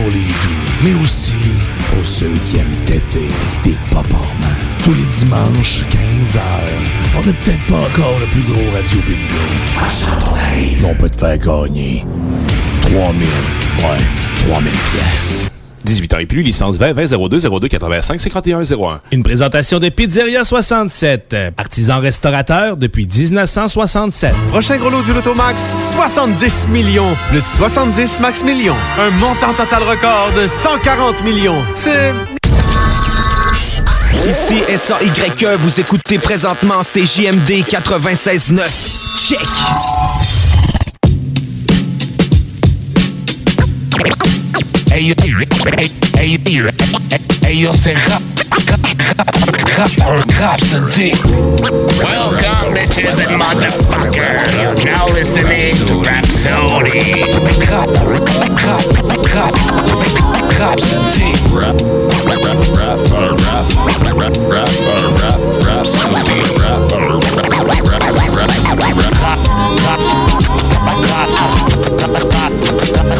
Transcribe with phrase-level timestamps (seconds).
[0.00, 1.34] pour les doux, mais aussi
[1.90, 3.28] pour ceux qui aiment têter
[3.62, 4.58] des paparmans.
[4.84, 6.40] Tous les dimanches, 15h,
[7.18, 9.44] on n'est peut-être pas encore le plus gros radio bingo.
[10.82, 12.04] Mais on peut te faire gagner
[12.82, 13.26] 3000,
[13.78, 15.59] ouais, 3000 pièces.
[15.84, 19.00] 18 ans et plus, licence 20 20 02 02 85 51 01.
[19.12, 24.32] Une présentation de Pizzeria 67, artisan restaurateur depuis 1967.
[24.50, 28.76] Prochain gros lot du Lotomax, 70 millions, plus 70 max millions.
[28.98, 31.62] Un montant total record de 140 millions.
[31.74, 32.12] C'est...
[34.28, 39.28] Ici SAYE, vous écoutez présentement CJMD 96.9.
[39.28, 40.19] Check!
[44.92, 45.14] Ey,
[46.18, 46.38] ey,
[47.44, 47.94] ellos se
[51.98, 54.42] Welcome, bitches and motherfucker.
[54.60, 57.22] You're now listening to Rhapsody.
[60.50, 61.34] Rhapsody.
[61.52, 62.00] Rhapsody.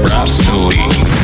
[0.04, 1.19] Rhapsody.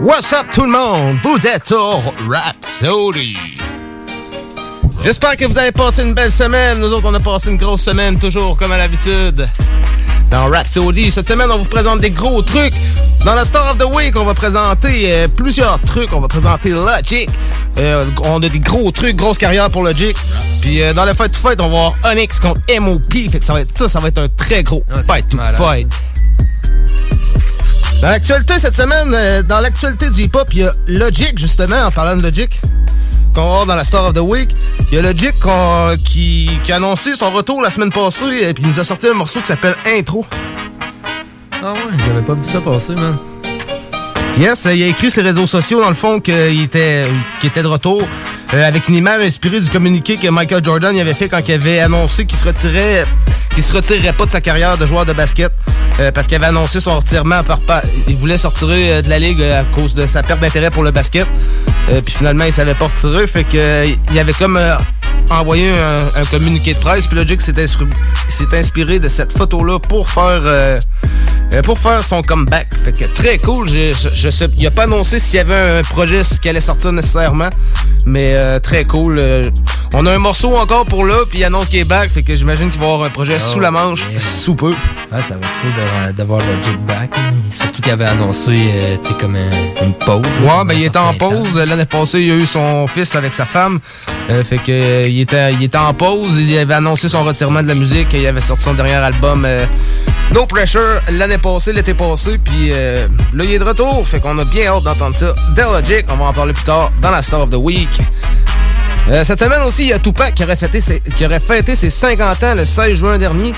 [0.00, 1.18] What's up tout le monde?
[1.22, 3.36] Vous êtes sur Rhapsody.
[5.02, 6.78] J'espère que vous avez passé une belle semaine.
[6.78, 9.48] Nous autres, on a passé une grosse semaine, toujours comme à l'habitude.
[10.30, 12.74] Dans Rhapsody, cette semaine, on vous présente des gros trucs.
[13.24, 16.12] Dans la Star of the Week, on va présenter euh, plusieurs trucs.
[16.12, 17.28] On va présenter Logic.
[17.78, 20.16] Euh, on a des gros trucs, grosse carrière pour Logic.
[20.60, 23.12] Puis euh, dans le Fight to Fight, on va avoir Onyx contre MOP.
[23.30, 25.88] Fait que ça va être ça, ça va être un très gros Fight to Fight.
[28.02, 31.90] Dans l'actualité cette semaine, euh, dans l'actualité du hip-hop, il y a Logic, justement, en
[31.90, 32.60] parlant de Logic,
[33.34, 34.50] qu'on va voir dans la Star of the Week.
[34.90, 35.34] Il y a Logic
[36.04, 39.08] qui, qui a annoncé son retour la semaine passée, et puis il nous a sorti
[39.08, 40.26] un morceau qui s'appelle Intro.
[41.62, 43.16] Ah ouais, j'avais pas vu ça passer, man.
[44.38, 47.06] Yes, il a écrit ses réseaux sociaux, dans le fond, qu'il était,
[47.42, 48.06] était de retour,
[48.52, 51.54] euh, avec une image inspirée du communiqué que Michael Jordan y avait fait quand il
[51.54, 53.04] avait annoncé qu'il se retirait
[53.56, 55.50] qu'il se retirerait pas de sa carrière de joueur de basket
[55.98, 57.58] euh, parce qu'il avait annoncé son retirement par.
[58.06, 60.90] Il voulait sortir euh, de la ligue à cause de sa perte d'intérêt pour le
[60.90, 61.26] basket.
[62.04, 64.60] puis finalement, il savait pas retirer, fait que il avait comme
[65.30, 65.70] envoyé
[66.14, 67.06] un, communiqué de presse.
[67.06, 67.54] Puis Logic s'est
[68.52, 70.80] inspiré de cette photo-là pour faire
[71.64, 72.68] pour faire son comeback.
[72.84, 73.68] Fait que très cool.
[73.68, 76.92] Je, je, sais, il a pas annoncé s'il y avait un projet qui allait sortir
[76.92, 77.50] nécessairement,
[78.04, 79.20] mais très cool.
[79.94, 82.10] on a un morceau encore pour là, puis il annonce qu'il est back.
[82.10, 84.74] Fait que j'imagine qu'il va y avoir un projet sous la manche, sous peu.
[85.12, 87.10] Ouais, ça va être cool d'avoir Logic back.
[87.50, 90.26] Surtout qu'il avait annoncé, euh, tu sais, comme une pause.
[90.42, 91.56] Ouais, ben il était en pause.
[91.56, 93.78] L'année passée, il a eu son fils avec sa femme.
[94.42, 96.36] fait que il était, il était en pause.
[96.38, 98.12] Il avait annoncé son retirement de la musique.
[98.12, 99.46] Il avait sorti son dernier album.
[100.32, 104.38] No Pressure l'année passée, l'été passé, puis euh, là il est de retour, fait qu'on
[104.38, 105.34] a bien hâte d'entendre ça.
[105.56, 107.88] Logic, on va en parler plus tard dans la Star of the Week.
[109.08, 111.76] Euh, cette semaine aussi, il y a Tupac qui aurait, fêté ses, qui aurait fêté
[111.76, 113.54] ses 50 ans le 16 juin dernier.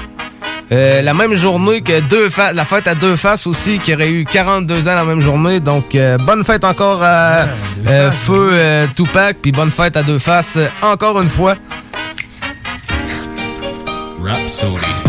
[0.71, 4.27] Euh, la même journée que deux la fête à deux faces aussi, qui aurait eu
[4.27, 5.61] 42 ans la même journée.
[5.61, 7.47] Donc, bonne fête encore à
[8.13, 11.55] Feu Tupac, puis bonne fête à deux faces encore une fois.
[14.21, 15.08] Rhapsody.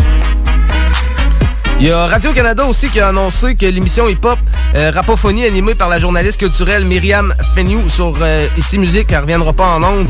[1.80, 4.38] Il y a Radio-Canada aussi qui a annoncé que l'émission hip-hop
[4.74, 9.54] euh, Rapophonie animée par la journaliste culturelle Myriam Fennew sur euh, Ici Musique, elle reviendra
[9.54, 10.06] pas en ondes.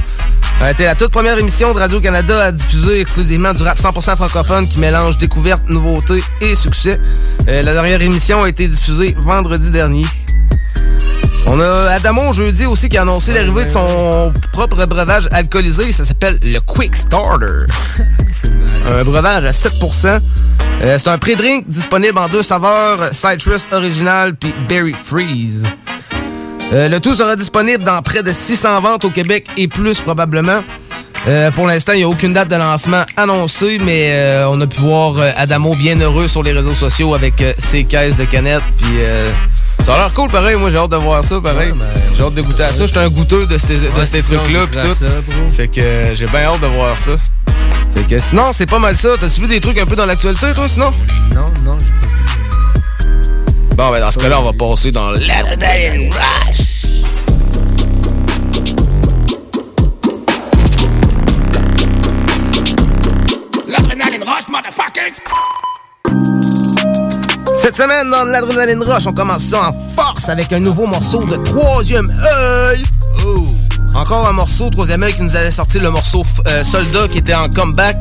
[0.60, 4.66] a été la toute première émission de Radio-Canada à diffuser exclusivement du rap 100% francophone
[4.66, 6.98] qui mélange découverte, nouveauté et succès.
[7.46, 10.02] Euh, la dernière émission a été diffusée vendredi dernier.
[11.52, 15.90] On a Adamo jeudi aussi qui a annoncé l'arrivée de son propre breuvage alcoolisé.
[15.90, 17.66] Ça s'appelle le Quick Starter.
[18.86, 20.20] un breuvage à 7%
[20.82, 25.66] Euh, C'est un pré-drink disponible en deux saveurs, Citrus Original puis Berry Freeze.
[26.72, 30.62] Euh, le tout sera disponible dans près de 600 ventes au Québec et plus probablement.
[31.26, 34.66] Euh, pour l'instant, il n'y a aucune date de lancement annoncée, mais euh, on a
[34.68, 38.62] pu voir euh, Adamo bien heureux sur les réseaux sociaux avec ses caisses de canettes.
[38.78, 38.96] Puis
[39.84, 40.56] ça a l'air cool, pareil.
[40.56, 41.72] Moi, j'ai hâte de voir ça, pareil.
[42.16, 42.86] j'ai hâte de goûter à ça.
[42.86, 44.94] J'étais un goûteux de ces, de trucs-là, goûtera tout.
[44.94, 45.06] ça,
[45.52, 47.12] fait que euh, j'ai bien hâte de voir ça.
[47.94, 49.10] Fait que sinon, c'est pas mal ça.
[49.20, 50.92] T'as-tu vu des trucs un peu dans l'actualité, toi, sinon?
[51.34, 51.76] Non, non,
[53.76, 57.02] Bon, ben dans ce cas-là, on va passer dans l'Adrenaline Rush.
[63.66, 65.20] L'adrénaline rush, motherfuckers!
[67.60, 71.36] Cette semaine, dans l'Adrenaline Rush, on commence ça en force avec un nouveau morceau de
[71.36, 72.82] Troisième œil.
[73.94, 77.34] Encore un morceau, Troisième œil, qui nous avait sorti le morceau euh, Soldat qui était
[77.34, 77.98] en comeback.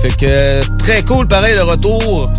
[0.00, 2.30] Fait que euh, très cool, pareil, le retour.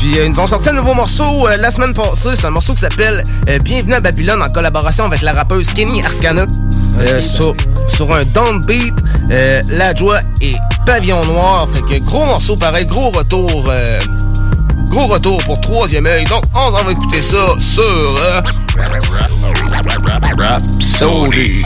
[0.00, 2.30] Puis euh, ils nous ont sorti un nouveau morceau euh, la semaine passée.
[2.34, 6.02] C'est un morceau qui s'appelle euh, Bienvenue à Babylone en collaboration avec la rappeuse Kenny
[6.02, 6.46] Arcana.
[7.20, 7.54] Sur,
[7.88, 8.92] sur un downbeat,
[9.30, 11.66] euh, La Joie et Pavillon Noir.
[11.72, 13.70] Fait que gros morceau pareil, gros retour.
[14.90, 16.24] Euh, gros retour pour troisième œil.
[16.24, 18.40] Donc on va écouter ça sur euh.
[20.36, 21.62] Rhapsody.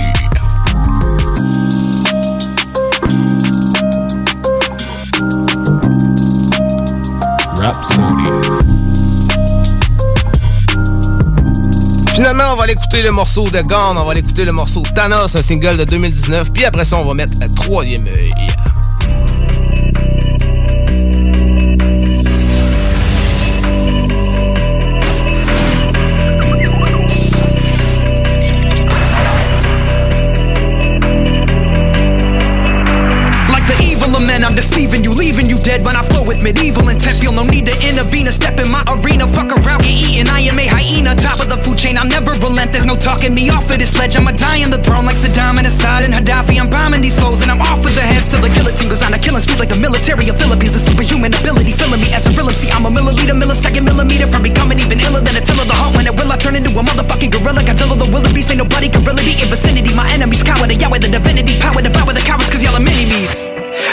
[12.15, 14.83] Finalement, on va aller écouter le morceau de Gone, on va aller écouter le morceau
[14.95, 18.44] Thanos, un single de 2019, puis après ça, on va mettre un troisième œil.
[36.45, 37.17] Medieval intent.
[37.19, 39.27] Feel no need to intervene or step in my arena.
[39.33, 40.29] Fuck around, get eaten.
[40.29, 41.97] I am a hyena, top of the food chain.
[41.97, 42.71] I'll never relent.
[42.71, 44.15] There's no talking me off of this ledge.
[44.15, 46.61] I'ma die on the throne like Saddam and Assad and Gaddafi.
[46.61, 49.15] I'm bombing these foes and I'm off with the heads till the guillotine goes on.
[49.15, 50.75] A killing speed like the military of Philippines.
[50.75, 52.71] The superhuman ability filling me as a real MC.
[52.71, 55.97] I'm a milliliter, millisecond, millimeter from becoming even iller than Attila the Hunt.
[55.97, 57.65] When it will I turn into a motherfucking gorilla?
[57.65, 58.51] Godzilla the wildebeest.
[58.51, 59.95] Ain't nobody can really be in vicinity.
[59.95, 62.34] My enemies cower the Yahweh, the divinity, power, devour the cowards,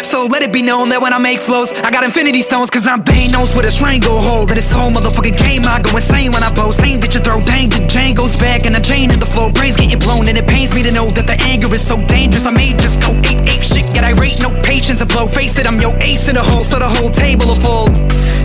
[0.03, 2.88] So let it be known that when I make flows, I got infinity stones, cause
[2.88, 4.50] I'm Thanos with a stranglehold.
[4.50, 6.81] And this whole motherfucking game, I go insane when I boast.
[6.81, 9.51] Aim at your throat, dang, the chain goes back, and the chain in the floor,
[9.51, 10.27] brains getting blown.
[10.27, 12.45] And it pains me to know that the anger is so dangerous.
[12.45, 15.27] I may just go ape, ape shit, get irate, no patience to blow.
[15.27, 17.88] Face it, I'm your ace in the hole, so the whole table will fall.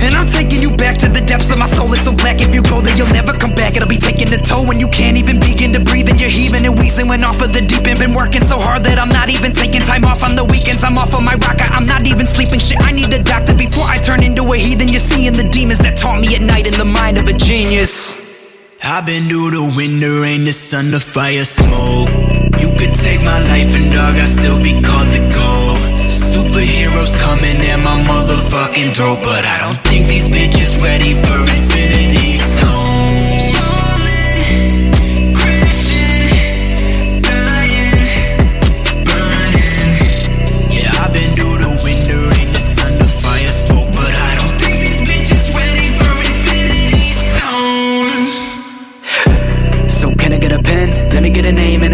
[0.05, 1.93] And I'm taking you back to the depths of my soul.
[1.95, 3.77] It's so black, if you go there, you'll never come back.
[3.77, 6.67] It'll be taking a toll when you can't even begin to breathe, and you're heaving
[6.67, 7.09] and wheezing.
[7.09, 9.81] Went off of the deep end, been working so hard that I'm not even taking
[9.81, 10.85] time off on the weekends.
[10.85, 11.37] I'm off of my
[11.77, 12.59] I'm not even sleeping.
[12.59, 14.89] Shit, I need a doctor before I turn into a heathen.
[14.89, 18.17] You're seeing the demons that taunt me at night in the mind of a genius.
[18.83, 22.09] I've been through the winter, rain, the sun, the fire, smoke.
[22.61, 25.77] You could take my life and dog, I still be called the go.
[26.09, 32.26] Superheroes coming at my motherfucking throat, but I don't think these bitches ready for infinity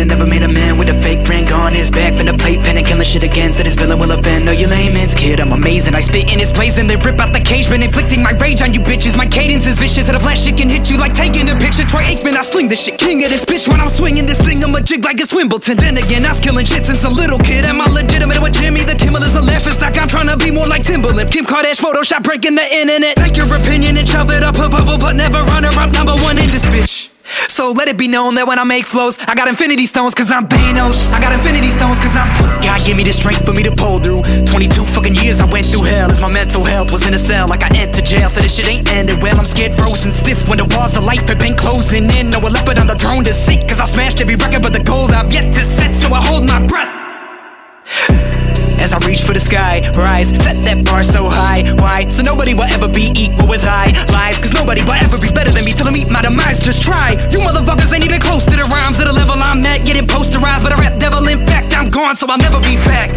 [0.02, 2.76] I never made a man with a fake friend on his back the plate pen
[2.76, 3.52] and killing shit again.
[3.52, 4.44] Said his villain will offend.
[4.46, 5.94] No, you layman's kid, I'm amazing.
[5.94, 8.62] I spit in his place and they rip out the cage, been inflicting my rage
[8.62, 9.16] on you bitches.
[9.16, 11.84] My cadence is vicious and a flash it can hit you like taking a picture.
[11.84, 12.98] Troy Aikman, I sling this shit.
[12.98, 14.64] King of this bitch when I'm swinging this thing.
[14.64, 15.76] I'm a jig like it's Wimbledon.
[15.76, 17.64] Then again, I was killing shit since a little kid.
[17.64, 18.82] Am I legitimate with Jimmy?
[18.82, 19.96] The Kimmel is a laughing stock.
[19.96, 21.30] I'm trying to be more like Timberland.
[21.30, 23.18] Kim Kardashian, Photoshop breaking the internet.
[23.18, 26.38] Take your opinion and shove it up a bubble, but never runner up number one
[26.38, 27.11] in this bitch.
[27.48, 30.30] So let it be known that when I make flows, I got infinity stones cause
[30.30, 31.10] I'm Thanos.
[31.10, 32.28] I got infinity stones cause I'm.
[32.62, 34.22] God give me the strength for me to pull through.
[34.44, 37.46] 22 fucking years I went through hell as my mental health was in a cell
[37.48, 38.28] like I entered jail.
[38.28, 39.36] So this shit ain't ended well.
[39.38, 42.30] I'm scared, frozen, stiff when the walls of life have been closing in.
[42.30, 44.82] No, a leopard on the throne to seek cause I smashed every record but the
[44.82, 45.94] gold I've yet to set.
[45.94, 47.02] So I hold my breath.
[48.82, 51.62] As I reach for the sky, rise, set that bar so high.
[51.78, 52.02] Why?
[52.08, 54.42] So nobody will ever be equal with I lies.
[54.42, 56.58] Cause nobody will ever be better than me till I meet my demise.
[56.58, 57.12] Just try.
[57.30, 59.86] You motherfuckers ain't even close to the rhymes at the level I'm at.
[59.86, 61.22] Getting posterized by the rap devil.
[61.28, 63.14] In fact, I'm gone, so I'll never be back.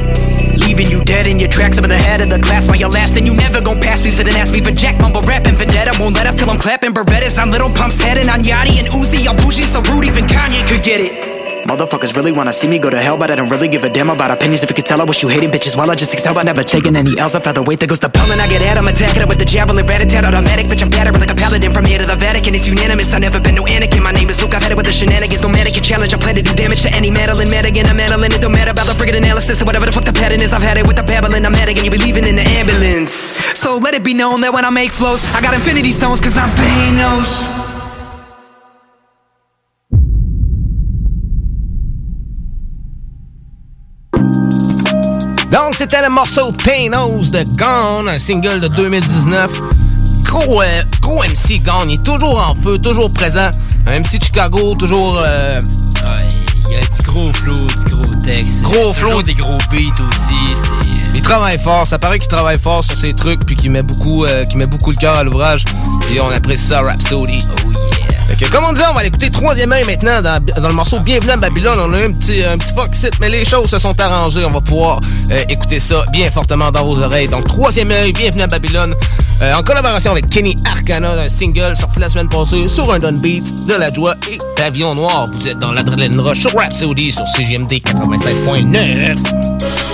[0.61, 1.79] Leaving you dead in your tracks.
[1.79, 3.17] I'm in the head of the class while you're last.
[3.17, 4.11] And you never gon' pass me.
[4.11, 5.97] Sit and ask me for Jack Mumble rapping Vendetta.
[5.99, 9.27] Won't let up till I'm clapping Berettas on Little Pumps heading on Yachty and Uzi.
[9.27, 11.34] I'm bougie, so rude, even Kanye could get it.
[11.65, 14.11] Motherfuckers really wanna see me go to hell, but I don't really give a damn
[14.11, 14.61] about opinions.
[14.61, 16.61] If you could tell, I wish you hating bitches while I just excel by never
[16.61, 17.33] taking any else.
[17.33, 19.29] I felt the weight that goes to pell and I get at 'em, attacking 'em
[19.29, 20.67] with the javelin, rat tat automatic.
[20.67, 22.53] Bitch, I'm battering like a paladin from here to the Vatican.
[22.53, 23.11] It's unanimous.
[23.15, 24.03] I've never been no Anakin.
[24.03, 24.53] My name is Luke.
[24.53, 25.41] I've had it with the shenanigans.
[25.41, 26.13] No mannequin challenge.
[26.13, 27.87] I plan to do damage to any Madeline Madigan.
[27.87, 28.31] I'm Madeline.
[28.31, 30.53] It don't matter about the friggin' analysis or whatever the fuck the pattern is.
[30.53, 31.45] I've had it with the babbling.
[31.47, 31.83] I'm mad again.
[31.83, 33.39] You be leaving in the ambulance.
[33.55, 36.37] So let it be known that when I make flows, I got infinity stones, cause
[36.37, 37.74] I'm Thanos.
[45.55, 49.49] Donc, c'était le morceau Thanos de Gone, un single de 2019.
[50.23, 53.49] Gros, euh, gros MC Gone, il est toujours en feu, toujours présent.
[53.87, 55.17] Un MC Chicago, toujours...
[55.25, 55.61] Euh,
[56.67, 58.63] Il y a du gros flow, du gros texte.
[58.63, 59.21] Gros flow.
[59.21, 60.35] Des gros beats aussi.
[60.55, 63.81] c'est- Il travaille fort, ça paraît qu'il travaille fort sur ses trucs, puis qu'il met
[63.83, 65.63] beaucoup, euh, qu'il met beaucoup le cœur à l'ouvrage.
[66.13, 67.39] Et on apprécie ça, Rhapsody.
[67.65, 67.94] Oh yeah.
[68.51, 71.31] Comme on disait, on va aller écouter Troisième œil maintenant dans, dans le morceau Bienvenue
[71.31, 71.79] à Babylone.
[71.79, 72.73] On a eu un petit, un petit
[73.19, 74.43] mais les choses se sont arrangées.
[74.45, 74.99] On va pouvoir
[75.31, 77.27] euh, écouter ça bien fortement dans vos oreilles.
[77.27, 78.95] Donc, Troisième œil, Bienvenue à Babylone,
[79.41, 83.19] euh, en collaboration avec Kenny Arcana, un single sorti la semaine passée sur un Done
[83.19, 85.25] Beat, de la joie et Pavillon Noir.
[85.31, 89.84] Vous êtes dans l'adrénaline rush sur Rhapsody sur CGMD 96.9.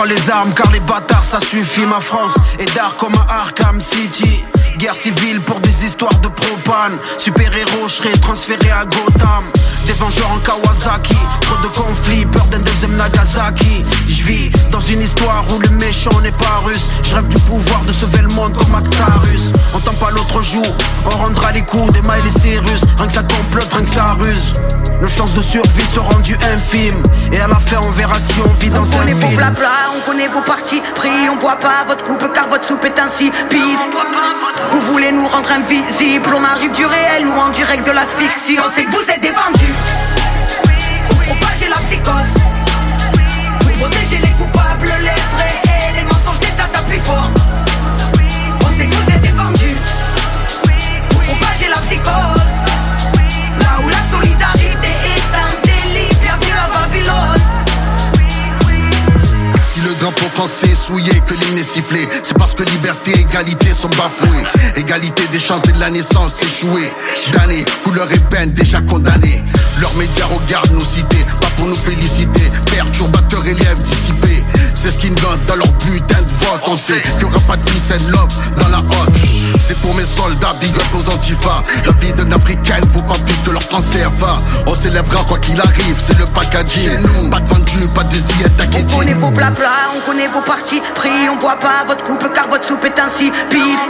[0.00, 3.40] Elle prend les armes car les bâtards ça suffit ma France est d'art comme à
[3.40, 4.44] Arkham City.
[4.76, 6.98] Guerre civile pour des histoires de propane.
[7.16, 9.44] Super-héros, je serai transféré à Gotham.
[9.86, 13.84] Des vengeurs en Kawasaki Trop de conflits, peur d'un deuxième Nagasaki.
[14.06, 16.86] Je vis dans une histoire où le méchant n'est pas russe.
[17.02, 19.52] Je du pouvoir de sauver le monde comme Actarus.
[19.74, 20.66] On tend pas l'autre jour,
[21.06, 24.52] on rendra les coups des Miley Cyrus Rien que ça complote, rien que ça ruse
[25.00, 27.02] nos chances de survie sont rendues infimes
[27.32, 29.68] Et à la fin on verra si on vit dans On un connaît vos blabla,
[29.96, 33.80] on connaît vos partis pris, on boit pas votre coupe car votre soupe est insipide.
[34.70, 38.58] Vous voulez nous rendre invisibles, on arrive du réel, nous en direct de l'asphyxie.
[38.64, 39.74] On sait que vous êtes des vendus.
[41.10, 42.12] Vous propagez la psychose.
[43.60, 47.37] Vous protégez les coupables, les vrais et les mensonges d'État s'appuient fort.
[60.18, 64.44] Drapeau français souillé, que l'hymne est sifflé, c'est parce que liberté et égalité sont bafouées.
[64.76, 66.92] Égalité des chances dès la naissance échouée.
[67.32, 69.42] Damnés, couleur ébène déjà condamnés.
[69.80, 72.50] Leurs médias regardent nos cités, pas pour nous féliciter.
[72.70, 74.44] Perturbateurs élèves dissipés.
[74.80, 76.60] C'est ce qu'ils donnent dans leur putain de vote.
[76.68, 79.12] On sait qu'il n'y aura pas de peace and love dans la hotte.
[79.66, 81.64] C'est pour mes soldats, big up aux antifas.
[81.84, 84.36] La vie d'un africaine vaut pas plus que leur franc CFA.
[84.66, 86.90] On s'élèvera quoi qu'il arrive, c'est le packaging.
[86.90, 88.52] Chez nous, pas de vendu, pas de zillette,
[88.94, 92.46] On connaît vos blabla, on connaît vos partis pris, on boit pas votre coupe car
[92.46, 93.80] votre soupe est insipide.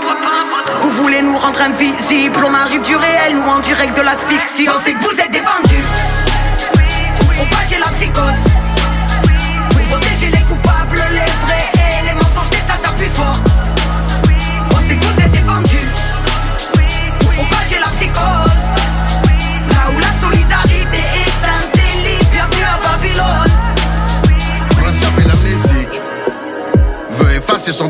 [0.81, 4.67] Vous voulez nous rendre invisibles, on arrive du réel, nous en direct de l'asphyxie.
[4.75, 5.85] On sait que vous êtes des vendus.
[7.21, 8.58] Vous propagez la psychose.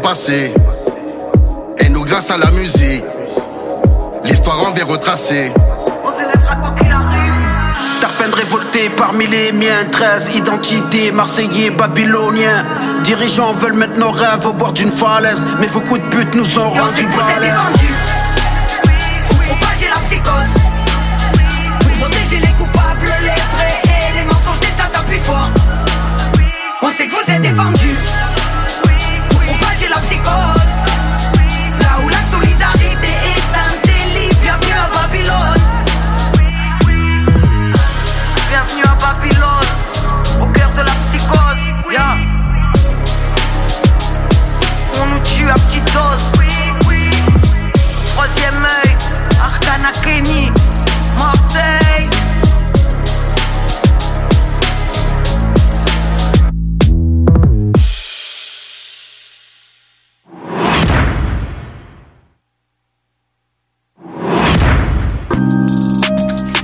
[0.09, 0.55] Passé.
[1.77, 3.05] Et nous grâce à la musique
[4.25, 5.53] L'histoire en vient retracer.
[8.01, 9.85] Tarpin révolté parmi les miens.
[9.93, 12.65] 13 identités, marseillais, babyloniens.
[13.05, 15.45] Dirigeants veulent mettre nos rêves au bord d'une falaise.
[15.61, 17.03] Mais vos coups de pute nous ont on rendu.
[17.03, 17.09] Vous
[19.47, 20.51] propagez la psychose.
[21.83, 25.51] Vous protégez les coupables, les vrais et les mensonges d'État s'appuient fort.
[26.81, 27.51] On sait que vous êtes des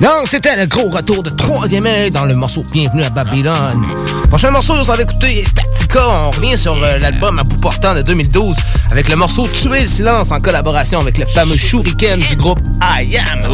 [0.04, 3.87] Donc, c'était le gros retour de troisième œil dans le morceau Bienvenue à Babylone.
[4.28, 6.06] Prochain morceau, vous avez écouté Tactica.
[6.26, 8.54] On revient sur euh, l'album à bout portant de 2012
[8.90, 13.16] avec le morceau Tuer le silence en collaboration avec le fameux Shuriken du groupe I
[13.16, 13.44] Am.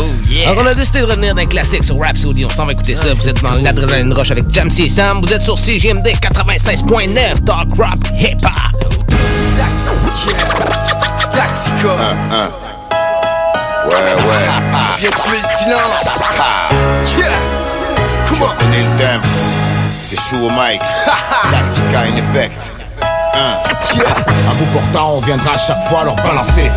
[0.44, 2.44] Alors, on a décidé de revenir d'un classique sur Rhapsody.
[2.44, 3.14] On s'en va écouter ça.
[3.14, 5.20] Vous êtes dans l'Adrenaline Rush avec Jamsey et Sam.
[5.22, 8.98] Vous êtes sur CGMD 96.9 Talk Rock Hip Hop.
[11.30, 12.69] Tactica.
[13.86, 14.44] Ouais, ouais.
[14.98, 16.04] Viens tuer le silence.
[17.16, 17.28] Yeah.
[18.26, 19.22] Tu le thème.
[20.04, 20.80] C'est chaud au mic.
[21.50, 22.74] Tactica in effect.
[23.34, 23.62] Un.
[23.62, 26.70] À bout portant, on viendra à chaque fois leur balancer.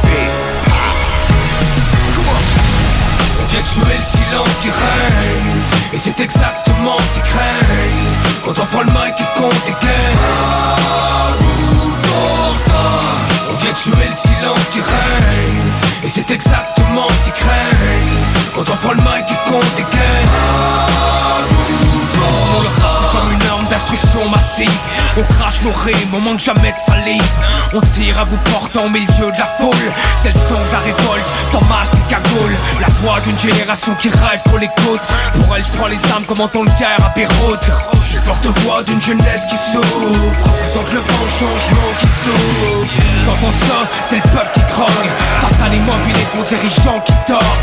[3.39, 5.61] On vient tuer le silence qui règne
[5.93, 11.32] Et c'est exactement ce qu'ils craignent Quand on prend le mic et qu'on dégaine
[13.73, 15.71] vient tuer le silence qui règne.
[16.03, 18.25] Et c'est exactement ce qu'ils craignent.
[18.55, 20.93] Quand on prend le mic et qu'on dégaine
[25.15, 27.21] On crache nos rimes, on manque jamais de salive.
[27.73, 29.91] On tire à bout portant au milieu de la foule.
[30.21, 32.55] C'est le son de la révolte, sans masque et cagoule.
[32.81, 35.01] La voix d'une génération qui rêve qu'on l'écoute.
[35.35, 37.65] Pour elle je prends les armes comme en temps de guerre à Beyrouth.
[38.03, 40.01] Je porte-voix d'une jeunesse qui souffre.
[40.41, 42.97] Représente le vent changement qui souffre.
[43.25, 45.11] Quand on sonne, c'est le peuple qui grogne.
[45.41, 47.57] Fatal immobilise mon dirigeant qui dort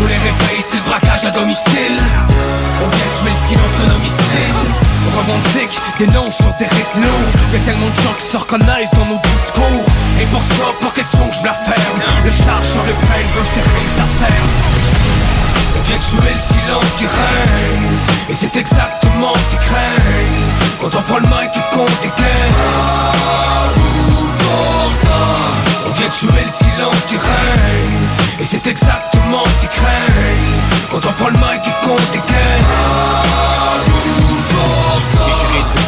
[0.00, 1.98] On les réveille, c'est le braquage à domicile.
[2.84, 7.02] On vient tuer le silence de revendique des noms sur des rythmes
[7.52, 9.86] Y'a tellement de gens qui se reconnaissent dans nos discours.
[10.20, 12.00] Et pour ça, pas question que je la ferme.
[12.24, 14.48] Le chargeur de peine veut serrer sa serre
[15.76, 17.92] On vient tuer le silence qui règne.
[18.28, 20.46] Et c'est exactement ce qu'ils craignent.
[20.80, 22.56] Quand on prend le mic et qu'on dégaine.
[25.86, 28.08] On vient tuer le silence qui règne.
[28.40, 30.60] Et c'est exactement ce qu'ils craignent.
[30.90, 33.65] Quand on prend le mic et qu'on dégaine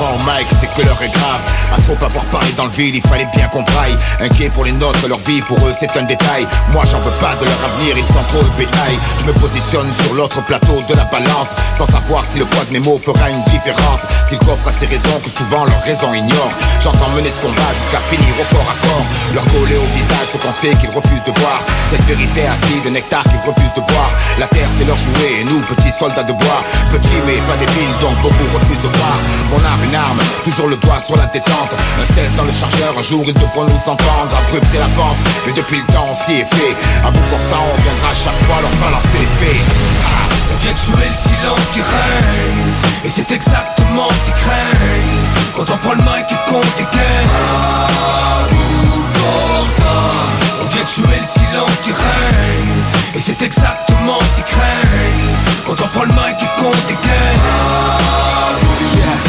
[0.07, 1.41] mic, c'est que l'heure est grave.
[1.73, 3.97] À trop avoir parlé dans le vide, il fallait bien qu'on braille.
[4.21, 6.47] Inquiet pour les nôtres, leur vie pour eux c'est un détail.
[6.73, 8.97] Moi j'en veux pas de leur avenir, ils sont trop le bétail.
[9.21, 12.73] Je me positionne sur l'autre plateau de la balance, sans savoir si le poids de
[12.73, 14.01] mes mots fera une différence.
[14.29, 16.51] S'ils coffrent à ces raisons que souvent leur raison ignore.
[16.81, 19.07] J'entends mener ce combat jusqu'à finir au corps à corps.
[19.35, 21.59] Leur coller au visage ce qu'on sait qu'ils refusent de voir.
[21.91, 24.13] Cette vérité acide, nectar qu'ils refusent de boire.
[24.39, 26.61] La terre c'est leur jouet et nous petits soldats de bois.
[26.91, 29.17] Petits mais pas débiles donc beaucoup refusent de voir.
[29.51, 29.88] Mon art
[30.45, 31.75] toujours le doigt sur la détente.
[32.01, 34.37] Un 16 dans le chargeur, un jour ils devront nous entendre.
[34.37, 36.77] Abrupter la pente, mais depuis le temps on s'y est fait.
[37.05, 39.65] À bout portant, on viendra chaque fois leur balancer les faits.
[40.51, 42.73] On vient tuer le silence qui règne
[43.05, 47.29] Et c'est exactement ce qu'ils craignent Quand on prend le mic et qu'on dégaine
[49.13, 50.19] portant
[50.63, 52.83] On vient tuer le silence qui règne
[53.15, 58.68] Et c'est exactement ce qu'ils craignent Quand on prend le mic et qu'on dégaine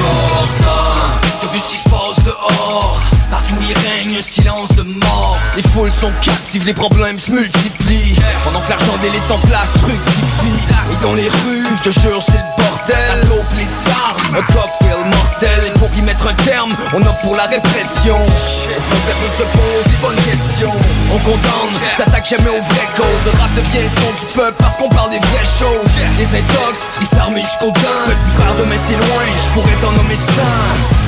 [0.10, 3.00] À bout portant Depuis ce qui se passe dehors.
[3.30, 5.38] Partout il règne un silence de mort.
[5.56, 8.16] Les foules sont captives, les problèmes se multiplient.
[8.44, 12.34] Pendant que l'argent des en place fructifie Et dans les rues, je te jure c'est
[12.34, 13.22] le bordel.
[13.22, 18.18] La taupe, les armes, un cocktail mortel mettre un terme, on opte pour la répression.
[18.18, 20.74] Personne se pose les bonnes questions.
[21.14, 23.26] On condamne, s'attaque jamais aux vraies causes.
[23.26, 25.90] Le rap devient le son du peuple parce qu'on parle des vraies choses.
[26.18, 29.92] Les intox, ils s'arment jusqu'au gain Petit frère de mais c'est loin, je pourrais t'en
[29.92, 30.50] nommer ça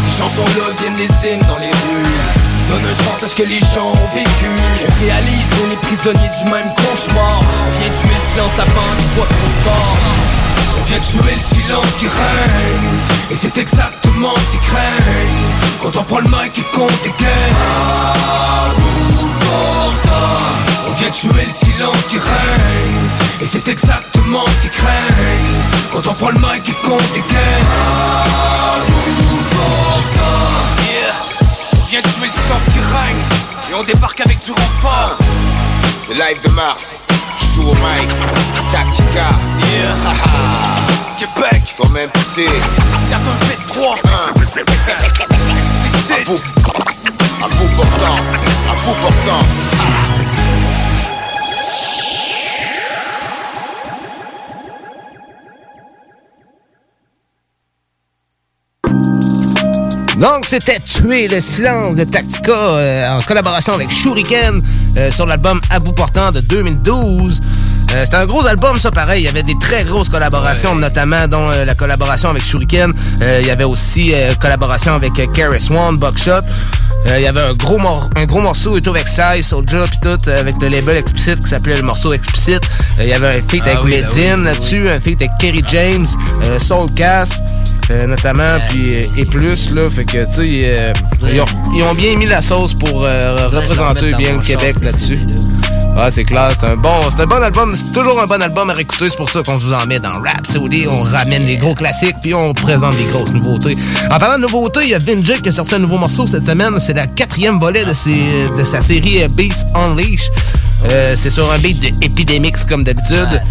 [0.05, 2.11] Ces chansons-là viennent des hymnes dans les rues.
[2.67, 4.51] Donne un à ce que les gens ont vécu.
[4.79, 7.41] Je réalise qu'on est prisonnier du même cauchemar.
[7.41, 10.30] On vient tuer le silence avant qu'il soit trop tard
[10.79, 12.99] On vient tuer le silence qui règne.
[13.31, 15.47] Et c'est exactement ce qu'ils craignent
[15.81, 17.55] Quand on prend le mic et qu'on dégaine.
[20.87, 23.09] On vient tuer le silence qui règne.
[23.41, 25.61] Et c'est exactement ce qu'ils craignent
[25.93, 27.69] Quand on prend le mic et qu'on dégaine.
[30.91, 31.13] Yeah.
[31.81, 33.23] On vient tuer le silence qui règne.
[33.71, 35.17] Et on débarque avec du renfort.
[36.03, 37.01] C'est live de Mars,
[37.37, 38.09] joue au mic,
[38.71, 39.29] Tactica.
[39.71, 39.95] Yeah.
[41.17, 42.45] Québec, toi-même sais.
[43.09, 43.99] Garde un V3
[46.11, 46.41] À bout,
[47.43, 48.17] à bout portant,
[48.69, 50.00] à bout portant.
[60.21, 64.61] Donc, c'était Tuer le silence de Tactica euh, en collaboration avec Shuriken
[64.97, 67.41] euh, sur l'album À bout portant de 2012.
[67.95, 69.23] Euh, c'était un gros album, ça, pareil.
[69.23, 72.93] Il y avait des très grosses collaborations, notamment dont euh, la collaboration avec Shuriken.
[73.23, 76.41] Euh, il y avait aussi collaboration avec Carrie Swan, Buckshot.
[77.07, 79.97] Il y avait un gros, mor- un gros morceau et tout avec Sai, Soulja, puis
[80.03, 82.61] tout, avec le label Explicit qui s'appelait le morceau Explicit.
[82.99, 85.31] Euh, il y avait un feat Ah avec oui, Medine oui, là-dessus, un feat avec
[85.39, 86.05] Kerry James,
[86.59, 87.41] Soul Cass.
[87.91, 90.93] Euh, notamment, puis euh, et plus, là, fait que, tu sais, euh,
[91.31, 95.19] ils, ont, ils ont bien mis la sauce pour représenter bien le Québec là-dessus.
[95.97, 98.69] Ah, c'est clair, c'est un bon, c'est un bon album, c'est toujours un bon album
[98.69, 101.75] à réécouter, c'est pour ça qu'on vous en met dans Rhapsody, on ramène les gros
[101.75, 103.75] classiques, puis on présente des grosses nouveautés.
[104.09, 106.45] En parlant de nouveautés, il y a Vinjik qui a sorti un nouveau morceau cette
[106.45, 110.31] semaine, c'est la quatrième volet de, ses- de sa série Beats Unleash.
[110.89, 113.41] Euh, c'est sur un beat de Epidemics comme d'habitude.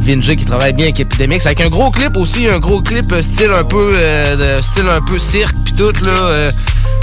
[0.00, 3.22] Vinjik qui travaille bien avec Epidemics, avec un gros clip aussi, un gros clip euh,
[3.22, 6.10] style un peu, euh, de- style un peu cirque, puis tout là.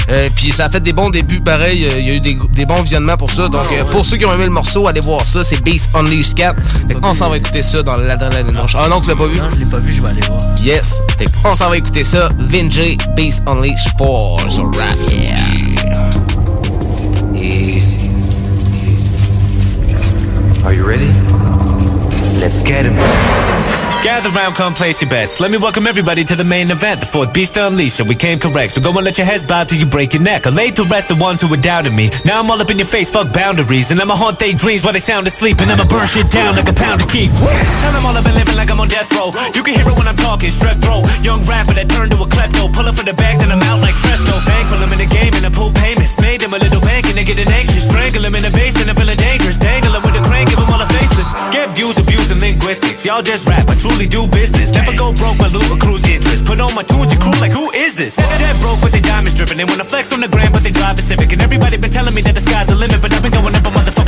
[0.09, 1.85] euh, puis ça a fait des bons débuts, pareil.
[1.85, 3.47] euh, Il y a eu des, des bons visionnements pour ça.
[3.49, 5.43] Donc, euh, pour ceux qui ont aimé le morceau, allez voir ça.
[5.43, 6.55] C'est Beast Unleashed 4.
[6.87, 8.75] Fait on s'en va écouter ça dans l'adrénaline roche.
[8.77, 9.37] Ah non, tu l'as pas vu?
[9.39, 10.39] Non, je l'ai pas vu, je vais aller voir.
[10.63, 11.01] Yes.
[11.17, 12.29] Fait on s'en va écouter ça.
[12.37, 15.15] Vinjay Beast Unleashed 4 sur Rhapsody.
[15.17, 15.72] Easy.
[20.63, 21.07] Are you ready?
[22.39, 22.95] Let's get him.
[24.03, 25.39] Gather round, come place your bets.
[25.39, 27.99] Let me welcome everybody to the main event, the fourth Beast Unleashed.
[27.99, 30.21] And we came correct, so go and let your heads bob till you break your
[30.21, 30.47] neck.
[30.47, 32.11] I laid to rest the ones who were doubting me.
[32.23, 33.91] Now I'm all up in your face, fuck boundaries.
[33.91, 35.59] And I'ma haunt their dreams while they sound asleep.
[35.59, 37.31] And I'ma burn shit down like a pound of keef.
[37.31, 39.31] Tell them all I've been living like I'm on death row.
[39.55, 41.07] You can hear it when I'm talking, strep throat.
[41.23, 42.71] Young rapper that turned to a klepto.
[42.75, 44.35] Pull up for the bag, then I'm out like presto.
[44.43, 46.19] Thankful I'm in the game and I pull payments.
[46.19, 47.87] Made them a little bank and they getting anxious.
[47.87, 49.55] Strangle them in the basement, I'm feeling dangerous.
[49.55, 50.12] Dangle them with
[51.51, 53.05] Get views, abusing linguistics.
[53.05, 54.69] Y'all just rap, I truly do business.
[54.71, 56.45] Never go broke, my loot accrues interest.
[56.45, 58.17] Put on my tunes, your crew like, who is this?
[58.17, 59.57] Dead broke with their diamonds dripping.
[59.57, 61.31] They wanna flex on the gram, but they drive a Civic.
[61.31, 63.65] And everybody been telling me that the sky's the limit, but I've been going up
[63.65, 64.02] a motherfucking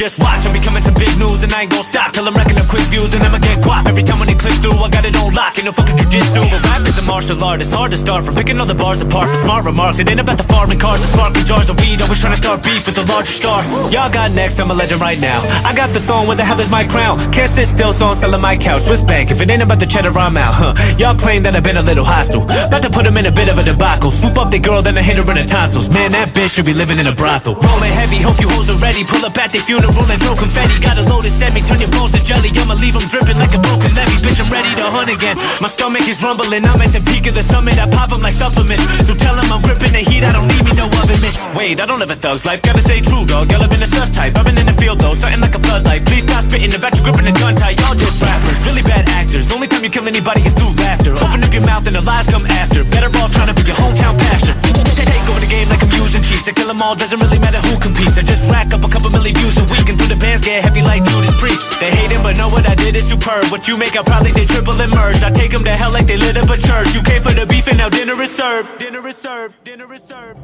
[0.00, 2.56] Just watch, I'm becoming some big news, and I ain't gon' stop till I'm racking
[2.56, 4.80] up quick views, and I'ma get guap every time when they click through.
[4.80, 6.40] I got it on lock, ain't no fucking jujitsu.
[6.48, 9.02] But rap is a martial art, it's hard to start from picking all the bars
[9.02, 9.98] apart for smart remarks.
[9.98, 12.00] It ain't about the foreign cars, the sparkly jars of weed.
[12.00, 13.60] Always trying to start beef with the larger star.
[13.92, 15.44] Y'all got next, I'm a legend right now.
[15.68, 17.20] I got the throne, where the hell is my crown?
[17.30, 18.88] Can't sit still, so I'm selling my couch.
[18.88, 20.72] Swiss bank, if it ain't about the cheddar, I'm out, huh?
[20.96, 22.44] Y'all claim that I've been a little hostile.
[22.44, 24.10] About to put him in a bit of a debacle.
[24.10, 25.90] Swoop up the girl, then I hit her in the tonsils.
[25.90, 27.56] Man, that bitch should be living in a brothel.
[27.60, 29.04] Rolling heavy, hope you hoes are ready.
[29.04, 30.80] Pull up at the funeral and throw confetti.
[30.80, 32.50] Got a load of semi, turn your bones to jelly.
[32.56, 34.18] I'ma leave them dripping like a broken levee.
[34.24, 35.36] Bitch, I'm ready to hunt again.
[35.60, 36.64] My stomach is rumbling.
[36.64, 37.78] I'm at the peak of the summit.
[37.78, 38.82] I pop 'em like supplements.
[39.06, 40.24] So tell 'em I'm gripping the heat.
[40.24, 41.38] I don't need me no oven mitts.
[41.54, 42.62] Wait, I don't live a thug's life.
[42.62, 43.50] Gotta stay true, dog.
[43.50, 44.36] Y'all have been a sus type.
[44.38, 46.04] I've been in the field though, something like a floodlight.
[46.06, 47.78] Please stop spitting about you gripping a gun tight.
[47.80, 49.52] Y'all just rappers, really bad actors.
[49.52, 51.14] Only time you kill anybody is through laughter.
[51.16, 52.84] Open up your mouth and the lies come after.
[52.84, 54.54] Better off trying to be your hometown pastor.
[55.10, 56.48] Take over the game like I'm using cheats.
[56.48, 58.16] I kill 'em all, doesn't really matter who competes.
[58.18, 60.64] I just rack up a couple million views a week and through the bands get
[60.64, 61.68] heavy like Judas Priest.
[61.78, 63.44] They hate him, but know what I did is superb.
[63.52, 65.22] What you make, I probably did triple and merge.
[65.22, 66.94] I take 'em to hell like they lit up a church.
[66.94, 68.78] You came for the beef and now dinner is served.
[68.78, 69.62] Dinner is served.
[69.64, 70.40] Dinner is served.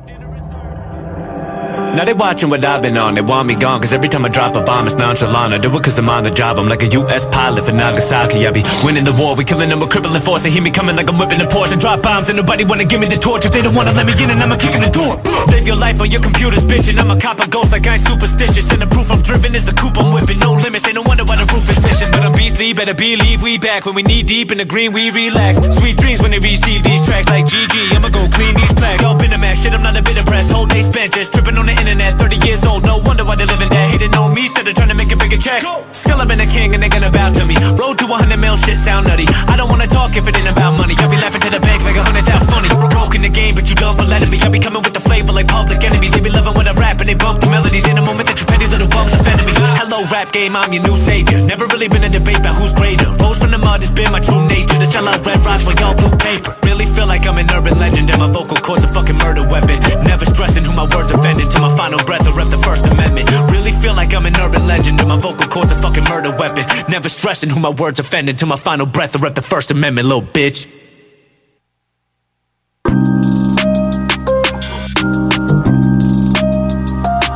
[1.94, 4.28] Now they watching what I've been on, they want me gone Cause every time I
[4.28, 5.54] drop a bomb it's nonchalant.
[5.54, 8.46] I do it cause I'm on the job, I'm like a US pilot for Nagasaki.
[8.46, 10.42] I be winning the war, we killing them with crippling force.
[10.42, 11.72] They hear me coming like I'm whipping the Porsche.
[11.72, 13.44] And drop bombs and nobody wanna give me the torch.
[13.46, 15.16] If they don't wanna let me in and I'ma kick in the door.
[15.48, 18.02] Live your life on your computer's bitching I'm a cop of ghost like I ain't
[18.02, 18.70] superstitious.
[18.72, 20.38] And the proof I'm driven is the coupe I'm whipping.
[20.38, 23.42] No limits, ain't no wonder why the roof is missing But I'm beastly, better believe
[23.42, 25.58] we back When we knee deep in the green we relax.
[25.76, 27.28] Sweet dreams when they receive these tracks.
[27.28, 29.00] Like GG I'ma go clean these plaques.
[29.00, 30.52] Y'all been a man, shit I'm not a bit impressed.
[30.52, 33.46] Whole day spent just tripping on the internet 30 years old, no wonder why they
[33.46, 35.62] living that Hating on me instead of trying to make a bigger check.
[35.92, 37.54] Still I've been a king and they gonna bow to me.
[37.78, 39.26] Road to 100 mil shit sound nutty.
[39.46, 40.94] I don't wanna talk if it ain't about money.
[40.98, 42.68] I be laughing to the bank like a hundred thousand funny.
[42.90, 44.40] Broke in the game but you done for letting me.
[44.40, 46.08] I be coming with the flavor like public enemy.
[46.08, 47.86] They be loving when I rap and they bump the melodies.
[47.86, 49.52] In a moment that you petty little bumps offended me.
[49.56, 51.40] Hello rap game, I'm your new savior.
[51.42, 53.06] Never really been a debate about who's greater.
[53.22, 54.78] Rose from the mud has been my true nature.
[54.78, 57.78] To sell out red rocks for y'all blue paper Really feel like I'm an urban
[57.78, 61.50] legend And my vocal cords a fucking murder weapon Never stressing who my words offended
[61.52, 64.66] To my final breath I rep the first amendment Really feel like I'm an urban
[64.66, 68.36] legend And my vocal cords a fucking murder weapon Never stressing who my words offended
[68.40, 70.66] To my final breath I rep the first amendment, little bitch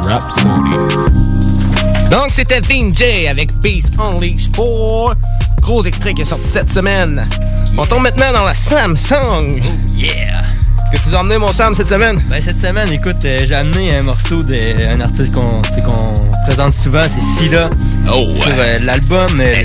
[0.05, 1.11] Rhapsody.
[2.11, 5.15] Donc, c'était Vinjay avec Beast Unleashed 4.
[5.71, 7.25] Gros extrait qui est sorti cette semaine.
[7.79, 9.63] On tombe maintenant dans la Samsung.
[9.95, 10.43] yeah!
[10.91, 12.21] Qu'est-ce que tu as emmené, mon Sam, cette semaine?
[12.29, 17.03] Ben, cette semaine, écoute, euh, j'ai amené un morceau d'un artiste qu'on qu'on présente souvent,
[17.05, 17.71] c'est Sida.
[18.13, 18.57] Oh, Sur ouais.
[18.59, 19.41] euh, l'album.
[19.41, 19.63] euh,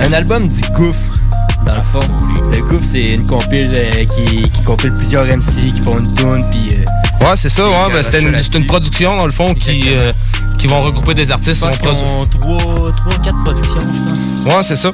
[0.00, 1.12] un album du Gouffre,
[1.64, 2.00] dans le fond.
[2.52, 3.70] Le Gouffre, c'est une compile
[4.16, 6.76] qui, qui compile plusieurs MC qui font une tune, puis.
[7.24, 10.12] Ouais, c'est ça, ouais, ben, c'était une, une production, dans le fond, qui, euh,
[10.58, 11.64] qui vont regrouper des artistes.
[11.72, 12.58] Je pense ont trois,
[12.92, 14.54] trois, quatre productions, je pense.
[14.54, 14.92] Ouais, c'est ça.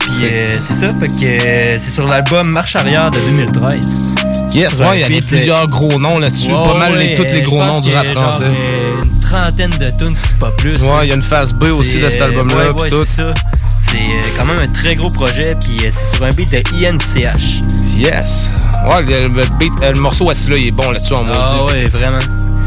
[0.00, 4.14] Puis euh, c'est ça, fait que euh, c'est sur l'album Marche arrière de 2013.
[4.54, 6.48] Yes, ouais, il y avait plusieurs gros noms là-dessus.
[6.50, 8.44] Pas mal ouais, les, tous les gros noms du rap français.
[8.44, 10.80] euh, une trentaine de tunes, si pas plus.
[10.82, 12.72] Ouais, il y a une phase B aussi de cet album-là.
[12.72, 13.34] ouais, ouais, c'est ça.
[13.80, 13.98] C'est
[14.38, 17.62] quand même un très gros projet, puis c'est sur un beat de INCH.
[17.98, 18.48] Yes.
[18.84, 21.54] Ouais, le, le beat- euh, le morceau assis là, il est bon là-dessus en Ah
[21.58, 21.72] maudit.
[21.74, 22.18] ouais, vraiment.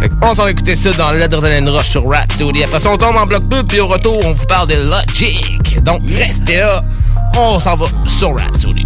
[0.01, 2.63] Fait on s'en va écouter ça dans l'Adrenaline Rush sur Rhapsody.
[2.63, 5.81] Après ça, on tombe en bloc 2, puis au retour, on vous parle de Logic.
[5.83, 6.83] Donc, restez là.
[7.37, 8.85] On s'en va sur Rhapsody.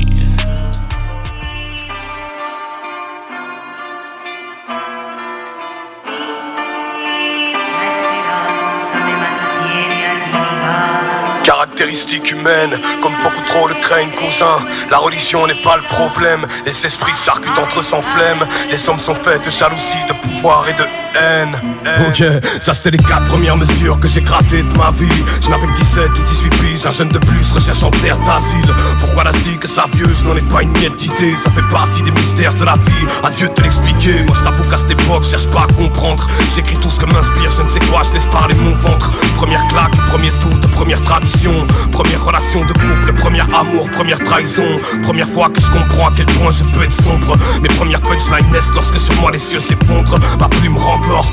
[11.73, 14.63] Caractéristiques humaines, comme beaucoup trop le craignent, cousin.
[14.91, 18.45] La religion n'est pas le problème, les esprits s'arcutent entre sans flemme.
[18.69, 20.83] Les hommes sont faits de jalousie, de pouvoir et de
[21.17, 21.59] haine.
[22.07, 22.23] Ok,
[22.61, 25.23] ça c'était les quatre premières mesures que j'ai gratées de ma vie.
[25.41, 28.73] Je n'avais que 17 ou 18 piges, un jeune de plus recherchant terre d'asile.
[28.99, 32.53] Pourquoi la que savieuse n'en est pas une miette d'idée Ça fait partie des mystères
[32.53, 34.23] de la vie, adieu de te l'expliquer.
[34.27, 36.27] Moi je t'avoue qu'à cette époque, cherche pas à comprendre.
[36.55, 39.11] J'écris tout ce que m'inspire, je ne sais quoi, je laisse parler mon ventre.
[39.35, 41.62] Première claque, premier tout, première tradition.
[41.91, 44.79] Première relation de couple, premier amour, première trahison.
[45.01, 47.35] Première fois que je comprends à quel point je peux être sombre.
[47.61, 50.15] Mes premières punchlines naissent lorsque sur moi les cieux s'effondrent.
[50.39, 51.31] Ma plume remplore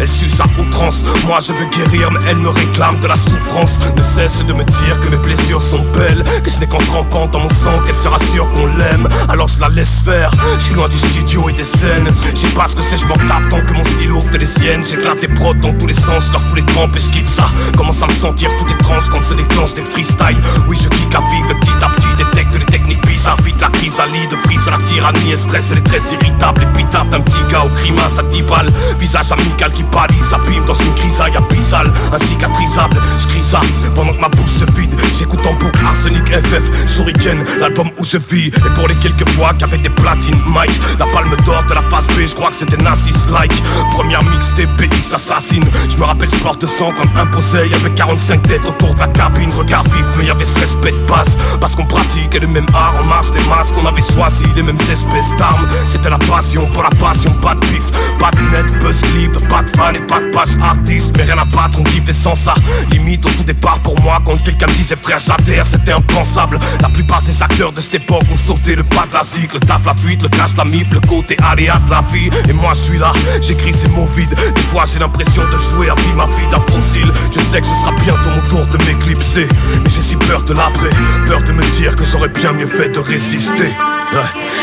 [0.00, 1.04] elle suce à outrance.
[1.26, 3.80] Moi je veux guérir, mais elle me réclame de la souffrance.
[3.96, 7.26] Ne cesse de me dire que mes blessures sont belles, que ce n'est qu'en trempant
[7.26, 9.08] dans mon sang qu'elle sera sûre qu'on l'aime.
[9.28, 10.30] Alors je la laisse faire.
[10.58, 12.08] Je suis loin du studio et des scènes.
[12.34, 14.46] Je sais pas ce que c'est, je m'en tape tant que mon stylo fait les
[14.46, 14.84] siennes.
[14.84, 17.32] J'éclate des prods dans tous les sens, je leur fous les crampes et je kiffe
[17.32, 17.46] ça.
[17.76, 20.40] Commence à me sentir tout étrange quand se déclenche des freestyles.
[20.68, 23.40] Oui, je kick à vivre petit à petit, détecte les techniques bizarres.
[23.44, 26.62] Vite la crise à lit de prise la tyrannie, elle stresse, elle est très irritable.
[26.62, 28.70] Et puis tape un petit gars au grimace à 10 balles.
[28.98, 32.96] Visage amical qui pâlit, s'abîme dans une grisaille abyssale, incicatrisable.
[33.40, 33.60] Ça
[33.94, 34.94] pendant que ma bouche se vide.
[35.18, 38.46] J'écoute en boucle Arsenic FF, Shuriken, l'album où je vis.
[38.46, 42.06] Et pour les quelques fois qu'avec des platines, Mike, la palme d'or de la phase
[42.08, 43.52] B, je crois que c'était Nazis like.
[43.92, 45.62] Première mixtape PX assassine.
[45.90, 47.68] Je me rappelle sport de sang comme imposé.
[47.70, 51.36] Y'avait 45 têtes autour de la cabine, regard vif, mais y'avait ce respect de base.
[51.60, 54.80] Parce qu'on pratiquait le même art en marche des masques, on avait choisi les mêmes
[54.90, 55.68] espèces d'armes.
[55.86, 57.84] C'était la passion pour la passion, pas de pif,
[58.18, 61.44] pas de net, buzz pas de fan et pas de page artiste Mais rien à
[61.44, 62.54] battre, on kiffait sans ça.
[62.90, 66.58] Limite au tout départ pour moi Quand quelqu'un me disait frère j'adhère c'était impensable.
[66.82, 69.60] La plupart des acteurs de cette époque ont sauté le pas de la zig Le
[69.60, 72.30] taf, la fuite, le cash, la mif, le côté aléa de la vie.
[72.48, 74.34] Et moi je suis là, j'écris ces mots vides.
[74.54, 77.10] Des fois j'ai l'impression de jouer à vie ma vie d'un fossile.
[77.34, 79.48] Je sais que ce sera bientôt mon tour de m'éclipser.
[79.84, 80.90] Mais j'ai si peur de l'après
[81.26, 83.72] Peur de me dire que j'aurais bien mieux fait de résister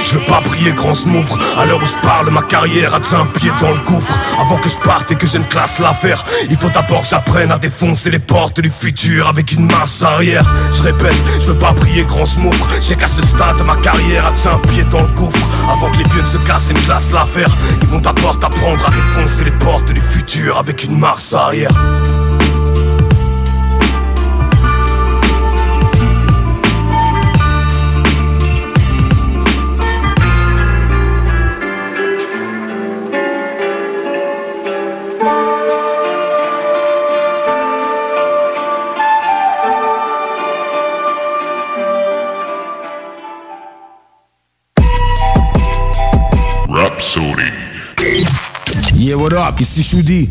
[0.04, 3.00] je veux pas briller grand je m'ouvre À l'heure où je parle ma carrière a
[3.00, 4.14] déjà un pied dans le gouffre.
[4.40, 7.52] Avant que je parte et que je ne classe l'affaire Il faut d'abord que j'apprenne
[7.52, 10.44] à défoncer les portes du futur Avec une marche arrière.
[10.72, 14.28] Je répète, je veux pas briller grand je m'ouvre J'ai qu'à ce stade ma carrière
[14.28, 15.50] a déjà un pied dans le gouffre.
[15.72, 17.50] Avant que les vieux ne se cassent et ne classent l'affaire
[17.82, 21.70] Ils vont d'abord apprendre à défoncer les portes du futur Avec une marche arrière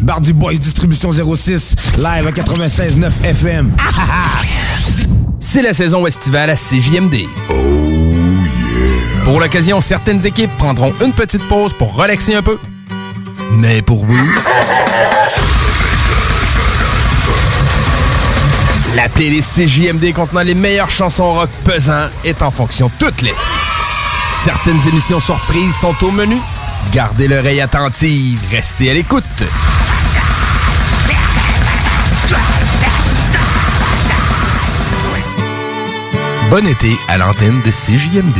[0.00, 3.72] Bardi Boys Distribution 06, live à 96.9 FM.
[5.40, 7.14] C'est la saison estivale à CJMD.
[7.48, 9.24] Oh yeah!
[9.24, 12.58] Pour l'occasion, certaines équipes prendront une petite pause pour relaxer un peu.
[13.52, 14.28] Mais pour vous...
[18.94, 23.36] La playlist CJMD contenant les meilleures chansons rock pesant est en fonction toute l'été.
[24.44, 26.36] Certaines émissions surprises sont au menu
[26.92, 29.24] Gardez l'oreille attentive, restez à l'écoute.
[36.50, 38.36] Bon été à l'antenne de CJMD.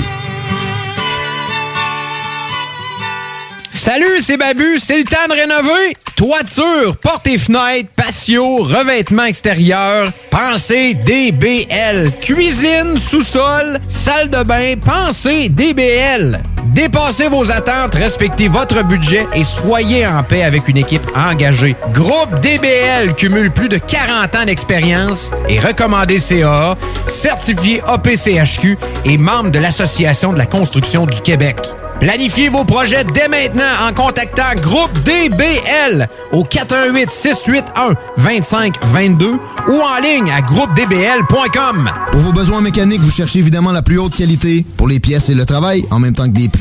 [3.70, 5.96] Salut, c'est Babu, c'est le temps de rénover.
[6.16, 12.12] Toiture, portes et fenêtres, patio, revêtement extérieur, pensez DBL.
[12.20, 16.42] Cuisine, sous-sol, salle de bain, pensez DBL.
[16.70, 21.74] Dépassez vos attentes, respectez votre budget et soyez en paix avec une équipe engagée.
[21.92, 26.76] Groupe DBL cumule plus de 40 ans d'expérience et recommandé CA,
[27.08, 31.56] certifié APCHQ et membre de l'Association de la construction du Québec.
[32.00, 39.32] Planifiez vos projets dès maintenant en contactant Groupe DBL au 418 681 2522
[39.68, 41.90] ou en ligne à groupedbl.com.
[42.10, 45.34] Pour vos besoins mécaniques, vous cherchez évidemment la plus haute qualité pour les pièces et
[45.34, 46.59] le travail en même temps que des prix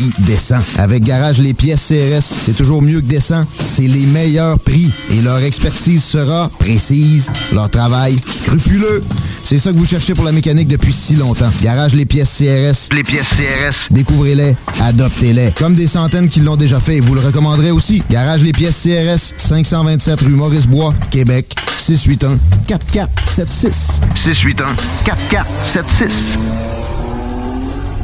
[0.77, 5.21] Avec Garage les pièces CRS, c'est toujours mieux que décent, c'est les meilleurs prix et
[5.21, 9.03] leur expertise sera précise, leur travail scrupuleux.
[9.43, 11.49] C'est ça que vous cherchez pour la mécanique depuis si longtemps.
[11.61, 12.95] Garage les pièces CRS.
[12.95, 13.87] Les pièces CRS.
[13.91, 15.51] Découvrez-les, adoptez adoptez-les.
[15.57, 18.03] Comme des centaines qui l'ont déjà fait, vous le recommanderez aussi.
[18.09, 23.99] Garage les pièces CRS, 527 rue Maurice-Bois, Québec, 681-4476.
[24.15, 26.78] 681-4476.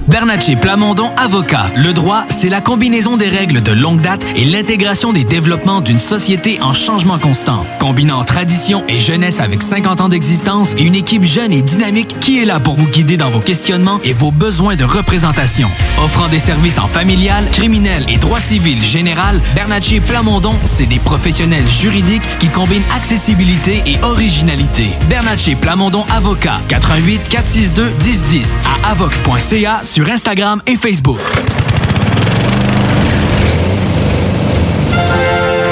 [0.07, 1.71] Bernatchez Plamondon Avocat.
[1.75, 5.97] Le droit, c'est la combinaison des règles de longue date et l'intégration des développements d'une
[5.97, 7.65] société en changement constant.
[7.79, 12.45] Combinant tradition et jeunesse avec 50 ans d'existence une équipe jeune et dynamique qui est
[12.45, 15.67] là pour vous guider dans vos questionnements et vos besoins de représentation.
[15.97, 21.67] Offrant des services en familial, criminel et droit civil général, Bernatchez Plamondon, c'est des professionnels
[21.67, 24.89] juridiques qui combinent accessibilité et originalité.
[25.09, 26.61] Bernatchez Plamondon Avocat.
[26.67, 31.19] 88 462 1010 à avoc.ca sur Instagram et Facebook.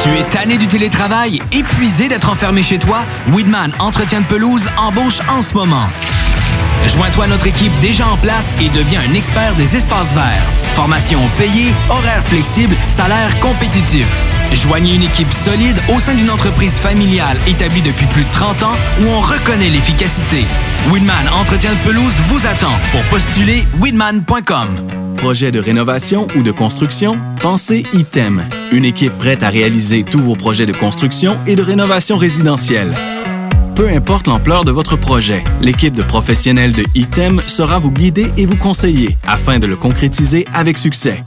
[0.01, 2.99] Tu es tanné du télétravail, épuisé d'être enfermé chez toi?
[3.33, 5.89] Weedman Entretien de pelouse embauche en ce moment.
[6.87, 10.47] Joins-toi à notre équipe déjà en place et deviens un expert des espaces verts.
[10.73, 14.07] Formation payée, horaire flexible, salaire compétitif.
[14.53, 18.75] Joignez une équipe solide au sein d'une entreprise familiale établie depuis plus de 30 ans
[19.01, 20.45] où on reconnaît l'efficacité.
[20.91, 22.73] Winman Entretien de pelouse vous attend.
[22.91, 24.67] Pour postuler, winman.com.
[25.17, 27.17] Projet de rénovation ou de construction?
[27.41, 28.47] Pensez ITEM.
[28.71, 32.93] Une équipe prête à réaliser tous vos projets de construction et de rénovation résidentielle.
[33.75, 38.45] Peu importe l'ampleur de votre projet, l'équipe de professionnels de ITEM sera vous guider et
[38.45, 41.23] vous conseiller afin de le concrétiser avec succès.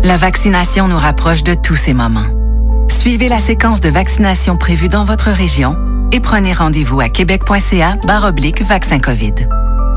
[0.02, 2.26] La vaccination nous rapproche de tous ces moments.
[2.90, 5.78] Suivez la séquence de vaccination prévue dans votre région
[6.12, 7.96] et prenez rendez-vous à québec.ca
[8.62, 9.48] vaccin COVID.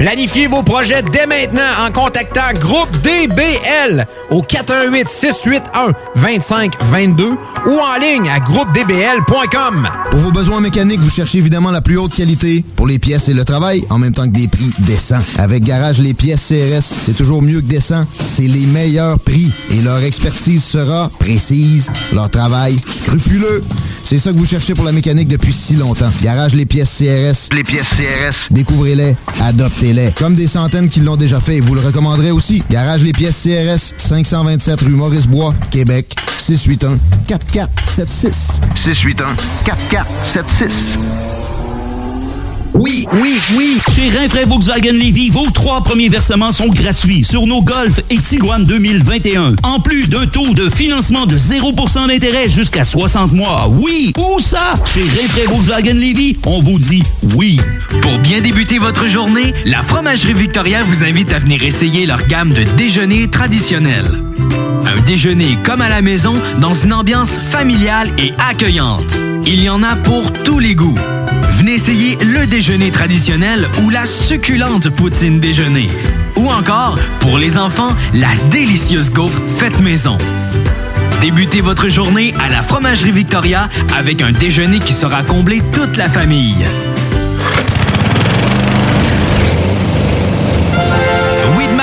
[0.00, 7.36] Planifiez vos projets dès maintenant en contactant Groupe DBL au 418 681 2522 ou
[7.68, 9.88] en ligne à groupedbl.com.
[10.10, 13.34] Pour vos besoins mécaniques, vous cherchez évidemment la plus haute qualité pour les pièces et
[13.34, 15.20] le travail, en même temps que des prix décents.
[15.36, 18.06] Avec Garage les pièces CRS, c'est toujours mieux que décent.
[18.18, 23.62] C'est les meilleurs prix et leur expertise sera précise, leur travail scrupuleux.
[24.02, 26.10] C'est ça que vous cherchez pour la mécanique depuis si longtemps.
[26.22, 27.54] Garage les pièces CRS.
[27.54, 28.50] Les pièces CRS.
[28.50, 29.14] Découvrez-les,
[30.16, 32.62] Comme des centaines qui l'ont déjà fait, vous le recommanderez aussi.
[32.70, 38.60] Garage les pièces CRS, 527 rue Maurice-Bois, Québec, 681-4476.
[38.76, 41.69] 681-4476.
[42.74, 43.78] Oui, oui, oui!
[43.94, 48.64] Chez Rinfraie Volkswagen Levy, vos trois premiers versements sont gratuits sur nos Golf et Tiguan
[48.64, 49.56] 2021.
[49.62, 53.68] En plus d'un taux de financement de 0% d'intérêt jusqu'à 60 mois.
[53.68, 54.12] Oui!
[54.18, 54.74] Où ça?
[54.84, 57.02] Chez Rinfraie Volkswagen Levy, on vous dit
[57.34, 57.60] oui.
[58.02, 62.52] Pour bien débuter votre journée, la Fromagerie Victoria vous invite à venir essayer leur gamme
[62.52, 64.22] de déjeuners traditionnels.
[64.86, 69.18] Un déjeuner comme à la maison dans une ambiance familiale et accueillante.
[69.44, 70.94] Il y en a pour tous les goûts.
[71.60, 75.88] Venez essayer le déjeuner traditionnel ou la succulente poutine déjeuner.
[76.36, 80.16] Ou encore, pour les enfants, la délicieuse gaufre faite maison.
[81.20, 86.08] Débutez votre journée à la Fromagerie Victoria avec un déjeuner qui sera comblé toute la
[86.08, 86.56] famille.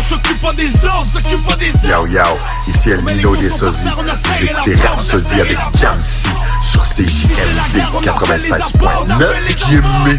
[0.00, 2.22] On s'occupe pas des autres, on s'occupe pas des Yo yo,
[2.66, 3.84] ici El Nino des Sosies.
[3.84, 6.30] Vous écoutez Rhapsody avec Jamsey
[6.62, 10.18] sur CJMD 96.9 Jimmy.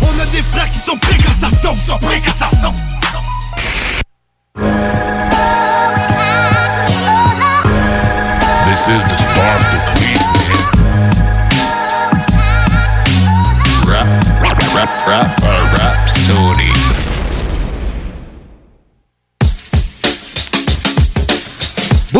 [0.00, 2.70] On a des frères qui sont prêts quand ça sonne, sont prêts quand ça sonne.
[8.64, 10.54] This is the start of the beat, man.
[13.88, 14.06] Rap,
[15.74, 16.97] Rhapsody.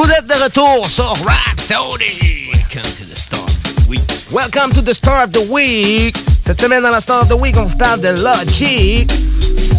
[0.01, 2.53] Vous êtes de retour sur Rhapsody.
[2.53, 4.01] Welcome to the Star of the Week.
[4.31, 6.17] Welcome to the Star of the Week.
[6.47, 9.11] Cette semaine dans la Star of the Week, on vous parle de Logic.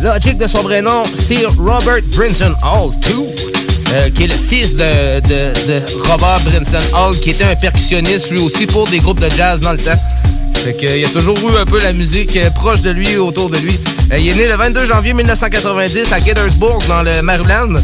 [0.03, 3.29] Logic de son vrai nom, c'est Robert Brinson Hall II.
[3.93, 8.29] euh, qui est le fils de, de, de Robert Brinson Hall, qui était un percussionniste
[8.29, 9.97] lui aussi pour des groupes de jazz dans le temps.
[10.65, 13.15] Fait que, il y a toujours eu un peu la musique euh, proche de lui,
[13.15, 13.79] autour de lui.
[14.11, 17.79] Euh, il est né le 22 janvier 1990 à Gettysburg, dans le Maryland.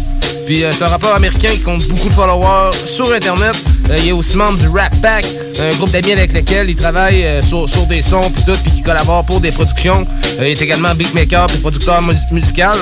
[0.46, 3.56] Puis euh, c'est un rappeur américain qui compte beaucoup de followers sur Internet.
[3.90, 5.26] Euh, il est aussi membre du Rap Pack,
[5.60, 8.72] un groupe d'amis avec lequel il travaille euh, sur, sur des sons puis tout, puis
[8.72, 10.06] qui collabore pour des productions.
[10.40, 12.78] Il est également beatmaker puis producteur mus- musical.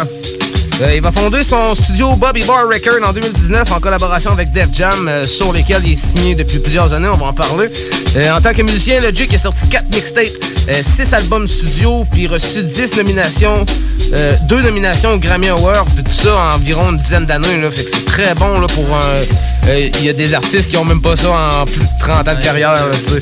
[0.82, 4.69] Euh, il va fonder son studio Bobby Bar Record en 2019 en collaboration avec Def
[4.74, 7.69] Jam, euh, sur lesquels il est signé depuis plusieurs années, on va en parler.
[8.15, 10.43] Euh, en tant que musicien, Logic a sorti 4 mixtapes,
[10.82, 13.65] 6 albums studio, puis reçu 10 nominations,
[14.47, 17.61] 2 nominations aux Grammy Awards, puis tout ça en environ une dizaine d'années.
[17.61, 17.69] là.
[17.69, 19.17] Fait que c'est très bon là, pour un...
[19.67, 21.30] Il y a des artistes qui ont même pas ça
[21.61, 23.19] en plus de 30 ans de carrière, là.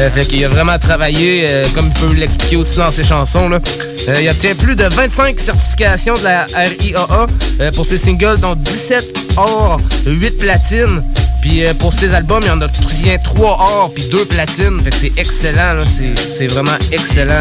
[0.00, 3.48] Euh, fait qu'il a vraiment travaillé, euh, comme il peut l'expliquer aussi dans ses chansons.
[3.48, 3.60] Là.
[4.08, 7.26] Euh, il obtient plus de 25 certifications de la RIAA
[7.60, 11.02] euh, pour ses singles, dont 17 or, 8 platines.
[11.44, 14.80] Puis euh, pour ses albums, il y en a 3 or puis 2 platines.
[14.82, 15.84] Fait que c'est excellent, là.
[16.30, 17.40] C'est, vraiment excellent.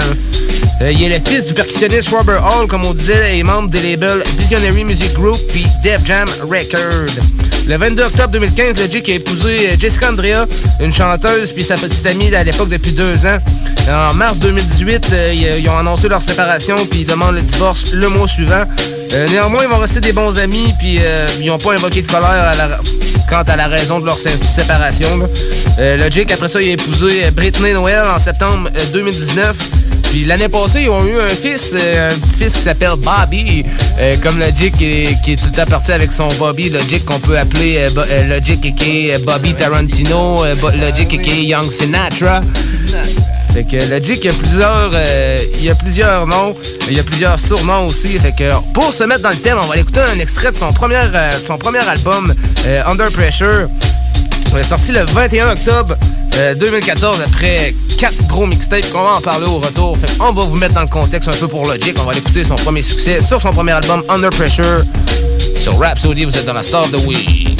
[0.82, 3.92] Euh, il est le fils du percussionniste Robert Hall, comme on disait, et membre des
[3.96, 7.14] labels Visionary Music Group puis Def Jam Record.
[7.66, 10.48] Le 22 octobre 2015, Logic a épousé euh, Jessica Andrea,
[10.82, 13.38] une chanteuse puis sa petite amie à l'époque depuis deux ans.
[13.90, 18.10] En mars 2018, euh, ils ont annoncé leur séparation puis ils demandent le divorce le
[18.10, 18.66] mois suivant.
[19.30, 21.00] Néanmoins, ils vont rester des bons amis puis
[21.40, 22.80] ils n'ont pas invoqué de colère à la-
[23.30, 25.18] quant à la raison de leur sé- séparation.
[25.18, 25.26] là.
[25.80, 29.56] Euh, Logic, après ça, il a épousé euh, Britney Noël en septembre euh, 2019.
[30.12, 33.66] Puis l'année passée, ils ont eu un fils, euh, un petit-fils qui s'appelle Bobby.
[34.00, 36.70] Euh, comme Logic, qui est, qui est tout temps parti avec son Bobby.
[36.70, 42.42] Logic qu'on peut appeler euh, euh, Logic aka Bobby Tarantino, euh, Logic aka Young Sinatra.
[43.54, 46.56] Fait que Logic, il y a plusieurs, euh, il y a plusieurs noms,
[46.90, 48.20] il y a plusieurs surnoms aussi.
[48.20, 50.74] Fait que pour se mettre dans le thème, on va écouter un extrait de son
[50.74, 52.34] premier, euh, de son premier album,
[52.66, 53.70] euh, Under Pressure.
[54.56, 55.96] Euh, sorti le 21 octobre
[56.36, 59.98] euh, 2014 après quatre gros mixtapes qu'on va en parler au retour.
[59.98, 61.96] Fait on va vous mettre dans le contexte un peu pour Logic.
[62.00, 64.84] On va aller écouter son premier succès sur son premier album Under Pressure.
[65.58, 67.58] Sur Rhapsody, vous êtes dans la Star the Week.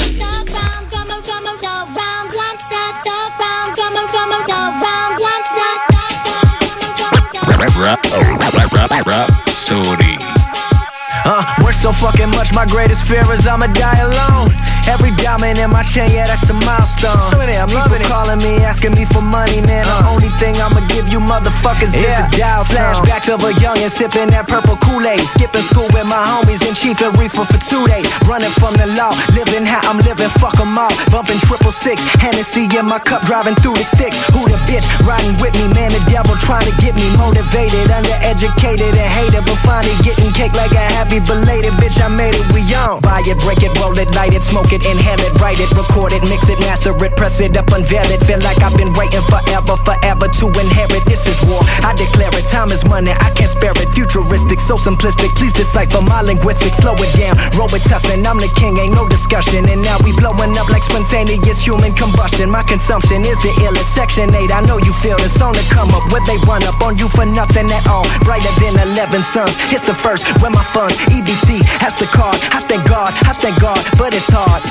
[11.24, 14.50] Uh, work so fucking much, my greatest fear is I'ma die alone.
[14.86, 17.16] Every diamond in my chain, yeah, that's a milestone.
[17.40, 18.04] I'm People it.
[18.06, 19.84] calling me, asking me for money, man.
[19.88, 20.12] The uh.
[20.12, 22.28] only thing I'ma give you motherfuckers Yeah.
[22.28, 22.76] is a dial tone.
[22.76, 25.20] Flashbacks of a youngin' sipping that purple Kool-Aid.
[25.24, 28.04] Skipping school with my homies and chief and reefer for two days.
[28.28, 30.92] Running from the law, living how I'm living, fuck 'em all.
[31.10, 34.16] Bumping triple six, Hennessy in my cup, driving through the sticks.
[34.36, 35.92] Who the bitch riding with me, man?
[35.96, 40.72] The devil trying to get me motivated, undereducated and hated, but finally getting cake like
[40.72, 41.96] a happy belated bitch.
[42.04, 43.00] I made it, we on.
[43.00, 46.10] Buy it, break it, roll it, light it, smoke it, inhale it, write it, record
[46.10, 48.18] it, mix it, master it, press it up, unveil it.
[48.26, 51.04] Feel like I've been waiting forever, forever to inherit.
[51.06, 51.62] This is war.
[51.86, 52.46] I declare it.
[52.50, 53.12] Time is money.
[53.12, 53.88] I can't spare it.
[53.94, 55.30] Futuristic, so simplistic.
[55.38, 56.80] Please decipher my linguistics.
[56.82, 57.38] Slow it down.
[57.54, 58.26] Robitussin.
[58.26, 58.74] I'm the king.
[58.80, 59.68] Ain't no discussion.
[59.68, 62.50] And now we blowing up like spontaneous human combustion.
[62.50, 63.94] My consumption is the illest.
[63.94, 64.50] Section 8.
[64.50, 66.02] I know you feel it's on the come up.
[66.10, 68.08] Where they run up on you for nothing at all.
[68.24, 69.54] Brighter than 11 suns.
[69.70, 70.24] It's the first.
[70.40, 70.96] Where my funds.
[71.12, 71.62] EBT.
[71.84, 72.40] Has the card.
[72.50, 73.12] I thank God.
[73.28, 73.78] I thank God.
[74.00, 74.63] But it's hard.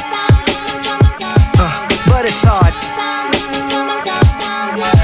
[1.60, 2.74] Uh, but it's hard.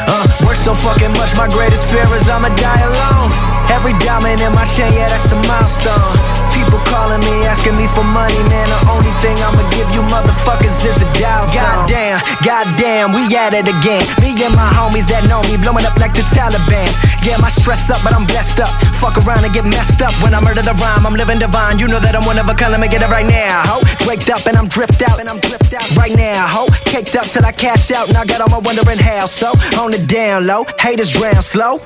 [0.07, 3.31] Uh, work so fucking much, my greatest fear is I'ma die alone.
[3.71, 6.38] Every diamond in my chain, yeah, that's a milestone.
[6.69, 8.67] People calling me, asking me for money, man.
[8.69, 11.89] The only thing I'ma give you motherfuckers is the dial tone.
[11.89, 14.05] Goddamn, goddamn, we at it again.
[14.21, 16.93] Me and my homies that know me, blowing up like the Taliban.
[17.25, 18.69] Yeah, my stress up, but I'm blessed up.
[19.01, 20.13] Fuck around and get messed up.
[20.21, 21.81] When I murder the rhyme, I'm living divine.
[21.81, 23.81] You know that I'm one of a kind, let me get it right now, ho.
[24.05, 26.69] Waked up and I'm dripped out, and I'm dripped out right now, ho.
[26.85, 29.25] Caked up till I cash out, now I got all my wondering how.
[29.25, 29.49] So,
[29.81, 31.81] on the down low, haters drown slow.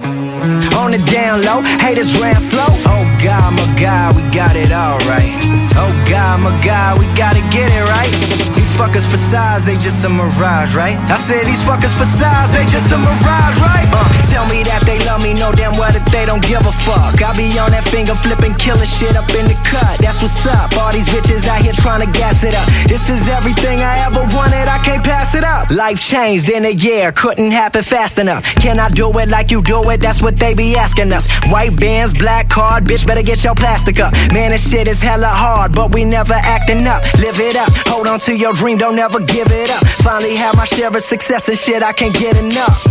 [0.75, 2.67] On the down low, haters drown slow.
[2.91, 5.37] Oh God, my God, we got it all right.
[5.77, 8.13] Oh God, my God, we gotta get it right.
[8.57, 10.97] These fuckers for size, they just a mirage, right?
[11.09, 13.87] I said these fuckers for size, they just a mirage, right?
[13.93, 16.73] Uh, tell me that they love me, know damn well that they don't give a
[16.85, 17.21] fuck.
[17.21, 19.97] I be on that finger flipping, killing shit up in the cut.
[20.01, 20.73] That's what's up.
[20.77, 22.65] All these bitches out here trying to gas it up.
[22.89, 25.69] This is everything I ever wanted, I can't pass it up.
[25.69, 28.45] Life changed in a year, couldn't happen fast enough.
[28.61, 30.01] Can I do it like you do it?
[30.01, 31.25] That's what they be asking us.
[31.49, 34.13] White bands, black card, bitch, better get your plastic up.
[34.31, 37.03] Man, this shit is hella hard, but we never acting up.
[37.19, 39.85] Live it up, hold on to your dream, don't ever give it up.
[40.01, 42.85] Finally have my share of success and shit, I can't get enough.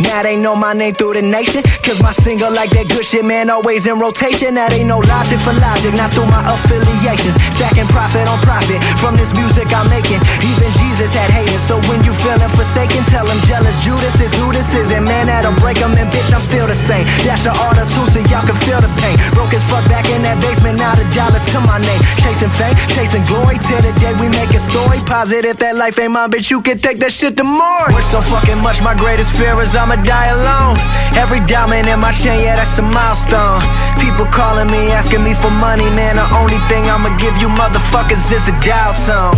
[0.00, 1.62] Now they know my name through the nation.
[1.84, 4.56] Cause my single like that good shit, man, always in rotation.
[4.56, 7.36] That ain't no logic for logic, not through my affiliations.
[7.56, 10.20] Stacking profit on profit from this music I'm making.
[10.40, 14.52] Even Jesus had haters, so when you feeling forsaken, tell him jealous Judas is who
[14.52, 14.92] this is.
[14.92, 17.04] And man, that'll break him, and bitch, I'm still the same.
[17.24, 19.16] Dash a order too, so y'all can feel the pain.
[19.36, 22.02] Broke as fuck back in that basement, not a dollar to my name.
[22.20, 25.00] Chasing fame, chasing glory, till the day we make a story.
[25.08, 27.88] Positive that life ain't mine, bitch, you can take that shit to more.
[27.90, 30.76] Work so fucking much, my greatest fear is I'ma die alone.
[31.16, 33.64] Every diamond in my chain, yeah, that's a milestone.
[33.98, 36.16] People calling me, asking me for money, man.
[36.20, 39.36] The only thing I'ma give you motherfuckers is the dial tone.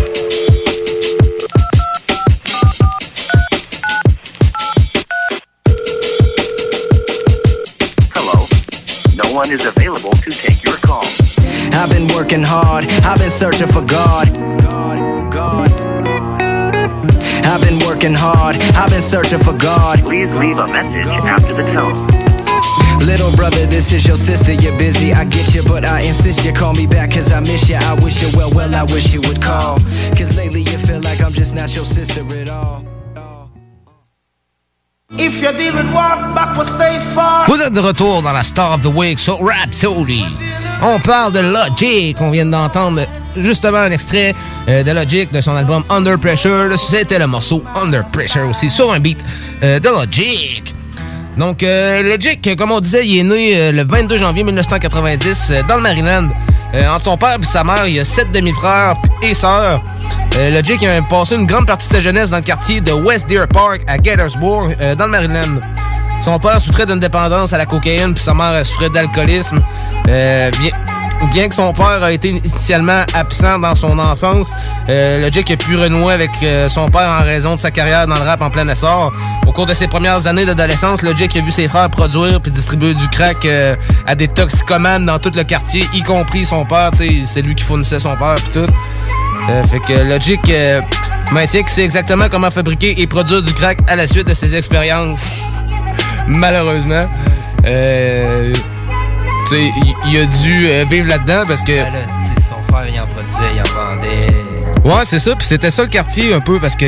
[8.12, 8.46] Hello.
[9.14, 11.04] No one is available to take your call.
[11.82, 14.28] I've been working hard, I've been searching for God.
[17.44, 19.98] I've been working hard, I've been searching for God.
[19.98, 22.06] Please leave a message after the tone.
[23.04, 26.52] Little brother, this is your sister, you're busy, I get you, but I insist you
[26.52, 27.74] call me back cause I miss you.
[27.74, 29.80] I wish you well, well, I wish you would call.
[30.14, 32.84] Cause lately you feel like I'm just not your sister at all.
[35.18, 37.44] If you're dealing one, back will stay far.
[37.48, 40.24] Vous êtes de retour dans la Star of the Week sur Rhapsody.
[40.84, 42.16] On parle de Logic.
[42.20, 43.02] On vient d'entendre
[43.36, 44.34] justement un extrait
[44.68, 46.76] euh, de Logic de son album Under Pressure.
[46.76, 49.18] C'était le morceau Under Pressure aussi sur un beat
[49.62, 50.74] euh, de Logic.
[51.36, 55.76] Donc, euh, Logic, comme on disait, il est né le 22 janvier 1990 euh, dans
[55.76, 56.28] le Maryland.
[56.74, 59.84] Entre son père et sa mère, il y a sept demi-frères et sœurs.
[60.38, 63.46] Logic a passé une grande partie de sa jeunesse dans le quartier de West Deer
[63.46, 65.60] Park à euh, dans le Maryland.
[66.22, 69.60] Son père souffrait d'une dépendance à la cocaïne, puis sa mère souffrait d'alcoolisme.
[70.08, 70.70] Euh, bien,
[71.32, 74.52] bien que son père a été initialement absent dans son enfance,
[74.88, 78.14] euh, Logic a pu renouer avec euh, son père en raison de sa carrière dans
[78.14, 79.12] le rap en plein essor.
[79.46, 82.94] Au cours de ses premières années d'adolescence, Logic a vu ses frères produire puis distribuer
[82.94, 83.74] du crack euh,
[84.06, 86.90] à des toxicomanes dans tout le quartier, y compris son père.
[86.94, 88.72] C'est lui qui fournissait son père puis tout.
[89.48, 90.80] Euh, fait que Logic euh,
[91.32, 95.28] maintient c'est exactement comment fabriquer et produire du crack à la suite de ses expériences.
[96.26, 97.06] Malheureusement.
[97.66, 98.52] Euh,
[99.46, 99.70] tu sais,
[100.06, 101.72] il- a dû euh, vivre là-dedans parce que...
[102.40, 104.51] son frère, il en produisait, il en vendait.
[104.84, 105.36] Ouais, c'est ça.
[105.36, 106.86] Puis c'était ça le quartier un peu parce que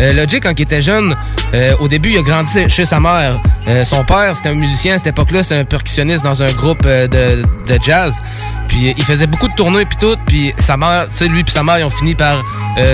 [0.00, 1.14] euh, Logic, quand il était jeune,
[1.52, 3.40] euh, au début, il a grandi chez sa mère.
[3.68, 6.82] Euh, son père, c'était un musicien à cette époque-là, c'était un percussionniste dans un groupe
[6.86, 8.22] euh, de, de jazz.
[8.68, 10.16] Puis il faisait beaucoup de tournées puis tout.
[10.26, 12.42] Puis sa mère, tu sais, lui puis sa mère, ils ont fini par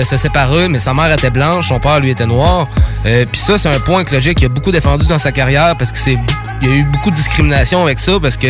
[0.03, 2.67] se séparer, mais sa mère était blanche, son père, lui, était noir.
[3.03, 5.97] Puis ça, c'est un point que Logic a beaucoup défendu dans sa carrière parce que
[5.97, 6.19] c'est
[6.61, 8.47] il y a eu beaucoup de discrimination avec ça parce que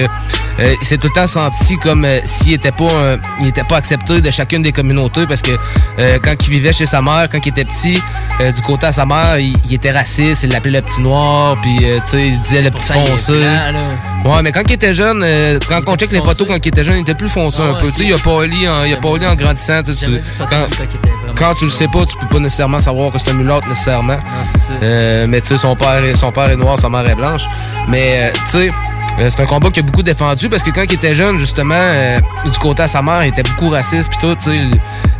[0.60, 3.64] euh, il s'est tout le temps senti comme euh, s'il était pas un- il était
[3.64, 5.52] pas accepté de chacune des communautés parce que
[6.00, 8.02] euh, quand il vivait chez sa mère quand il était petit
[8.56, 11.78] du côté à sa mère il, il était raciste il l'appelait le petit noir puis
[11.78, 13.34] tu sais il disait le petit foncé.
[14.26, 15.24] ouais mais quand il était jeune
[15.70, 17.92] quand on check les photos quand il était jeune il était plus foncé un peu
[17.92, 19.92] tu sais il a pas lu en, il a en grandissant tu
[20.50, 20.68] quand,
[21.36, 24.18] quand tu le sais pas tu peux pas nécessairement savoir que c'est un mulâtre nécessairement.
[25.28, 27.44] Mais tu sais, son père, est- son père est noir, sa mère est blanche.
[27.88, 28.72] Mais, euh, tu sais,
[29.20, 31.76] euh, c'est un combat qu'il a beaucoup défendu parce que quand il était jeune, justement,
[31.78, 34.62] euh, du côté à sa mère, il était beaucoup raciste puis tout, tu sais,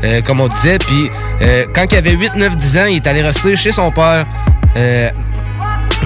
[0.04, 0.78] euh, comme on disait.
[0.80, 1.10] Puis
[1.74, 4.26] quand il avait 8, 9, 10 ans, il est allé rester chez son père.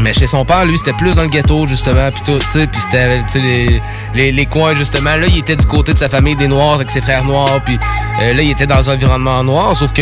[0.02, 2.68] Mais chez son père, lui, c'était plus dans le ghetto, justement, puis tout, tu sais,
[2.68, 3.82] puis c'était, les,
[4.14, 5.16] les, les coins, justement.
[5.16, 7.80] Là, il était du côté de sa famille des Noirs, avec ses frères noirs, puis
[8.20, 10.02] là, il était dans un environnement noir, sauf que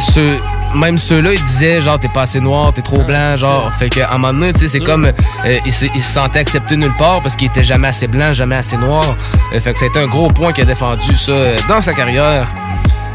[0.00, 0.40] ceux,
[0.74, 3.72] même ceux-là, ils disaient, genre, t'es pas assez noir, t'es trop blanc, genre.
[3.78, 6.40] Fait qu'à un moment donné, tu sais, c'est comme, euh, il, se- il se sentait
[6.40, 9.16] accepté nulle part parce qu'il était jamais assez blanc, jamais assez noir.
[9.52, 12.46] Euh, fait que c'était un gros point qu'il a défendu, ça, euh, dans sa carrière.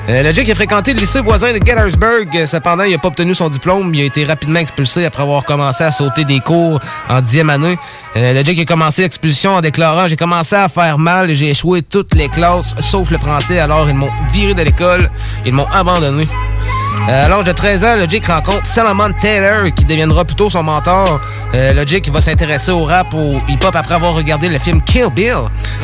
[0.07, 2.25] Euh, Logic a fréquenté le lycée voisin de Gettysburg.
[2.33, 3.93] Euh, Cependant, il n'a pas obtenu son diplôme.
[3.93, 6.79] Il a été rapidement expulsé après avoir commencé à sauter des cours
[7.09, 7.77] en dixième année.
[8.15, 11.83] Euh, Logic a commencé l'expulsion en déclarant «J'ai commencé à faire mal et j'ai échoué
[11.83, 13.59] toutes les classes, sauf le français.
[13.59, 15.11] Alors, ils m'ont viré de l'école.
[15.45, 16.27] Ils m'ont abandonné.»
[17.07, 21.19] Euh, À l'âge de 13 ans, Logic rencontre Solomon Taylor, qui deviendra plutôt son mentor.
[21.53, 25.33] Euh, Logic va s'intéresser au rap, au hip-hop après avoir regardé le film Kill Bill,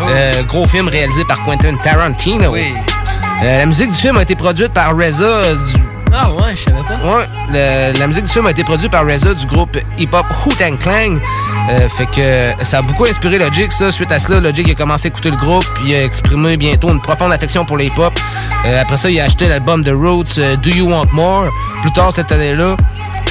[0.09, 2.53] Euh, gros film réalisé par Quentin Tarantino.
[2.55, 6.81] Euh, la musique du film a été produite par Reza du- Ah ouais, je savais
[6.81, 6.97] pas.
[7.03, 11.15] Ouais, la musique du film a été produite par RZA du groupe hip-hop Wu-Tang Clan.
[11.69, 13.91] Euh, fait que ça a beaucoup inspiré Logic, ça.
[13.91, 17.01] Suite à cela, Logic a commencé à écouter le groupe, puis a exprimé bientôt une
[17.01, 18.13] profonde affection pour le hip-hop.
[18.65, 21.49] Euh, après ça, il a acheté l'album The Roots, euh, Do You Want More,
[21.81, 22.75] plus tard cette année-là.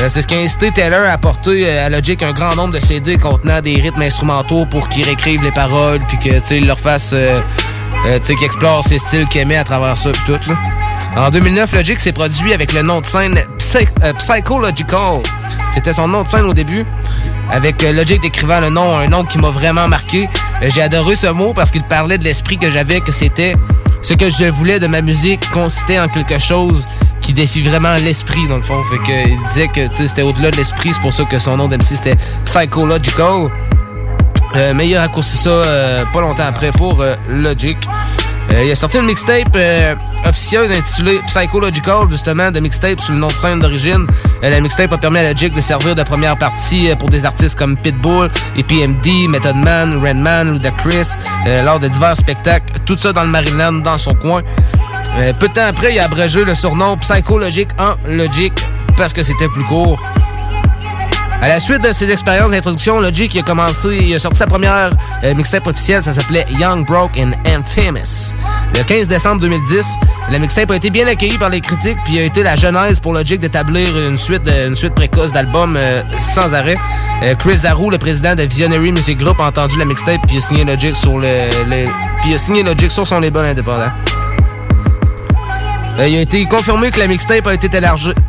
[0.03, 2.81] Euh, c'est ce qui a incité Taylor à apporter à Logic un grand nombre de
[2.81, 6.79] CD contenant des rythmes instrumentaux pour qu'il réécrive les paroles, puis que, tu sais, leur
[6.79, 7.11] fasse...
[7.11, 10.53] tu sais, qu'il explore ses styles qu'il aimait à travers ça, puis tout.
[11.17, 13.39] En 2009, Logic s'est produit avec le nom de scène
[14.03, 15.23] euh, Psychological.
[15.73, 16.85] C'était son nom de scène au début.
[17.51, 20.29] Avec euh, Logic décrivant le nom, un nom qui m'a vraiment marqué.
[20.62, 23.55] Euh, J'ai adoré ce mot parce qu'il parlait de l'esprit que j'avais, que c'était
[24.03, 26.85] ce que je voulais de ma musique consistait en quelque chose
[27.21, 28.83] qui défie vraiment l'esprit, dans le fond.
[28.91, 31.69] Fait que, il disait que c'était au-delà de l'esprit, c'est pour ça que son nom
[31.69, 33.51] d'MC c'était Psychological.
[34.57, 37.79] Euh, mais il a raccourci ça euh, pas longtemps après pour Logic.
[38.51, 43.19] Euh, il a sorti une mixtape euh, officieuse intitulée Psychological, justement, de mixtape sous le
[43.19, 44.07] nom de scène d'origine.
[44.43, 47.59] Euh, la mixtape a permis à Logic de servir de première partie pour des artistes
[47.59, 51.17] comme Pitbull, EPMD, Method Man, Redman, Ludacris,
[51.65, 52.67] lors de divers spectacles.
[52.85, 54.43] Tout ça dans le Maryland, dans son coin.
[55.39, 58.53] Peu de temps après, il a abrégé le surnom Psychologic en Logic
[58.97, 60.01] parce que c'était plus court.
[61.45, 64.93] À la suite de ses expériences d'introduction, Logic a commencé, il a sorti sa première
[65.25, 68.35] euh, mixtape officielle, ça s'appelait Young, Broke and Infamous.
[68.75, 69.87] Le 15 décembre 2010,
[70.31, 73.13] la mixtape a été bien accueillie par les critiques, puis a été la genèse pour
[73.13, 76.79] Logic d'établir une suite, de- une suite précoce d'albums euh, sans arrêt.
[77.23, 80.41] Euh, Chris Zarou, le président de Visionary Music Group, a entendu la mixtape puis a
[80.41, 81.91] signé Logic sur le, le-
[82.23, 83.91] puis a signé Logic sur son label indépendant.
[85.99, 87.69] Euh, il a été confirmé que la mixtape a été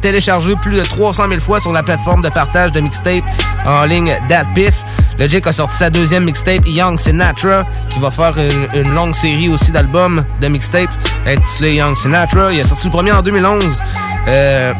[0.02, 3.24] téléchargée, plus de 300 000 fois sur la plateforme de partage de mixtape
[3.66, 4.84] en ligne DatPiff.
[5.18, 8.36] Logic a sorti sa deuxième mixtape, Young Sinatra, qui va faire
[8.74, 10.92] une, longue série aussi d'albums de mixtape
[11.26, 12.54] intitulé Young Sinatra.
[12.54, 13.82] Il a sorti le premier en 2011.
[14.28, 14.74] Euh,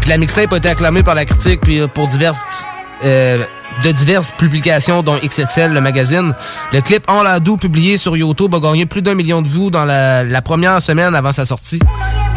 [0.00, 2.66] puis la mixtape a été acclamée par la critique puis pour diverses
[3.04, 3.44] euh,
[3.84, 6.34] de diverses publications, dont XXL, le magazine.
[6.72, 9.84] Le clip En Ladou, publié sur YouTube, a gagné plus d'un million de vues dans
[9.84, 11.80] la, la première semaine avant sa sortie.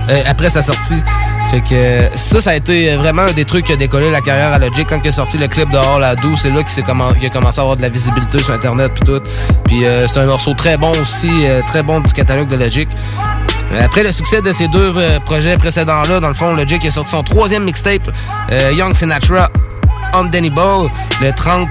[0.10, 1.02] Euh, après sa sortie.
[1.52, 4.54] Fait que ça, ça a été vraiment un des trucs qui a décollé la carrière
[4.54, 4.88] à Logic.
[4.88, 7.62] Quand il est sorti le clip de All Ladou, c'est là qu'il a commencé à
[7.62, 9.22] avoir de la visibilité sur Internet puis tout.
[9.66, 12.90] Puis euh, c'est un morceau très bon aussi, euh, très bon du catalogue de Logic.
[13.80, 14.94] Après le succès de ces deux
[15.26, 18.10] projets précédents-là, dans le fond, Logic a sorti son troisième mixtape,
[18.74, 19.52] Young Sinatra
[20.14, 20.89] Undeniable,
[21.22, 21.68] le 30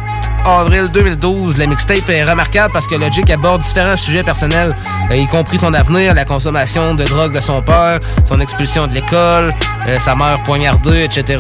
[0.56, 1.58] avril 2012.
[1.58, 4.74] La mixtape est remarquable parce que Logic aborde différents sujets personnels,
[5.10, 8.94] euh, y compris son avenir, la consommation de drogue de son père, son expulsion de
[8.94, 9.54] l'école,
[9.86, 11.38] euh, sa mère poignardée, etc.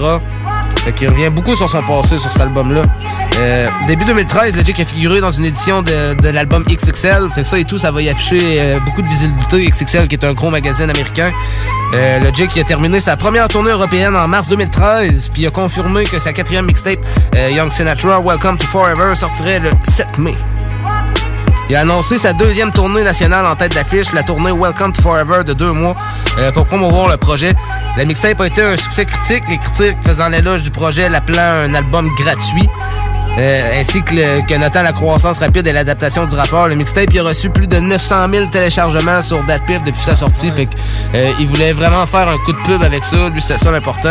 [0.84, 2.82] Fait revient beaucoup sur son passé sur cet album-là.
[3.38, 7.28] Euh, début 2013, Logic a figuré dans une édition de, l'album XXL.
[7.34, 9.68] Fait ça et tout, ça va y afficher beaucoup de visibilité.
[9.68, 11.32] XXL, qui est un gros magazine américain.
[12.22, 16.32] Logic a terminé sa première tournée européenne en mars 2013, puis a confirmé que sa
[16.32, 17.04] quatrième mixtape,
[17.50, 20.34] Young Sinatra, Welcome to Forever, sortirait le 7 mai.
[21.70, 25.44] Il a annoncé sa deuxième tournée nationale en tête d'affiche, la tournée Welcome to Forever
[25.44, 25.94] de deux mois,
[26.38, 27.54] euh, pour promouvoir le projet.
[27.96, 31.74] La mixtape a été un succès critique, les critiques faisant l'éloge du projet l'appelant un
[31.74, 32.68] album gratuit.
[33.38, 37.12] Euh, ainsi que, le- que notant la croissance rapide et l'adaptation du rapport, le mixtape
[37.12, 40.50] il a reçu plus de 900 000 téléchargements sur DatPiff depuis sa sortie.
[40.50, 40.74] Fait que,
[41.14, 43.28] euh, il voulait vraiment faire un coup de pub avec ça.
[43.28, 44.08] Lui, c'est ça l'important.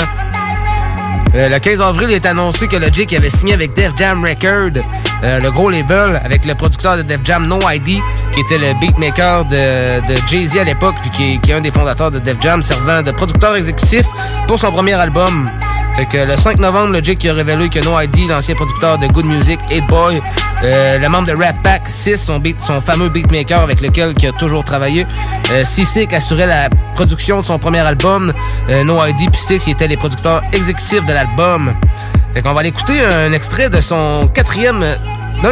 [1.36, 4.82] Euh, le 15 avril, il est annoncé que Logic avait signé avec Def Jam Record,
[5.24, 8.02] euh, le gros label, avec le producteur de Def Jam No ID,
[8.32, 12.20] qui était le beatmaker de, Jay-Z à l'époque, puis qui est un des fondateurs de
[12.20, 14.06] Def Jam, servant de producteur exécutif
[14.48, 15.52] pour son premier album.
[15.98, 19.26] Fait que le 5 novembre, Logic a révélé que No ID, l'ancien producteur de Good
[19.26, 20.22] Music, 8 Boy,
[20.64, 22.30] euh, le membre de Rat Pack 6,
[22.60, 25.08] son, fameux beatmaker avec lequel il a toujours travaillé,
[25.52, 28.32] euh, C-Sick assurait la production de son premier album,
[28.70, 31.74] euh, No ID, puis Six, étaient les producteurs exécutifs de l'album.
[32.32, 34.86] Fait qu'on va aller écouter un extrait de son quatrième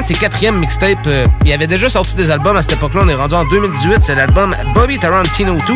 [0.02, 1.06] de ses quatrièmes mixtapes.
[1.08, 3.02] euh, il avait déjà sorti des albums à cette époque-là.
[3.06, 3.98] On est rendu en 2018.
[4.02, 5.74] C'est l'album Bobby Tarantino 2.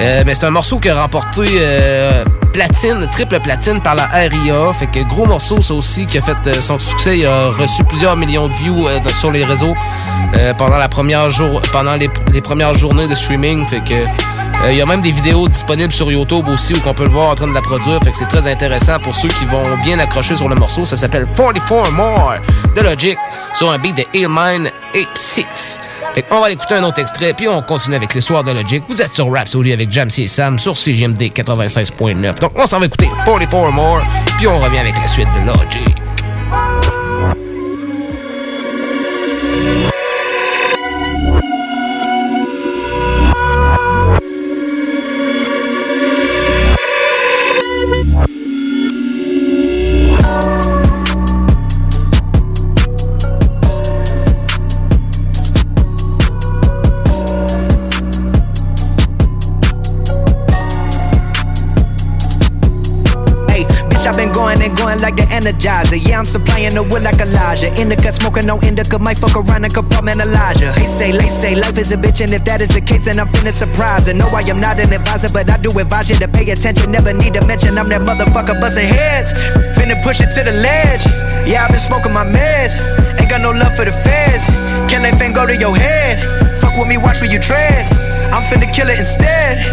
[0.00, 4.72] Euh, mais c'est un morceau qui a remporté euh, platine, triple platine par la RIA.
[4.72, 7.18] Fait que gros morceau, ça aussi, qui a fait euh, son succès.
[7.18, 8.88] Il a reçu plusieurs millions de views
[9.18, 9.74] sur les réseaux
[10.56, 13.66] pendant la première jour, pendant les, les premières journées de streaming.
[13.66, 14.06] Fait que
[14.64, 17.10] euh, il y a même des vidéos disponibles sur YouTube aussi où on peut le
[17.10, 18.00] voir en train de la produire.
[18.02, 20.84] Fait que c'est très intéressant pour ceux qui vont bien accrocher sur le morceau.
[20.84, 22.34] Ça s'appelle 44 More
[22.76, 23.18] de Logic
[23.54, 25.78] sur un beat de Illmine 86.
[26.14, 28.82] Fait qu'on va aller écouter un autre extrait puis on continue avec l'histoire de Logic.
[28.88, 32.38] Vous êtes sur Rhapsody avec Jamsey et Sam sur CGMD 96.9.
[32.38, 34.02] Donc on s'en va écouter 44 More
[34.38, 36.01] puis on revient avec la suite de Logic.
[65.02, 65.98] Like the Energizer.
[65.98, 67.68] Yeah, I'm supplying the wood like Elijah.
[67.74, 70.70] In the cut, smoking no indica, might fuck around and compartment Elijah.
[70.78, 73.18] They say, they say, life is a bitch, and if that is the case, then
[73.18, 74.06] I'm finna surprise.
[74.06, 76.92] And no, I am not an advisor, but I do advise you to pay attention.
[76.94, 79.34] Never need to mention I'm that motherfucker busting heads.
[79.74, 81.04] Finna push it to the ledge.
[81.44, 82.78] Yeah, I've been smoking my meds.
[83.18, 84.46] Ain't got no love for the feds.
[84.86, 86.22] Can they fan go to your head?
[86.62, 87.90] Fuck with me, watch where you tread.
[88.30, 89.66] I'm finna kill it instead.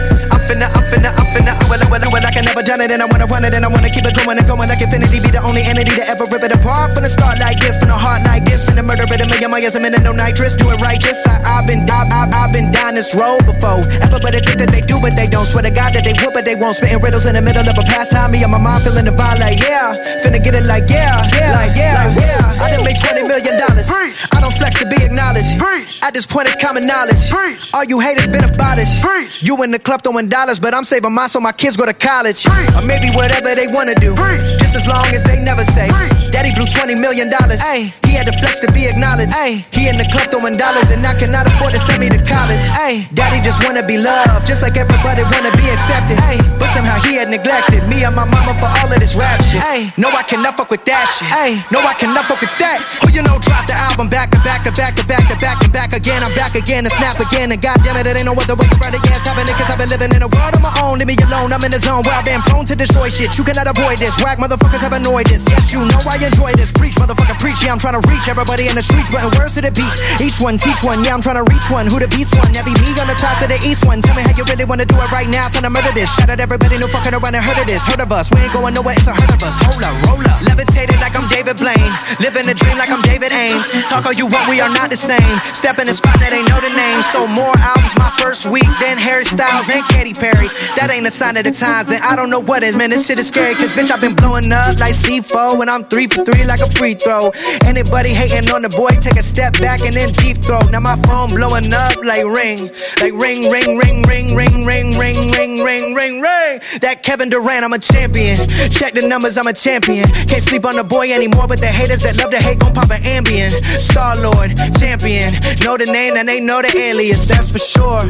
[0.50, 1.54] I'm finna, I'm finna, I'm finna.
[1.54, 2.26] I will, I will, I will.
[2.26, 4.18] I can never done it, and I wanna run it, and I wanna keep it
[4.18, 5.22] going and going like infinity.
[5.22, 6.98] Be the only entity to ever rip it apart.
[6.98, 9.80] Finna start like this, finna heart like this, finna murder it a million miles a
[9.80, 10.58] minute, no nitrous.
[10.58, 11.22] Do it righteous.
[11.30, 13.86] I, I've been, I've, I've, I've been down this road before.
[14.02, 15.46] Everybody think that they do, but they don't.
[15.46, 16.82] Swear to God that they would, but they won't.
[16.82, 18.34] Spitting riddles in the middle of a pastime.
[18.34, 19.94] Me and my mind feeling the vibe like yeah.
[20.26, 22.66] Finna get it like yeah, yeah, like yeah, like, yeah.
[22.66, 23.86] I done made twenty million dollars.
[24.34, 25.62] I don't flex to be acknowledged.
[25.62, 26.02] Preach.
[26.02, 27.22] At this point, it's common knowledge.
[27.30, 27.70] Preach.
[27.78, 28.98] All you haters been abolished.
[29.46, 31.94] You in the club throwing dollars, but I'm saving mine so my kids go to
[31.94, 32.48] college.
[32.48, 34.16] Or maybe whatever they wanna do.
[34.64, 35.92] Just as long as they never say.
[36.32, 37.60] Daddy blew 20 million dollars.
[38.08, 39.36] He had the flex to be acknowledged.
[39.36, 42.18] Ay, he in the club throwing dollars, and I cannot afford to send me to
[42.24, 42.64] college.
[42.72, 46.16] Ay, daddy just wanna be loved, just like everybody wanna be accepted.
[46.24, 49.44] Ay, but somehow he had neglected me and my mama for all of this rap
[49.44, 49.60] shit.
[49.60, 51.28] Ay, no, I cannot fuck with that shit.
[51.36, 52.80] Ay, no, I cannot fuck with that.
[53.04, 55.60] Who you know dropped the album back to back to back to back to back
[55.62, 56.24] and back again.
[56.24, 58.78] I'm back again and snap again, and goddamn it, it ain't no other way to
[58.80, 61.00] run against happening, cause I've been living in a of my own.
[61.00, 63.38] Leave me alone, I'm in the zone where I've been prone to destroy shit.
[63.38, 64.14] You cannot avoid this.
[64.22, 65.48] Whack motherfuckers have annoyed this.
[65.50, 66.72] Yes, you know I enjoy this.
[66.72, 67.62] Preach, motherfucker, preach.
[67.64, 70.02] Yeah, I'm trying to reach everybody in the streets, putting words to the beats.
[70.22, 71.04] Each one, teach one.
[71.04, 71.88] Yeah, I'm trying to reach one.
[71.88, 72.52] Who the beast one?
[72.54, 74.02] That be me on the top of the east one.
[74.02, 75.48] Tell me how you really wanna do it right now.
[75.48, 76.12] Time to murder this.
[76.16, 77.84] Shout out everybody, no fucking around and heard of this.
[77.86, 78.30] Heard of us.
[78.32, 79.56] We ain't going nowhere, it's a hurt of us.
[79.66, 80.42] Hold up, roll up.
[80.46, 81.94] Levitated like I'm David Blaine.
[82.20, 83.70] Living a dream like I'm David Ames.
[83.88, 85.40] Talk all you want, we are not the same.
[85.54, 87.02] Step in the spot that ain't know the name.
[87.12, 90.48] So more albums my first week than Harry Styles and Katy Perry.
[90.76, 92.76] That ain't a sign of the times, then I don't know what is.
[92.76, 95.86] Man, this shit is scary, cause bitch, I've been blowing up like C4 and I'm
[95.86, 97.32] three for three like a free throw.
[97.64, 100.72] Anybody hating on the boy, take a step back and then deep throat.
[100.72, 105.20] Now my phone blowing up like ring, like ring, ring, ring, ring, ring, ring, ring,
[105.30, 106.60] ring, ring, ring, ring.
[106.82, 108.38] That Kevin Durant, I'm a champion.
[108.70, 110.08] Check the numbers, I'm a champion.
[110.28, 112.92] Can't sleep on the boy anymore, but the haters that love to hate gon' pop
[112.92, 113.64] an ambient.
[113.64, 115.34] Star Lord, champion.
[115.64, 118.04] Know the name and they know the alias, that's for sure.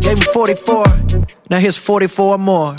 [0.00, 2.74] Gave him 44, now here's 44 more.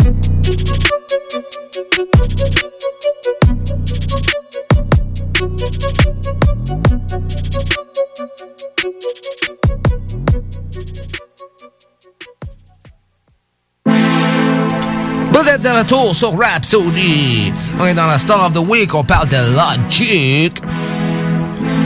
[15.31, 17.53] Vous êtes de retour sur Rhapsody.
[17.79, 20.53] On est dans la Star of the Week, on parle de Logic.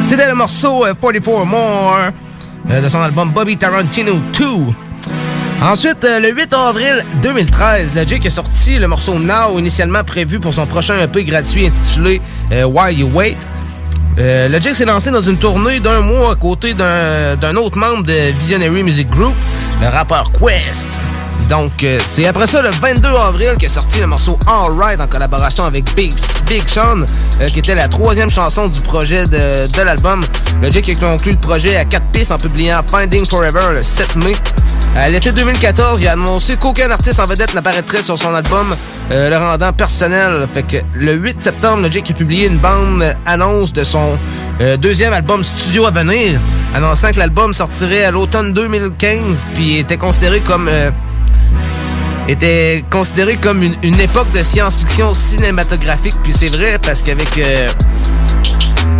[0.07, 2.11] C'était le morceau euh, 44 More
[2.69, 4.90] uh, de son album Bobby Tarantino 2.
[5.61, 10.55] Ensuite, euh, le 8 avril 2013, Logic a sorti le morceau Now, initialement prévu pour
[10.55, 12.19] son prochain EP gratuit intitulé
[12.51, 13.37] euh, While You Wait.
[14.17, 18.31] Euh, Logic s'est lancé dans une tournée d'un mois à côté d'un autre membre de
[18.33, 19.35] Visionary Music Group,
[19.79, 20.89] le rappeur Quest.
[21.51, 25.65] Donc, euh, c'est après ça, le 22 avril, qu'est sorti le morceau Alright en collaboration
[25.65, 26.13] avec Big,
[26.47, 27.01] Big Sean,
[27.41, 30.21] euh, qui était la troisième chanson du projet de, de l'album.
[30.61, 34.31] Logic a conclu le projet à quatre pistes en publiant Finding Forever le 7 mai.
[34.95, 38.73] À l'été 2014, il a annoncé qu'aucun artiste en vedette n'apparaîtrait sur son album,
[39.11, 40.47] euh, le rendant personnel.
[40.53, 44.17] Fait que le 8 septembre, Logic a publié une bande annonce de son
[44.77, 46.39] deuxième album studio à venir,
[46.75, 50.91] annonçant que l'album sortirait à l'automne 2015, puis était considéré comme euh,
[52.31, 56.15] était considéré comme une, une époque de science-fiction cinématographique.
[56.23, 57.67] Puis c'est vrai parce qu'avec euh,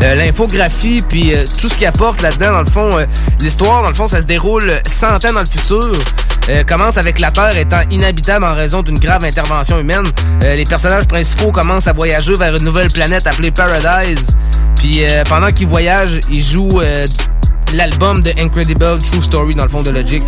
[0.04, 3.06] euh, l'infographie puis euh, tout ce qu'il apporte là-dedans, dans le fond, euh,
[3.40, 5.92] l'histoire, dans le fond, ça se déroule 100 ans dans le futur.
[6.68, 10.04] Commence avec la Terre étant inhabitable en raison d'une grave intervention humaine.
[10.42, 14.36] Les personnages principaux commencent à voyager vers une nouvelle planète appelée Paradise.
[14.76, 16.82] Puis pendant qu'ils voyagent, ils jouent
[17.74, 20.24] l'album de Incredible True Story dans le fond de Logic.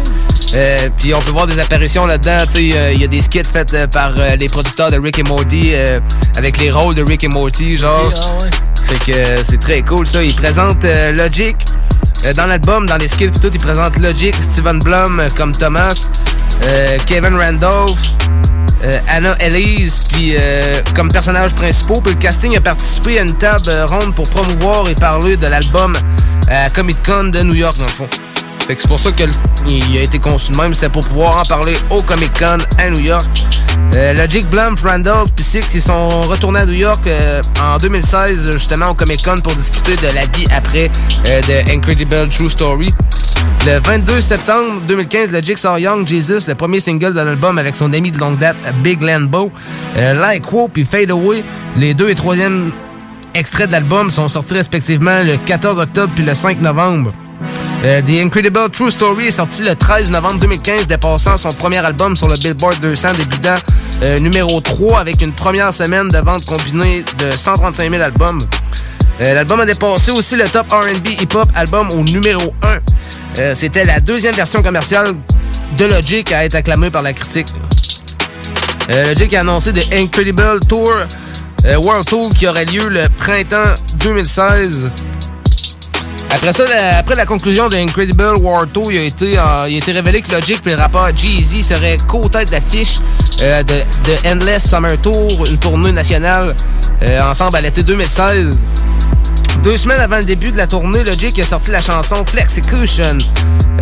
[0.56, 2.46] Euh, puis on peut voir des apparitions là-dedans.
[2.46, 5.20] tu sais, euh, Il y a des skits faits euh, par les producteurs de Rick
[5.20, 5.74] et Morty
[6.38, 8.10] avec les rôles de Rick et Morty, genre.
[8.88, 10.24] Fait que c'est très cool ça.
[10.24, 10.86] Ils présentent
[11.18, 11.56] Logic
[12.36, 13.52] dans l'album, dans les skits pis tout.
[13.54, 16.10] Ils présentent Logic, Steven Blum comme Thomas,
[17.06, 18.00] Kevin Randolph.
[19.08, 20.36] Anna Elise, puis
[20.94, 22.02] comme personnages principaux.
[22.02, 25.94] Puis le casting a participé à une table ronde pour promouvoir et parler de l'album
[26.54, 28.08] à Comic Con de New York, dans le fond.
[28.68, 32.02] C'est pour ça qu'il a été conçu de même, c'est pour pouvoir en parler au
[32.02, 33.26] Comic Con à New York.
[33.96, 38.52] Euh, Logic, Blum, Randolph puis Six, ils sont retournés à New York euh, en 2016,
[38.52, 40.90] justement au Comic Con pour discuter de la vie après
[41.26, 42.94] euh, de Incredible True Story.
[43.66, 47.92] Le 22 septembre 2015, le Jigsaw Young Jesus, le premier single de l'album avec son
[47.94, 49.52] ami de longue date, Big Lambo.
[49.98, 51.44] Euh, like Whoop puis Fade Away,
[51.78, 52.72] les deux et troisième
[53.34, 57.12] extraits de l'album sont sortis respectivement le 14 octobre puis le 5 novembre.
[57.86, 62.16] Euh, The Incredible True Story est sorti le 13 novembre 2015, dépassant son premier album
[62.16, 63.56] sur le Billboard 200, débutant
[64.02, 68.40] euh, numéro 3 avec une première semaine de vente combinée de 135 000 albums.
[69.22, 72.80] Euh, L'album a dépassé aussi le top RB hip-hop album au numéro 1.
[73.40, 75.08] Euh, C'était la deuxième version commerciale
[75.78, 77.48] de Logic à être acclamée par la critique.
[78.90, 80.90] Logic a annoncé The Incredible Tour
[81.66, 84.90] World Tour qui aurait lieu le printemps 2016.
[86.34, 89.76] Après ça, la- après la conclusion de Incredible World Tour, il a été, euh, il
[89.76, 92.96] a été révélé que Logic et le rappeur Jay-Z seraient co-tête d'affiche
[93.42, 96.56] euh, de, de Endless Summer Tour, une tournée nationale
[97.04, 98.66] euh, ensemble à l'été 2016.
[99.64, 103.20] Deux semaines avant le début de la tournée, Logic a sorti la chanson Flexecution.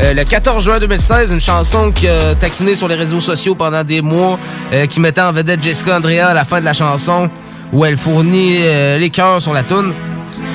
[0.04, 3.84] Euh, le 14 juin 2016, une chanson qui a taquiné sur les réseaux sociaux pendant
[3.84, 4.38] des mois,
[4.74, 7.30] euh, qui mettait en vedette Jessica Andrea à la fin de la chanson,
[7.74, 9.94] où elle fournit euh, les chœurs sur la tune.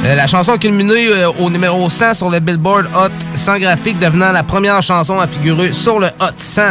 [0.05, 3.99] Euh, la chanson a culminé euh, au numéro 100 sur le Billboard Hot 100 graphique,
[3.99, 6.63] devenant la première chanson à figurer sur le Hot 100.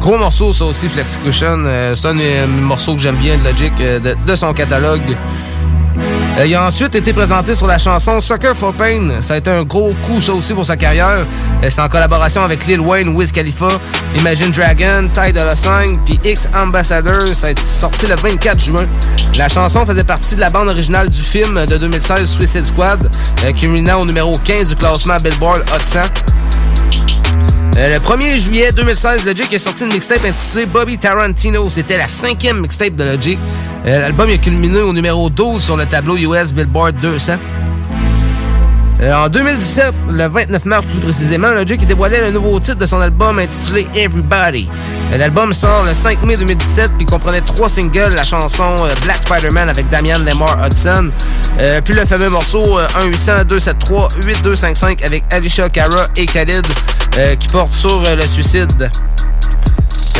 [0.00, 1.64] Gros morceau, ça aussi, Flexecution.
[1.66, 5.16] Euh, c'est un des morceaux que j'aime bien de Logic, de son catalogue.
[6.38, 9.10] Euh, il a ensuite été présenté sur la chanson Sucker for Pain.
[9.20, 11.26] Ça a été un gros coup, ça aussi, pour sa carrière.
[11.64, 13.68] Euh, C'est en collaboration avec Lil Wayne, Wiz Khalifa,
[14.18, 17.34] Imagine Dragon, Ty Dolla $ign, puis X Ambassador.
[17.34, 18.86] Ça a été sorti le 24 juin.
[19.36, 23.10] La chanson faisait partie de la bande originale du film de 2016 Suicide Squad,
[23.44, 26.00] euh, culminant au numéro 15 du classement Billboard Hot 100.
[27.78, 31.68] Euh, le 1er juillet 2016, Logic a sorti une mixtape intitulée Bobby Tarantino.
[31.68, 33.38] C'était la cinquième mixtape de Logic.
[33.86, 37.34] Euh, L'album a culminé au numéro 12 sur le tableau US Billboard 200.
[39.00, 43.00] Euh, en 2017, le 29 mars plus précisément, Logic dévoilait le nouveau titre de son
[43.00, 44.68] album intitulé Everybody.
[45.12, 49.18] Euh, L'album sort le 5 mai 2017 puis comprenait trois singles, la chanson euh, Black
[49.22, 51.10] Spider-Man avec Damian Lemar Hudson,
[51.84, 52.88] puis le fameux morceau euh,
[53.46, 56.66] 1-800-273-8255 avec Alicia Cara et Khalid
[57.40, 58.90] qui porte sur le suicide.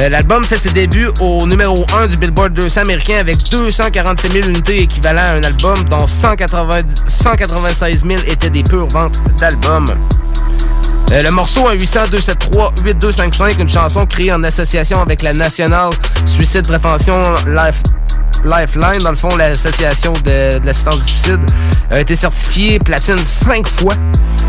[0.01, 4.49] Euh, L'album fait ses débuts au numéro 1 du Billboard 200 américain avec 247 000
[4.49, 9.86] unités équivalent à un album, dont 190 196 000 étaient des pures ventes d'albums.
[11.12, 15.90] Euh, le morceau 1-800-273-8255, une chanson créée en association avec la National
[16.26, 17.82] Suicide Prévention Life,
[18.44, 21.40] Lifeline, dans le fond, l'association de, de l'assistance du suicide,
[21.90, 23.94] a été certifié platine 5 fois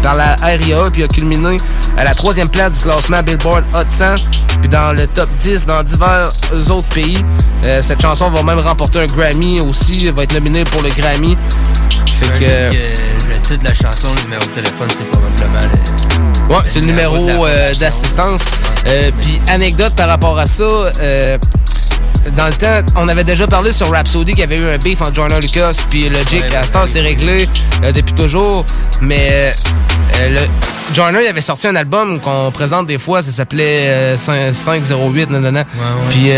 [0.04, 1.58] par la RIA, puis a culminé
[1.98, 4.16] à la troisième place du classement Billboard Hot 100,
[4.60, 6.30] puis dans le top 10 dans divers
[6.70, 7.24] autres pays.
[7.66, 10.90] Euh, cette chanson va même remporter un Grammy aussi, elle va être nominée pour le
[10.90, 11.38] Grammy.
[12.20, 13.19] Fait que...
[13.40, 15.60] Le titre de la chanson, le numéro de téléphone, c'est probablement
[16.48, 16.54] le.
[16.54, 18.42] Ouais, c'est le numéro euh, d'assistance.
[18.88, 21.38] Euh, Puis anecdote par rapport à ça, euh,
[22.36, 25.02] dans le temps, on avait déjà parlé sur Rhapsody qu'il y avait eu un beef
[25.02, 26.44] entre Joyner Lucas puis Logic.
[26.54, 27.48] à ce temps, c'est réglé
[27.84, 28.66] euh, depuis toujours.
[29.02, 29.42] Mais
[30.20, 30.40] euh, le,
[30.94, 35.30] Joyner, il avait sorti un album qu'on présente des fois, ça s'appelait euh, 5- 508,
[35.30, 35.66] nanana.
[36.10, 36.30] Puis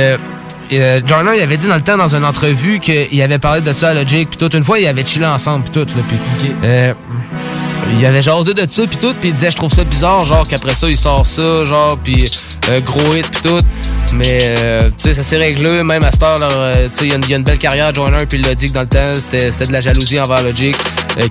[0.80, 1.01] euh,
[1.36, 3.93] il avait dit dans le temps, dans une entrevue, qu'il avait parlé de ça à
[3.93, 4.30] Logic.
[4.30, 5.88] Puis toute une fois, il avait chillé ensemble, puis tout.
[5.95, 6.93] Là, puis, euh,
[7.99, 10.47] il avait jasé de ça puis tout puis il disait je trouve ça bizarre genre
[10.47, 12.32] qu'après ça il sort ça genre puis
[12.69, 13.59] euh, gros hit puis tout
[14.13, 17.09] mais euh, tu sais ça s'est réglé même à cette heure euh, tu sais il
[17.09, 18.72] y a une- il y, a une belle carrière Joyner puis il l'a dit que
[18.74, 20.76] dans le temps c'était de la jalousie envers Logic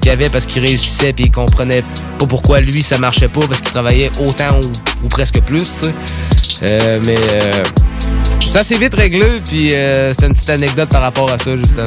[0.02, 1.82] qu'il avait parce qu'il réussissait puis il comprenait
[2.18, 5.82] pas pourquoi lui ça marchait pas parce qu'il travaillait autant ou, ou presque plus
[6.62, 7.62] mais euh,
[8.50, 11.86] ça s'est vite réglé puis euh, c'était une petite anecdote par rapport à ça justement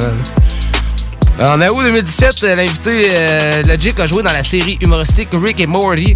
[1.40, 5.66] en août 2017, euh, l'invité euh, Logic a joué dans la série humoristique Rick et
[5.66, 6.16] Morty.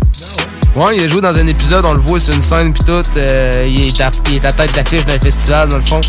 [0.75, 3.01] Ouais, il a joué dans un épisode, on le voit sur une scène pis tout.
[3.17, 6.01] euh, il, est à, il est à tête d'affiche d'un festival dans le fond.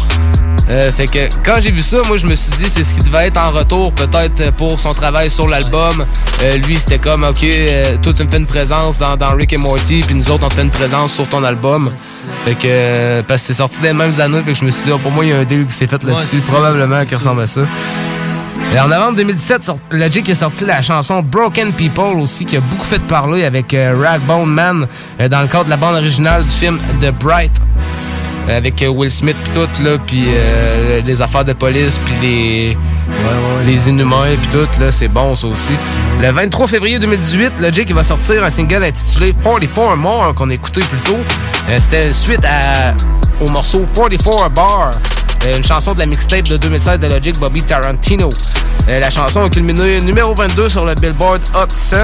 [0.71, 3.01] Euh, fait que quand j'ai vu ça, moi je me suis dit c'est ce qui
[3.01, 6.05] devait être en retour peut-être pour son travail sur l'album.
[6.43, 9.55] Euh, lui c'était comme ok, euh, toi tu me fais une présence dans, dans Rick
[9.55, 11.91] et Morty puis nous autres on te fait une présence sur ton album.
[12.45, 14.85] Fait que euh, parce que c'est sorti des mêmes années, fait que je me suis
[14.85, 17.15] dit oh, pour moi il y a un deal qui s'est fait là-dessus, probablement qui
[17.15, 17.63] ressemble à ça.
[18.75, 22.61] Et en novembre 2017, sort- Logic a sorti la chanson Broken People aussi, qui a
[22.61, 24.87] beaucoup fait parler avec euh, Ragbone Man
[25.21, 27.53] euh, dans le cadre de la bande originale du film The Bright.
[28.49, 32.79] Avec euh, Will Smith pis tout, là, puis euh, les affaires de police, puis les,
[33.67, 35.73] les inhumains pis tout, là, c'est bon ça aussi.
[36.21, 40.55] Le 23 février 2018, Logic il va sortir un single intitulé 44 More qu'on a
[40.55, 41.19] écouté plus tôt.
[41.69, 42.95] Euh, C'était suite à,
[43.45, 44.91] au morceau 44 Bar
[45.57, 48.29] une chanson de la mixtape de 2016 de Logic Bobby Tarantino.
[48.89, 51.97] La chanson a culminé numéro 22 sur le Billboard Hot 100.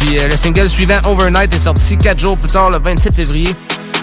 [0.00, 3.48] Puis le single suivant Overnight est sorti 4 jours plus tard, le 27 février.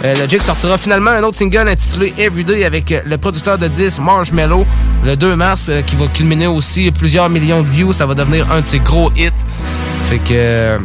[0.03, 3.99] Euh, Logic sortira finalement un autre single intitulé Everyday avec euh, le producteur de 10
[3.99, 4.65] Marshmello
[5.05, 7.93] le 2 mars euh, qui va culminer aussi plusieurs millions de views.
[7.93, 9.29] Ça va devenir un de ses gros hits.
[10.09, 10.79] Fait que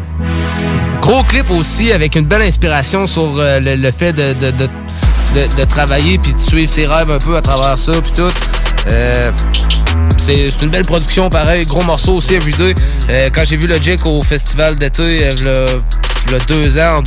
[1.01, 6.35] gros clip aussi avec une belle inspiration sur le, fait de, de, de, travailler puis
[6.35, 8.31] de suivre ses rêves un peu à travers ça puis tout.
[10.19, 12.75] C'est une belle production pareil, gros morceau aussi Everyday.
[13.33, 15.35] Quand j'ai vu Logic au festival d'été, euh,
[16.29, 17.03] le, le deux ans en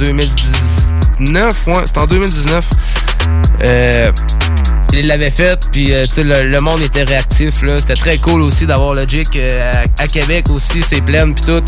[1.19, 2.69] 2019, ouais, c'était en 2019.
[3.61, 4.11] Euh,
[4.93, 7.61] il l'avait fait, puis euh, tu sais, le, le monde était réactif.
[7.61, 7.79] là.
[7.79, 11.61] C'était très cool aussi d'avoir Logic euh, à, à Québec aussi, c'est plein puis tout.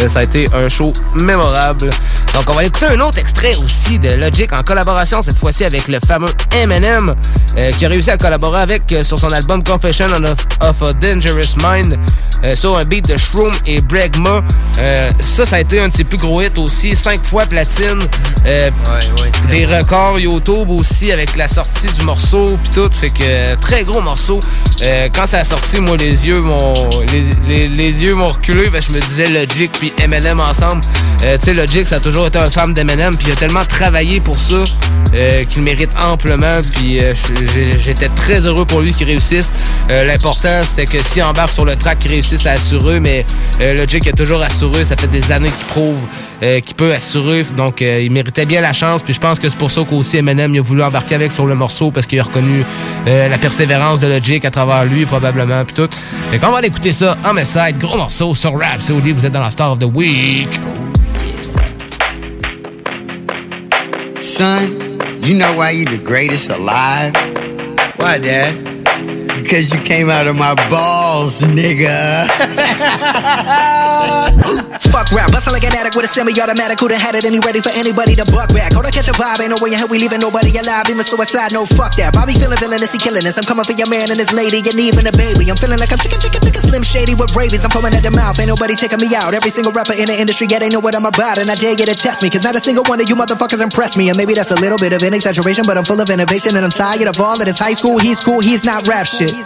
[0.00, 1.90] Euh, ça a été un show mémorable.
[2.34, 5.88] Donc on va écouter un autre extrait aussi de Logic en collaboration cette fois-ci avec
[5.88, 7.14] le fameux Eminem
[7.58, 10.06] euh, qui a réussi à collaborer avec sur son album Confession
[10.60, 11.98] of, a Dangerous Mind
[12.54, 14.42] sur un beat de Shroom et Bregma.
[15.20, 18.00] Ça, ça a été un de ses plus gros hits aussi, cinq fois platine.
[18.46, 18.70] Euh,
[19.50, 22.88] des records YouTube aussi avec la sortie du morceau puis tout.
[22.92, 24.40] Fait que euh, très gros morceau.
[24.82, 26.88] Euh, quand ça a sorti, moi les yeux m'ont
[27.46, 30.80] les, les- yeux m'ont reculé je me disais Logic puis Eminem ensemble.
[31.24, 33.64] Euh, tu sais Logic ça a toujours été un fan d'Eminem puis il a tellement
[33.64, 34.64] travaillé pour ça
[35.50, 36.98] qu'il mérite amplement puis
[37.84, 39.52] j'étais très heureux pour lui qu'il réussisse.
[39.90, 43.26] L'important c'était que s'il embarque sur le track qu'il réussisse à assurer mais
[43.60, 44.84] Logic a toujours assuré.
[44.84, 45.98] Ça fait des années qu'il prouve
[46.42, 47.44] euh, qu'il peut assurer.
[47.56, 49.02] Donc, euh, il méritait bien la chance.
[49.02, 51.46] Puis je pense que c'est pour ça qu'aussi Eminem il a voulu embarquer avec sur
[51.46, 52.64] le morceau parce qu'il a reconnu
[53.06, 55.64] euh, la persévérance de Logic à travers lui, probablement.
[55.64, 55.88] Puis tout.
[56.30, 57.78] Fait qu'on va aller écouter ça en Messide.
[57.78, 58.78] Gros morceau sur Rap.
[58.80, 60.48] C'est Vous êtes dans la Star of the Week.
[64.20, 64.70] Son,
[65.24, 67.12] you know why you the greatest alive?
[67.98, 68.54] Why, Dad?
[69.42, 72.26] Because you came out of my balls, nigga.
[74.80, 76.80] Fuck rap, bustin' like an addict with a semi-automatic.
[76.80, 78.72] Who'da had it and he ready for anybody to buck back?
[78.72, 80.88] Hold on, catch a vibe, ain't no way in hell we leaving nobody alive.
[80.88, 82.16] Even suicide, no fuck that.
[82.16, 83.36] Bobby feeling villainous, he killing us.
[83.36, 85.44] I'm coming for your man and his lady, and even a baby.
[85.52, 87.68] I'm feeling like I'm chicken, chicken, chicken, slim shady with rabies.
[87.68, 89.36] I'm foaming at the mouth, ain't nobody taking me out.
[89.36, 91.76] Every single rapper in the industry, yeah, they know what I'm about, and I dare
[91.76, 94.08] you to test me, cause not a single one of you motherfuckers impressed me.
[94.08, 96.64] And maybe that's a little bit of an exaggeration, but I'm full of innovation, and
[96.64, 98.00] I'm tired of all of this high school.
[98.00, 99.36] He's cool, he's not rap shit.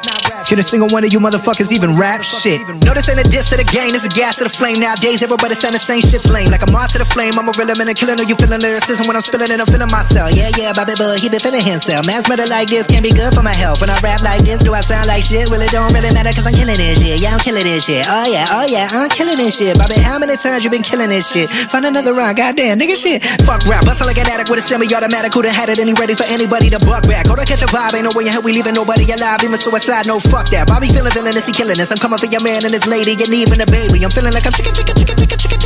[0.46, 2.62] Can a single one of you motherfuckers even rap shit?
[2.86, 4.78] No, this ain't a diss to the game, this a gas to the flame.
[4.78, 6.50] Nowadays, everybody saying the same shit's lame.
[6.50, 8.18] Like I'm on to the flame, I'm a real and killing.
[8.18, 9.60] Are you feeling lyricism when I'm spilling it?
[9.60, 10.32] I'm feeling myself.
[10.34, 12.04] Yeah, yeah, Bobby Bud, he been feeling himself.
[12.04, 13.80] Man's better like this, can't be good for my health.
[13.80, 15.48] When I rap like this, do I sound like shit?
[15.48, 17.22] Well, it don't really matter cause I'm killing this shit.
[17.22, 18.02] Yeah, I'm killing this shit.
[18.08, 19.78] Oh, yeah, oh, yeah, I'm killing this shit.
[19.78, 21.46] Bobby, how many times you been killing this shit?
[21.70, 23.22] Find another round, goddamn, nigga shit.
[23.46, 25.30] Fuck rap, bustin' like an addict with a semi-automatic.
[25.30, 27.30] Who'da had it and he ready for anybody to buck back?
[27.30, 29.38] Hold on, catch a vibe, ain't no way in hell we leaving nobody alive.
[29.46, 30.66] Even suicide, no fuck that.
[30.66, 31.94] Bobby feeling villainous, he killing us.
[31.94, 34.02] I'm coming for your man and his lady, and even a baby.
[34.02, 35.65] I'm feeling like I'm chicken, chicken, chicken, chicka chicka chicka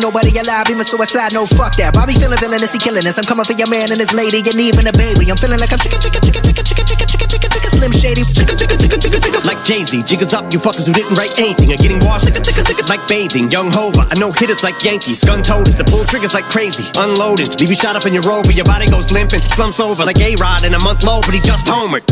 [0.01, 0.65] nobody alive.
[0.67, 1.93] Even suicide, no fuck that.
[1.93, 3.21] Bobby feeling villainous, he killing us.
[3.21, 5.29] I'm coming for your man and his lady, and even a baby.
[5.29, 8.23] I'm feeling like I'm chicken, chicken, chicken, chicken, chicken, chicken, chicken, chicken, chicken, slim shady.
[8.25, 9.41] Chicken, chicken, chicken, chicken, chicken.
[9.45, 12.63] Like Jay-Z, jiggers up, you fuckers who didn't write anything are getting washed Chicka, chicka,
[12.65, 12.89] chicka.
[12.89, 13.53] like bathing.
[13.53, 15.23] Young Hova, I know hitters like Yankees.
[15.23, 16.89] Gun toters, the pull triggers like crazy.
[16.97, 19.39] Unloaded, leave you shot up in your rover, your body goes limping.
[19.39, 22.03] Slumps over like A-Rod in a month low, but he just homered.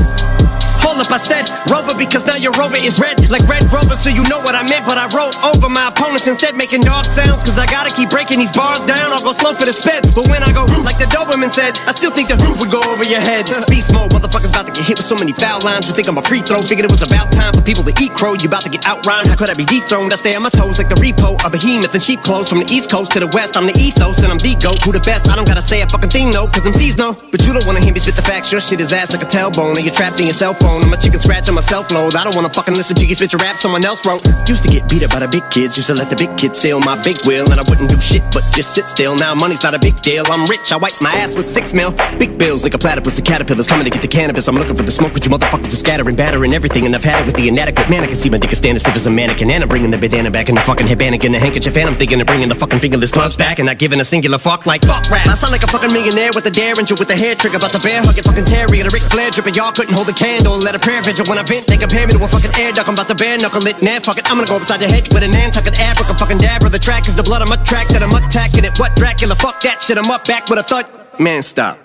[0.83, 4.09] Hold up, I said Rover because now your Rover is red like Red Rover, so
[4.09, 4.85] you know what I meant.
[4.85, 7.43] But I wrote over my opponents instead, making dog sounds.
[7.43, 9.13] Cause I gotta keep breaking these bars down.
[9.13, 10.13] I'll go slow for the speds.
[10.15, 12.81] But when I go like the Doberman said, I still think the roof would go
[12.89, 13.45] over your head.
[13.69, 15.87] Beast mode, motherfuckers about to get hit with so many foul lines.
[15.87, 16.61] You think I'm a free throw?
[16.61, 18.33] Figured it was about time for people to eat crow.
[18.33, 19.27] You about to get outrhymed.
[19.27, 20.13] How could I be dethroned?
[20.13, 21.35] I stay on my toes like the repo.
[21.43, 23.57] A behemoth in cheap clothes from the east coast to the west.
[23.57, 24.81] I'm the ethos and I'm the goat.
[24.83, 25.29] Who the best?
[25.29, 26.47] I don't gotta say a fucking thing, no.
[26.47, 27.13] Cause I'm sees no.
[27.31, 28.51] But you don't wanna hear me spit the facts.
[28.51, 29.75] Your shit is ass like a tailbone.
[29.75, 30.68] And you're trapped in your cell phone.
[30.69, 30.83] Phone.
[30.83, 32.15] I'm a chicken scratch on my self load.
[32.15, 34.21] I don't wanna fucking listen to you your rap someone else wrote.
[34.47, 35.75] Used to get beat up by the big kids.
[35.77, 37.51] Used to let the big kids steal my big wheel.
[37.51, 39.15] And I wouldn't do shit but just sit still.
[39.15, 40.23] Now money's not a big deal.
[40.27, 40.71] I'm rich.
[40.71, 41.91] I wipe my ass with six mil.
[42.17, 44.47] Big bills like a platypus and caterpillars coming to get the cannabis.
[44.47, 46.85] I'm looking for the smoke, but you motherfuckers are scattering, battering everything.
[46.85, 48.03] And I've had it with the inadequate man.
[48.03, 49.51] I can see my dick is standing stiff as a mannequin.
[49.51, 51.75] And I'm bringing the bandana back and the fucking headband and the handkerchief.
[51.75, 54.37] And I'm thinking of bringing the fucking fingerless gloves back and not giving a singular
[54.37, 55.27] fuck like fuck rap.
[55.27, 57.57] I sound like a fucking millionaire with a derringer with a hair trigger.
[57.57, 59.55] About the bear hugging fucking Terry and a Ric Flair dripping.
[59.55, 60.58] Y'all couldn't hold a candle.
[60.59, 61.65] Let a prayer vigil when I vent.
[61.65, 62.87] They compare me to a fucking air duck.
[62.87, 63.81] I'm about to bare knuckle it.
[63.81, 64.29] Nah, fuck it.
[64.29, 66.69] I'm gonna go upside the head with a Nantucket Africa fucking dabber.
[66.69, 68.03] The track is the blood I'm attracted.
[68.03, 68.77] I'm attacking it.
[68.77, 69.35] What Dracula?
[69.35, 69.97] Fuck that shit.
[69.97, 70.85] I'm up back with a thud.
[71.19, 71.79] Man, stop.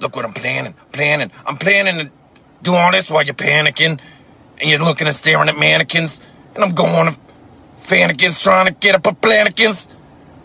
[0.00, 1.30] Look what I'm planning, planning.
[1.46, 2.10] I'm planning to
[2.62, 3.98] do all this while you're panicking,
[4.60, 6.20] and you're looking and staring at mannequins,
[6.54, 7.18] and I'm going to
[7.80, 9.88] fannikins trying to get up a plannikins.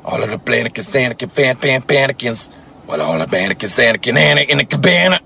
[0.06, 2.50] All of the plannikins, fannikin, fan, fan, pannikins.
[2.88, 5.20] Well, all the mannequins, Anakin, Anna in a cabana.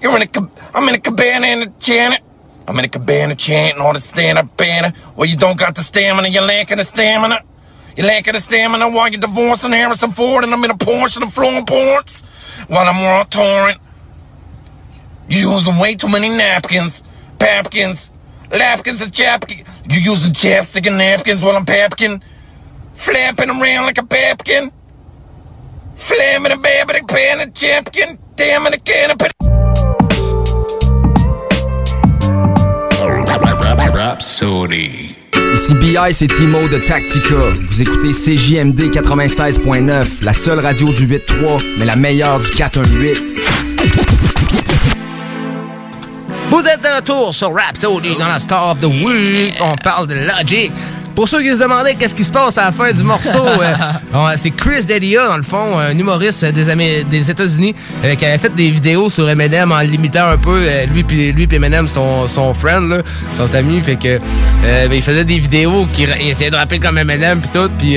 [0.00, 2.20] You're in a, cab- I'm in a cabana in a chant.
[2.66, 4.92] I'm in a cabana chanting all the stand-up banner.
[5.14, 7.40] Well, you don't got the stamina, you're lacking the stamina.
[7.96, 11.26] You're lacking the stamina while you're divorcing Harrison Ford, and I'm in a Porsche and
[11.26, 12.22] I'm flowing ports
[12.66, 13.78] while I'm on torrent.
[15.28, 17.04] You using way too many napkins,
[17.38, 18.10] papkins,
[18.50, 19.68] lapkins and chapkins.
[19.88, 22.20] You using chapstick and napkins while I'm papkin,
[22.94, 24.72] flapping around like a papkin,
[25.94, 29.53] flamming a babbing pan and champion, damn it, a can
[34.04, 35.16] Rhapsody.
[35.54, 37.36] Ici BI, c'est Timo de Tactica.
[37.70, 43.22] Vous écoutez CJMD 96.9, la seule radio du 8.3, mais la meilleure du 418.
[46.50, 49.54] Vous êtes de retour sur Rhapsody dans la Star of the Week.
[49.62, 50.70] On parle de Logic.
[51.14, 54.32] Pour ceux qui se demandaient qu'est-ce qui se passe à la fin du morceau, euh,
[54.36, 58.38] c'est Chris D'Elia, dans le fond, un humoriste des, Amé- des États-Unis, euh, qui avait
[58.38, 60.64] fait des vidéos sur Eminem en limitant un peu.
[60.66, 62.96] euh, lui puis lui Eminem sont, sont friends, là,
[63.34, 64.18] sont amis, fait que
[64.62, 67.70] ben, il faisait des vidéos qui essayait de rapper comme Eminem puis tout.
[67.78, 67.96] Puis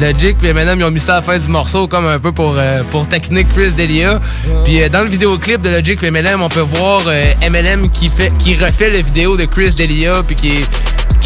[0.00, 2.32] Logic puis Eminem ils ont mis ça à la fin du morceau comme un peu
[2.32, 4.18] pour euh, pour taquiner Chris D'Elia.
[4.64, 7.02] Puis dans le vidéoclip de Logic puis Eminem, on peut voir
[7.42, 10.52] Eminem qui fait qui refait la vidéo de Chris D'Elia puis qui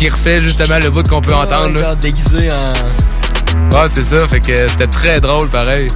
[0.02, 1.80] qui refait justement le bout qu'on peut entendre.
[1.80, 1.94] là.
[1.94, 3.76] déguisé en.
[3.76, 4.18] Ouais, c'est ça.
[4.26, 5.86] Fait que c'était très drôle, pareil.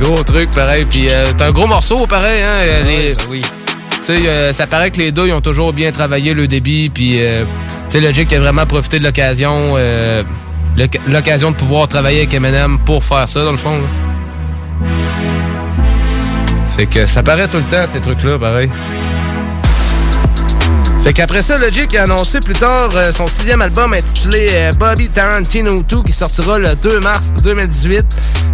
[0.00, 0.86] Gros truc, pareil.
[0.88, 2.42] Puis euh, c'est un gros morceau, pareil.
[2.42, 2.48] Hein?
[2.50, 3.42] euh, les- oui.
[3.90, 6.88] Tu sais, euh, ça paraît que les deux, ils ont toujours bien travaillé le débit.
[6.88, 7.44] Puis, euh,
[7.88, 9.76] tu sais, Logic a vraiment profité de l'occasion.
[10.78, 13.72] l'oc- l'occasion de pouvoir travailler avec Eminem pour faire ça, dans le fond.
[13.76, 14.86] là.
[16.76, 18.70] Fait que ça paraît tout le temps, ces trucs-là, pareil.
[21.02, 25.08] Fait qu'après ça, Logic a annoncé plus tard euh, son sixième album intitulé euh, Bobby
[25.08, 28.04] Tarantino 2 qui sortira le 2 mars 2018.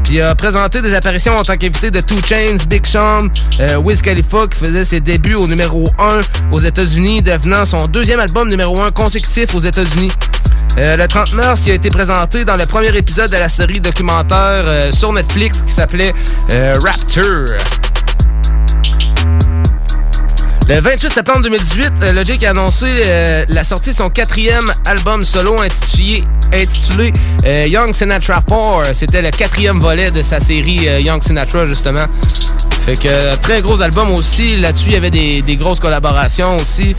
[0.05, 3.29] Puis il a présenté des apparitions en tant qu'invité de Two Chains, Big Sean,
[3.61, 6.21] euh, Wiz Khalifa qui faisait ses débuts au numéro 1
[6.51, 10.11] aux États-Unis, devenant son deuxième album numéro 1 consécutif aux États-Unis.
[10.79, 13.81] Euh, le 30 mars, il a été présenté dans le premier épisode de la série
[13.81, 16.15] documentaire sur Netflix qui s'appelait
[16.83, 17.45] Rapture.
[20.69, 25.23] Le 28 septembre 2018, euh, Logic a annoncé euh, la sortie de son quatrième album
[25.23, 27.11] solo intitulé,
[27.47, 28.95] euh, Young Sinatra 4.
[28.95, 32.05] C'était le quatrième volet de sa série Young Sinatra, justement.
[32.85, 34.59] Fait que très gros album aussi.
[34.59, 36.95] Là-dessus, il y avait des, des grosses collaborations aussi.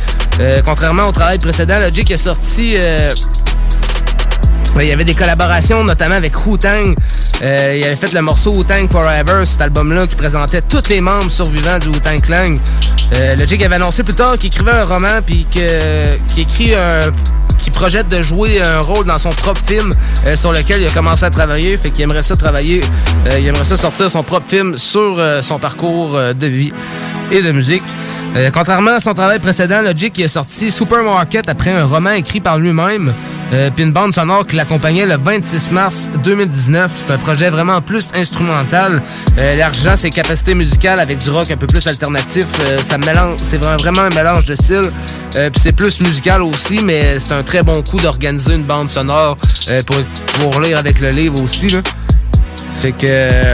[0.66, 2.76] Contrairement au travail précédent, Logic a sorti...
[4.78, 6.96] il y avait des collaborations, notamment avec Wu-Tang.
[7.42, 11.32] Euh, il avait fait le morceau Wu-Tang Forever, cet album-là, qui présentait tous les membres
[11.32, 12.58] survivants du Wu-Tang Clan.
[13.16, 15.64] Euh, Logic avait annoncé plus tard qu'il écrivait un roman, puis qu'il
[16.38, 17.12] écrit un
[17.74, 19.92] projette de jouer un rôle dans son propre film
[20.26, 21.78] euh, sur lequel il a commencé à travailler.
[21.78, 22.82] Fait qu'il aimerait ça travailler,
[23.38, 26.74] il aimerait ça sortir son propre film sur son parcours de vie
[27.32, 27.84] et de musique.
[28.36, 32.60] Euh, contrairement à son travail précédent, Logic a sorti Supermarket après un roman écrit par
[32.60, 33.12] lui-même,
[33.54, 36.92] euh, puis une bande sonore qui l'accompagnait le 26 mars 2019.
[36.96, 39.02] C'est un projet vraiment plus instrumental.
[39.40, 42.46] Euh, L'argent, ses capacités musicales avec du rock un peu plus alternatif.
[42.68, 44.92] Euh, c'est vra- vraiment un mélange de styles.
[45.36, 48.90] Euh, puis c'est plus musical aussi, mais c'est un très bon coup d'organiser une bande
[48.90, 49.38] sonore
[49.72, 49.98] euh, pour,
[50.52, 51.68] pour lire avec le livre aussi.
[52.82, 53.54] Fait que...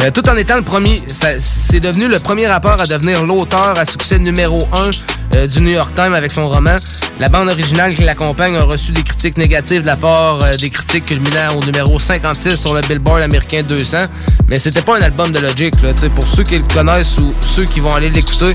[0.00, 0.96] euh, euh, tout en étant le premier,
[1.38, 5.92] c'est devenu le premier rappeur à devenir l'auteur à succès numéro 1 du New York
[5.94, 6.76] Times avec son roman.
[7.20, 10.70] La bande originale qui l'accompagne a reçu des critiques négatives de la part euh, des
[10.70, 14.02] critiques culminant au numéro 56 sur le Billboard américain 200.
[14.48, 15.74] Mais c'était pas un album de Logic.
[15.82, 18.50] Là, pour ceux qui le connaissent ou ceux qui vont aller l'écouter,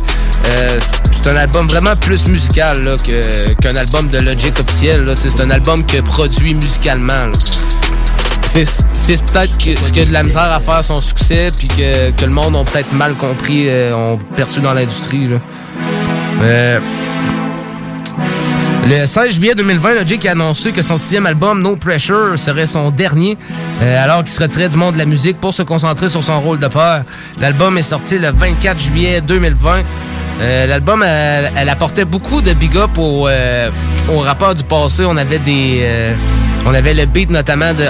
[0.47, 0.79] euh,
[1.11, 5.13] c'est un album vraiment plus musical qu'un album de Logic officiel.
[5.17, 7.27] C'est un album que produit musicalement.
[7.27, 7.31] là
[8.41, 12.25] c'est peut-être que, ce qui a de la misère à faire son succès puis que,
[12.25, 15.29] le monde ont peut-être mal compris, euh, ont perçu dans l'industrie.
[16.41, 16.79] Euh,
[18.85, 22.91] le 16 juillet 2020, Logic a annoncé que son sixième album, No Pressure, serait son
[22.91, 23.37] dernier,
[23.81, 26.41] euh, alors qu'il se retirait du monde de la musique pour se concentrer sur son
[26.41, 27.05] rôle de père.
[27.39, 29.83] L'album est sorti le 24 juillet 2020.
[30.41, 33.69] Euh, L'album, elle, apportait beaucoup de big up aux, euh,
[34.13, 35.05] aux rappeurs du passé.
[35.05, 36.13] On avait des...
[36.65, 37.85] on avait le beat notamment de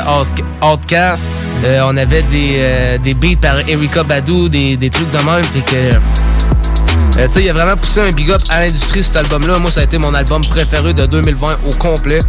[0.66, 1.30] Outkast.
[1.64, 5.44] Euh, on avait des, euh, des beats par Erika Badu, des, des trucs de même.
[5.44, 5.96] Fait que...
[7.18, 9.60] Euh, tu sais, il a vraiment poussé un big up à l'industrie cet album-là.
[9.60, 12.20] Moi, ça a été mon album préféré de 2020 au complet.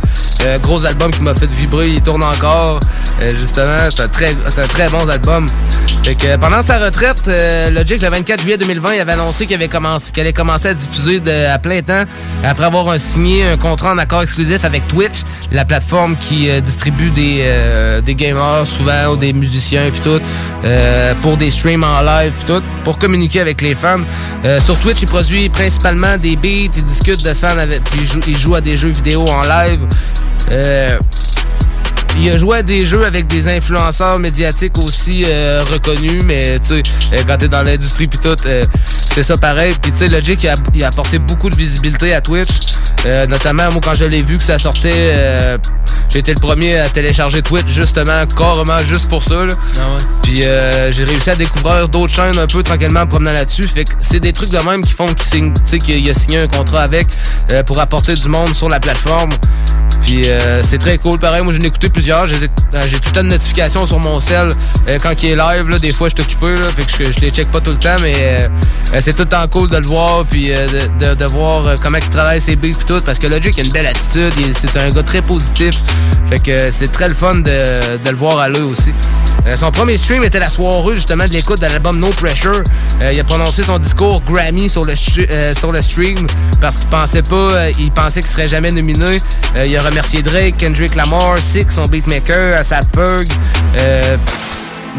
[0.45, 2.81] Euh, gros album qui m'a fait vibrer, il tourne encore.
[3.23, 5.47] Euh, justement, c'est un très, un très bon album.
[6.03, 7.23] Fait que pendant sa retraite,
[7.73, 11.81] Logic, le 24 juillet 2020, il avait annoncé qu'il allait commencer à diffuser à plein
[11.81, 12.05] temps
[12.45, 18.01] après avoir signé un contrat en accord exclusif avec Twitch, la plateforme qui distribue des,
[18.05, 20.21] des gamers souvent ou des musiciens puis tout,
[21.23, 24.01] pour des streams en live tout, pour communiquer avec les fans.
[24.75, 28.55] Sur Twitch, il produit principalement des beats, il discute de fans avec, puis il joue,
[28.55, 29.81] à des jeux vidéo en live.
[30.51, 30.99] Euh,
[32.19, 36.69] il a joué à des jeux avec des influenceurs médiatiques aussi euh, reconnus, mais tu
[36.69, 36.83] sais,
[37.13, 38.37] euh, quand t'es dans l'industrie pis tout,
[39.15, 39.75] c'est ça pareil.
[39.81, 40.43] Puis tu sais, Logic,
[40.75, 42.53] il a, apporté beaucoup de visibilité à Twitch.
[43.29, 45.59] Notamment, moi, quand je l'ai vu que ça sortait,
[46.15, 49.47] j'ai été le premier à télécharger Twitch, justement, carrément juste pour ça.
[49.47, 49.53] là.
[50.23, 53.65] Puis euh, j'ai réussi à découvrir d'autres chaînes un peu tranquillement en promenant là-dessus.
[53.65, 56.47] Fait que c'est des trucs de même qui font qu'il signe, qu'il a signé un
[56.47, 57.09] contrat avec
[57.51, 59.31] euh, pour apporter du monde sur la plateforme.
[60.05, 61.19] Puis euh, c'est très cool.
[61.19, 62.27] Pareil, moi, j'en ai écouté plusieurs.
[62.27, 64.51] J'ai euh, j'ai tout le temps de notifications sur mon cell.
[64.87, 66.51] Euh, quand il est live, là, des fois, je suis occupé.
[66.51, 68.49] Là, fait que je, je les check pas tout le temps, mais
[69.01, 70.27] c'est tout le temps cool de le voir.
[70.27, 73.01] Puis de, voir comment il travaille ses beats puis tout.
[73.05, 74.33] Parce que Logic a une belle attitude.
[74.53, 75.77] C'est un gars très positif.
[76.29, 78.93] Fait que c'est très le fun de, le voir aller aussi.
[79.47, 82.63] Euh, son premier stream était la soirée justement de l'écoute de l'album No Pressure.
[83.13, 86.17] Il a prononcé son discours Grammy sur le, sur le stream
[86.61, 89.19] parce qu'il pensait pas, il pensait qu'il serait jamais nominé.
[89.67, 93.29] Il remercié Drake, Kendrick Lamar, Six, son beatmaker, Asap Ferg,
[93.77, 94.17] euh,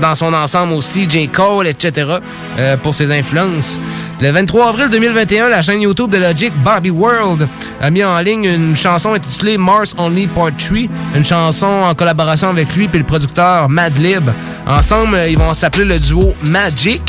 [0.01, 1.27] dans son ensemble aussi, J.
[1.27, 2.19] Cole, etc.
[2.57, 3.77] euh, pour ses influences.
[4.21, 7.45] Le 23 avril 2021, la chaîne YouTube de Logic, Barbie World,
[7.81, 10.77] a mis en ligne une chanson intitulée Mars Only Part 3,
[11.13, 14.29] une chanson en collaboration avec lui et le producteur Madlib.
[14.65, 17.01] Ensemble, ils vont s'appeler le duo Magic,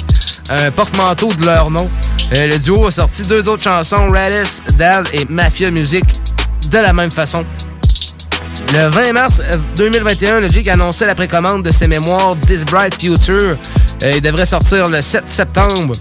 [0.51, 1.89] un porte-manteau de leur nom.
[2.33, 6.05] Euh, le duo a sorti deux autres chansons, Radis, Dal et Mafia Music,
[6.73, 7.45] de la même façon.
[8.73, 13.01] Le 20 mars euh, 2021, Logic a annoncé la précommande de ses mémoires This Bright
[13.01, 13.57] Future.
[14.03, 15.95] Euh, il devrait sortir le 7 septembre.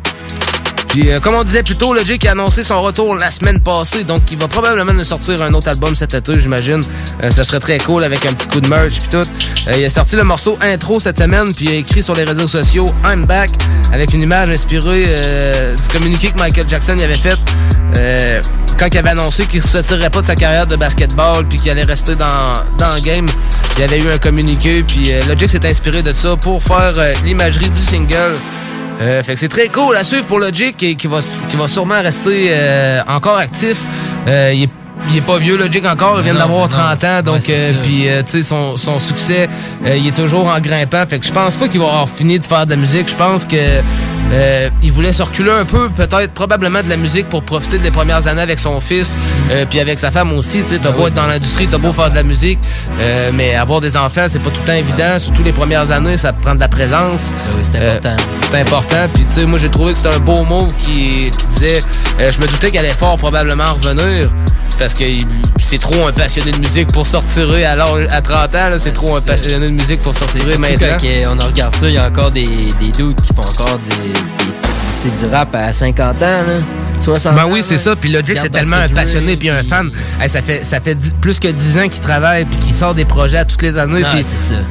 [1.03, 4.19] Euh, comme on disait plus tôt, Logic a annoncé son retour la semaine passée, donc
[4.31, 6.81] il va probablement nous sortir un autre album cet été, j'imagine.
[7.21, 9.17] Euh, ça serait très cool avec un petit coup de merch puis tout.
[9.17, 12.23] Euh, il a sorti le morceau intro cette semaine, puis il a écrit sur les
[12.23, 13.49] réseaux sociaux I'm Back
[13.91, 15.03] avec une image inspirée
[15.75, 17.37] du communiqué que Michael Jackson y avait fait
[18.77, 21.57] quand il avait annoncé qu'il ne se retirerait pas de sa carrière de basketball puis
[21.57, 23.25] qu'il allait rester dans, dans le game.
[23.77, 26.91] Il y avait eu un communiqué, puis euh, Logic s'est inspiré de ça pour faire
[27.23, 28.33] l'imagerie du single.
[29.01, 31.19] Euh, fait que c'est très cool à suivre pour Logic et qui va,
[31.49, 33.77] qui va sûrement rester euh, encore actif.
[34.27, 34.69] Euh, il, est,
[35.09, 36.67] il est pas vieux Logic encore, il vient d'avoir non.
[36.67, 39.49] 30 ans, donc Ouais, euh, puis euh, tu sais son, son succès,
[39.85, 41.05] euh, il est toujours en grimpant.
[41.05, 43.09] Fait que je pense pas qu'il va avoir fini de faire de la musique.
[43.09, 43.55] Je pense que
[44.31, 47.91] euh, il voulait se reculer un peu, peut-être probablement de la musique pour profiter des
[47.91, 49.15] premières années avec son fils,
[49.51, 50.59] euh, puis avec sa femme aussi.
[50.59, 52.59] Tu sais, t'as beau être dans l'industrie, t'as beau faire de la musique,
[52.99, 55.19] euh, mais avoir des enfants, c'est pas tout le temps évident.
[55.19, 57.31] Surtout les premières années, ça prend de la présence.
[57.61, 58.15] c'est important.
[58.51, 59.07] c'est important.
[59.13, 61.79] Puis tu sais, moi j'ai trouvé que c'était un beau mot qui, qui disait,
[62.19, 64.29] je me doutais qu'elle allait fort probablement revenir.
[64.77, 65.03] Parce que
[65.59, 68.59] c'est trop un passionné de musique pour sortir à, à 30 ans.
[68.77, 70.97] C'est trop un passionné de musique pour sortir maintenant.
[70.99, 73.79] quand on en regarde ça, il y a encore des, des dudes qui font encore
[73.89, 74.55] des, des-
[75.19, 76.43] du rap à 50 ans, là,
[77.03, 77.95] 60 Ben oui, c'est ça.
[77.95, 79.91] Puis Logic, c'est tellement un passionné puis un fan.
[80.19, 83.05] Hey, ça fait, ça fait plus que 10 ans qu'il travaille puis qu'il sort des
[83.05, 84.01] projets à toutes les années.
[84.23, 84.61] C'est ça.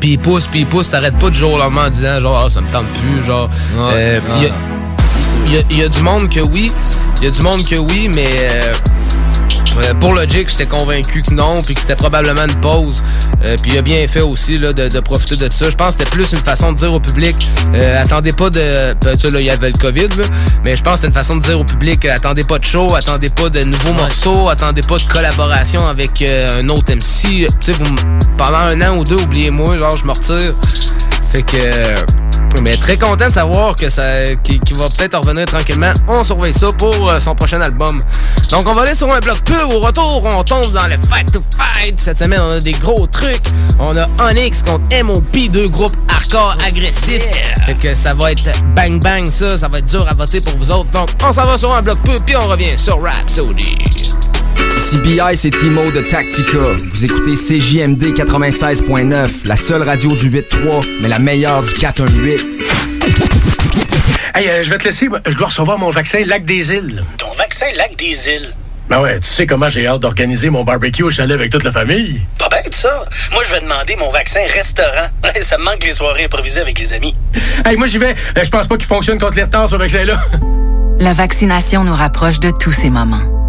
[0.00, 2.20] Puis il pousse, puis il pousse, ça arrête pas du jour au lendemain en disant
[2.20, 3.24] genre, Ah, ça me tente plus.
[3.26, 3.48] Genre,
[3.94, 4.50] Euh, y
[5.70, 6.72] il y a du monde que oui.
[7.18, 8.24] Il y a du monde que oui, mais.
[8.40, 8.72] euh,
[9.78, 13.04] euh, pour Logic, j'étais convaincu que non, puis que c'était probablement une pause.
[13.46, 15.70] Euh, puis il a bien fait aussi là, de, de profiter de ça.
[15.70, 18.94] Je pense que c'était plus une façon de dire au public, euh, attendez pas de...
[19.02, 20.24] ben, ça, là, il y avait le COVID, là,
[20.64, 22.94] mais je pense que c'était une façon de dire au public, attendez pas de show,
[22.94, 27.46] attendez pas de nouveaux morceaux, attendez pas de collaboration avec un autre MC.
[27.60, 27.78] Tu sais,
[28.36, 30.54] pendant un an ou deux, oubliez-moi, genre, je me retire.
[31.32, 31.56] Fait que...
[31.56, 31.94] euh,
[32.60, 35.92] mais très content de savoir que ça, qu'il va peut-être revenir tranquillement.
[36.06, 38.04] On surveille ça pour euh, son prochain album.
[38.50, 39.72] Donc on va aller sur un bloc pub.
[39.72, 41.98] Au retour, on tombe dans le fight to fight.
[41.98, 43.42] Cette semaine, on a des gros trucs.
[43.78, 47.24] On a Onyx contre MOP, deux groupes hardcore agressif.
[47.66, 48.42] Fait que ça va être
[48.76, 50.90] bang bang ça, ça va être dur à voter pour vous autres.
[50.90, 53.78] Donc on s'en va sur un bloc peu, puis on revient sur Rhapsody.
[54.92, 56.58] Ici BI, c'est Timo de Tactica.
[56.92, 62.44] Vous écoutez CJMD 96.9, la seule radio du 8.3, mais la meilleure du 418.
[64.34, 65.08] Hey, euh, je vais te laisser.
[65.26, 67.02] Je dois recevoir mon vaccin Lac des Îles.
[67.16, 68.52] Ton vaccin Lac des Îles?
[68.90, 71.72] Ben ouais, tu sais comment j'ai hâte d'organiser mon barbecue au chalet avec toute la
[71.72, 72.20] famille.
[72.38, 73.06] Pas bête, ça.
[73.32, 75.08] Moi, je vais demander mon vaccin restaurant.
[75.40, 77.14] ça me manque les soirées improvisées avec les amis.
[77.64, 78.14] Hey, moi, j'y vais.
[78.36, 80.22] Euh, Je pense pas qu'il fonctionne contre les retards, ce vaccin-là.
[80.98, 83.41] La vaccination nous rapproche de tous ces moments.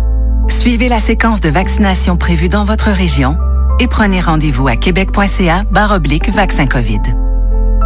[0.48, 3.38] Suivez la séquence de vaccination prévue dans votre région
[3.80, 7.02] et prenez rendez-vous à québec.ca oblique vaccin COVID.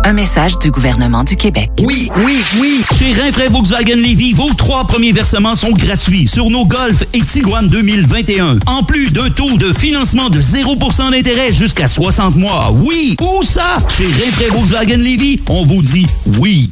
[0.03, 1.69] Un message du gouvernement du Québec.
[1.83, 2.81] Oui, oui, oui.
[2.97, 7.67] Chez Rinfraie Volkswagen Lévy, vos trois premiers versements sont gratuits sur nos Golf et Tiguan
[7.67, 8.59] 2021.
[8.67, 12.71] En plus d'un taux de financement de 0% d'intérêt jusqu'à 60 mois.
[12.73, 13.77] Oui, où ça?
[13.89, 16.07] Chez Rinfraie Volkswagen Lévy, on vous dit
[16.39, 16.71] oui.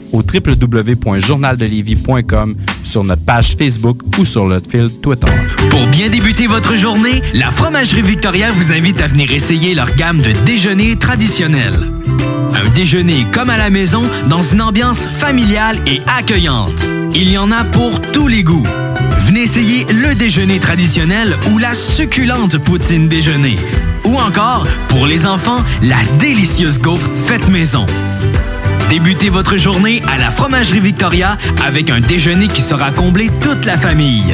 [0.11, 5.27] au www.journaldelévis.com, sur notre page Facebook ou sur notre fil Twitter.
[5.69, 10.21] Pour bien débuter votre journée, la Fromagerie Victoria vous invite à venir essayer leur gamme
[10.21, 11.87] de déjeuners traditionnels.
[12.53, 16.89] Un déjeuner comme à la maison dans une ambiance familiale et accueillante.
[17.13, 18.63] Il y en a pour tous les goûts.
[19.19, 23.55] Venez essayer le déjeuner traditionnel ou la succulente poutine déjeuner.
[24.03, 27.85] Ou encore, pour les enfants, la délicieuse gaufre faite maison.
[28.91, 33.77] Débutez votre journée à la Fromagerie Victoria avec un déjeuner qui sera comblé toute la
[33.77, 34.33] famille.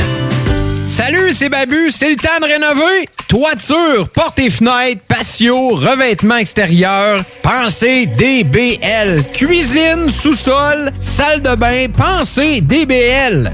[0.88, 3.08] Salut, c'est Babu, c'est le temps de rénover.
[3.28, 9.26] Toiture, portes et fenêtres, patio, revêtement extérieur, pensez DBL.
[9.32, 13.54] Cuisine, sous-sol, salle de bain, pensez DBL.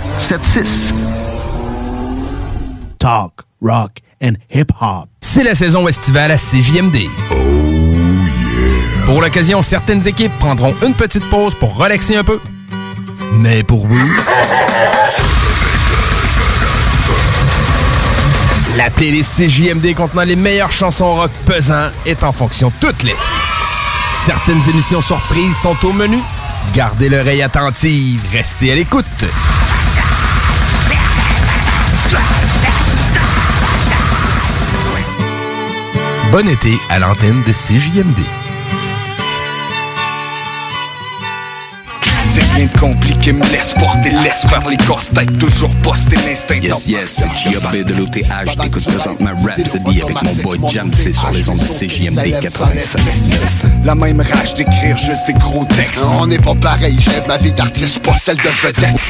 [0.00, 0.94] 4476.
[2.98, 5.08] Talk, rock and hip-hop.
[5.20, 7.08] C'est la saison estivale à CJMD.
[9.06, 12.40] Pour l'occasion, certaines équipes prendront une petite pause pour relaxer un peu.
[13.32, 14.10] Mais pour vous...
[18.76, 23.14] La playlist CJMD contenant les meilleures chansons rock pesant est en fonction toutes les.
[24.24, 26.18] Certaines émissions surprises sont au menu.
[26.74, 29.04] Gardez l'oreille attentive, restez à l'écoute.
[36.34, 38.18] Bon été à l'antenne de CJMD.
[42.28, 46.56] C'est rien de compliqué, me laisse porter, laisse faire les grosses têtes, toujours poster l'instinct.
[46.56, 47.84] Yes, yes, c'est J.A.B.
[47.84, 48.58] de l'OTH.
[48.60, 52.96] T'écoutes présentement Rhapsody avec mon boy Jam, c'est sur les ondes de CJMD 96.
[53.84, 56.02] La même rage d'écrire juste des gros textes.
[56.18, 59.00] On n'est pas pareil, rêve ma vie d'artiste, pas celle de vedette.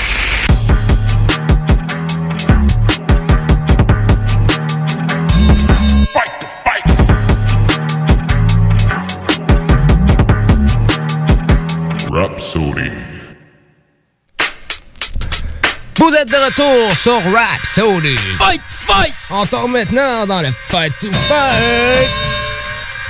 [16.06, 18.14] Vous êtes de retour sur Rhapsody.
[18.36, 19.14] Fight, fight!
[19.30, 22.10] On tombe maintenant dans le Fight to Fight.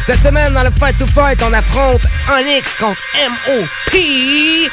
[0.06, 2.02] Cette semaine, dans le Fight to Fight, on affronte
[2.32, 4.70] Onyx contre MOP.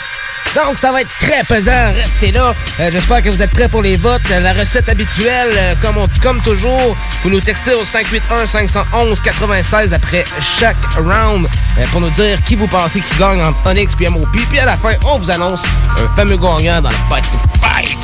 [0.55, 1.91] Donc, ça va être très pesant.
[1.95, 2.53] Restez là.
[2.79, 4.21] Euh, j'espère que vous êtes prêts pour les votes.
[4.31, 5.75] Euh, la recette habituelle, euh,
[6.21, 11.47] comme, toujours, vous nous textez au 581-511-96 après chaque round
[11.91, 14.27] pour nous dire qui vous pensez qui gagne entre Onyx et MOP.
[14.49, 15.63] Puis à la fin, on vous annonce
[15.97, 17.23] un fameux gagnant dans le Fight
[17.61, 17.97] Fight.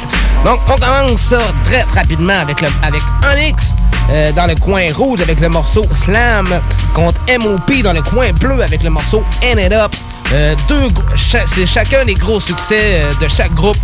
[0.46, 3.74] Donc, on commence ça très rapidement avec, le, avec Onyx.
[4.38, 6.62] Dans le coin rouge avec le morceau Slam,
[6.94, 9.94] contre MOP dans le coin bleu avec le morceau End It Up.
[10.34, 10.56] Euh,
[11.46, 13.78] c'est chacun des gros succès euh, de chaque groupe.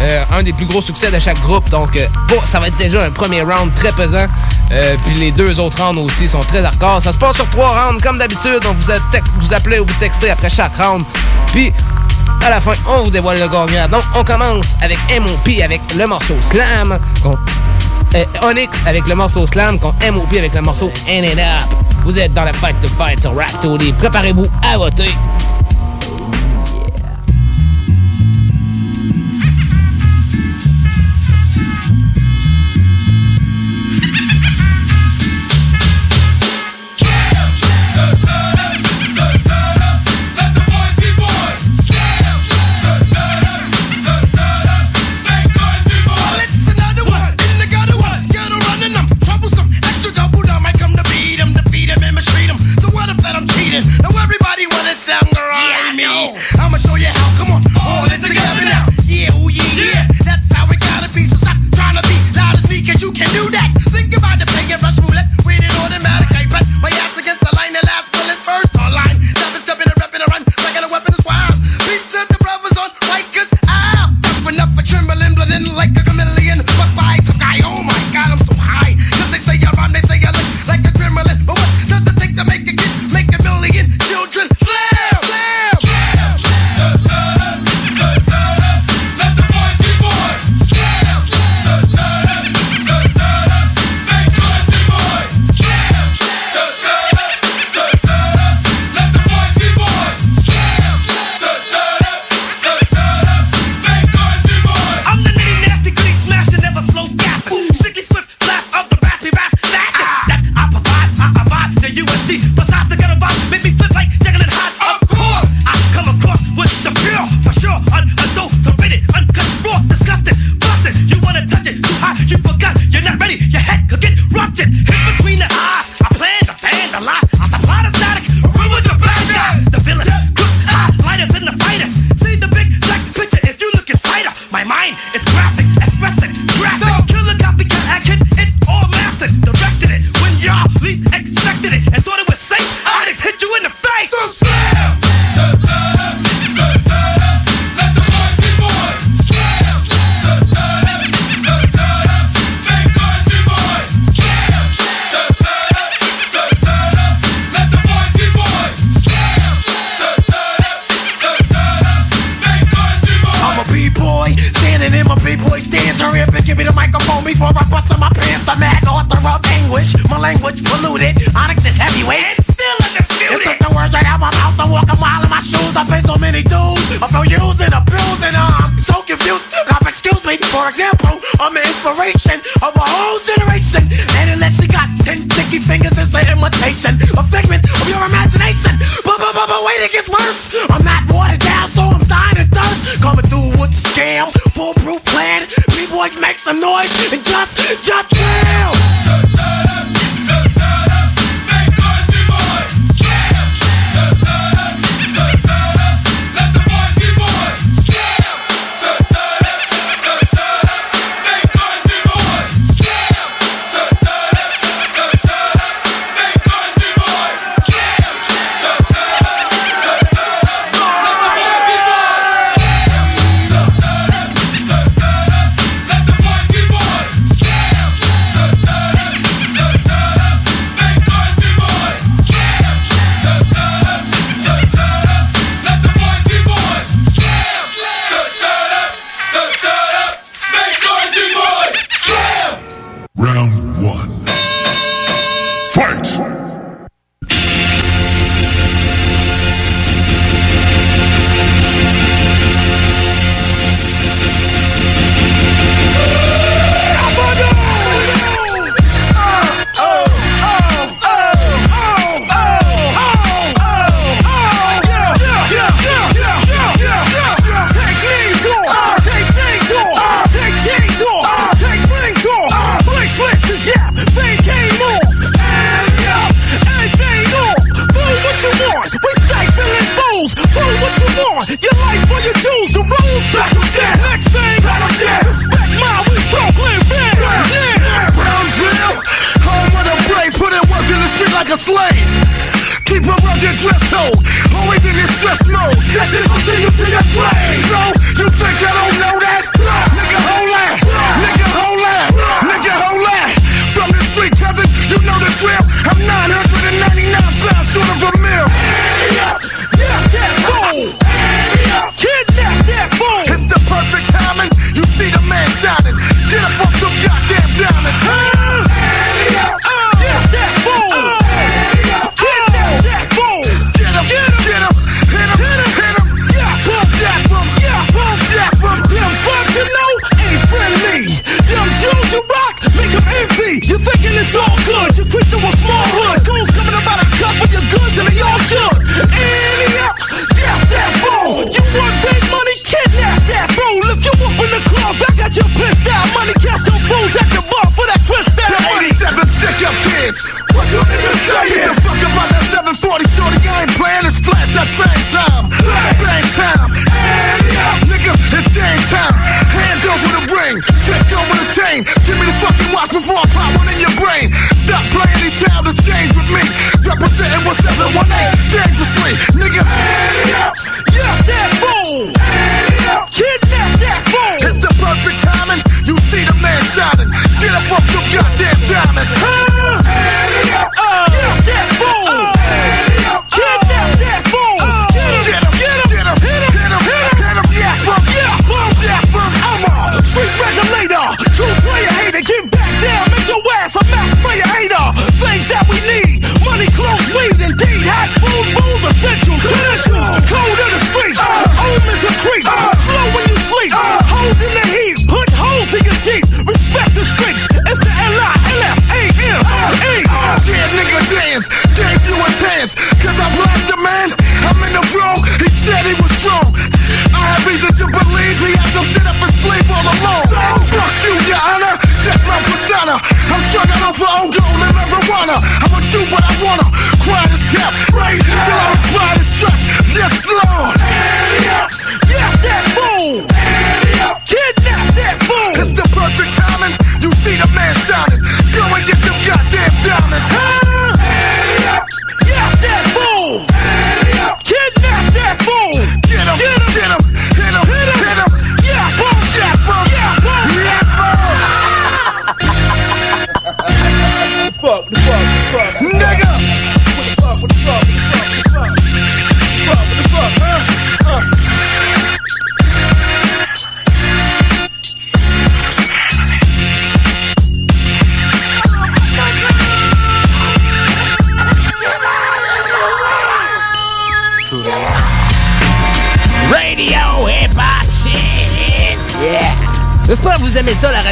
[0.00, 1.68] Euh, un des plus gros succès de chaque groupe.
[1.70, 1.98] Donc,
[2.28, 4.26] bon, ça va être déjà un premier round très pesant.
[5.04, 7.02] puis les deux autres rounds aussi sont très hardcore.
[7.02, 8.60] Ça se passe sur trois rounds, comme d'habitude.
[8.62, 8.92] Donc, vous,
[9.40, 11.04] vous appelez ou vous textez après chaque round.
[11.52, 11.72] Puis,
[12.46, 13.88] à la fin, on vous dévoile le gagnant.
[13.88, 15.64] Donc, on commence avec M.O.P.
[15.64, 16.96] avec le morceau Slam.
[18.42, 19.80] Onyx avec le morceau Slam.
[19.80, 20.38] Contre M.O.P.
[20.38, 21.74] avec le morceau In and Up.
[22.04, 23.50] Vous êtes dans la fight to fight sur Rap
[23.98, 25.12] Préparez-vous à voter.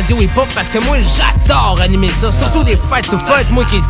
[0.00, 2.30] hip-hop parce que moi, j'adore animer ça.
[2.32, 3.80] Surtout des fêtes to fêtes, moi qui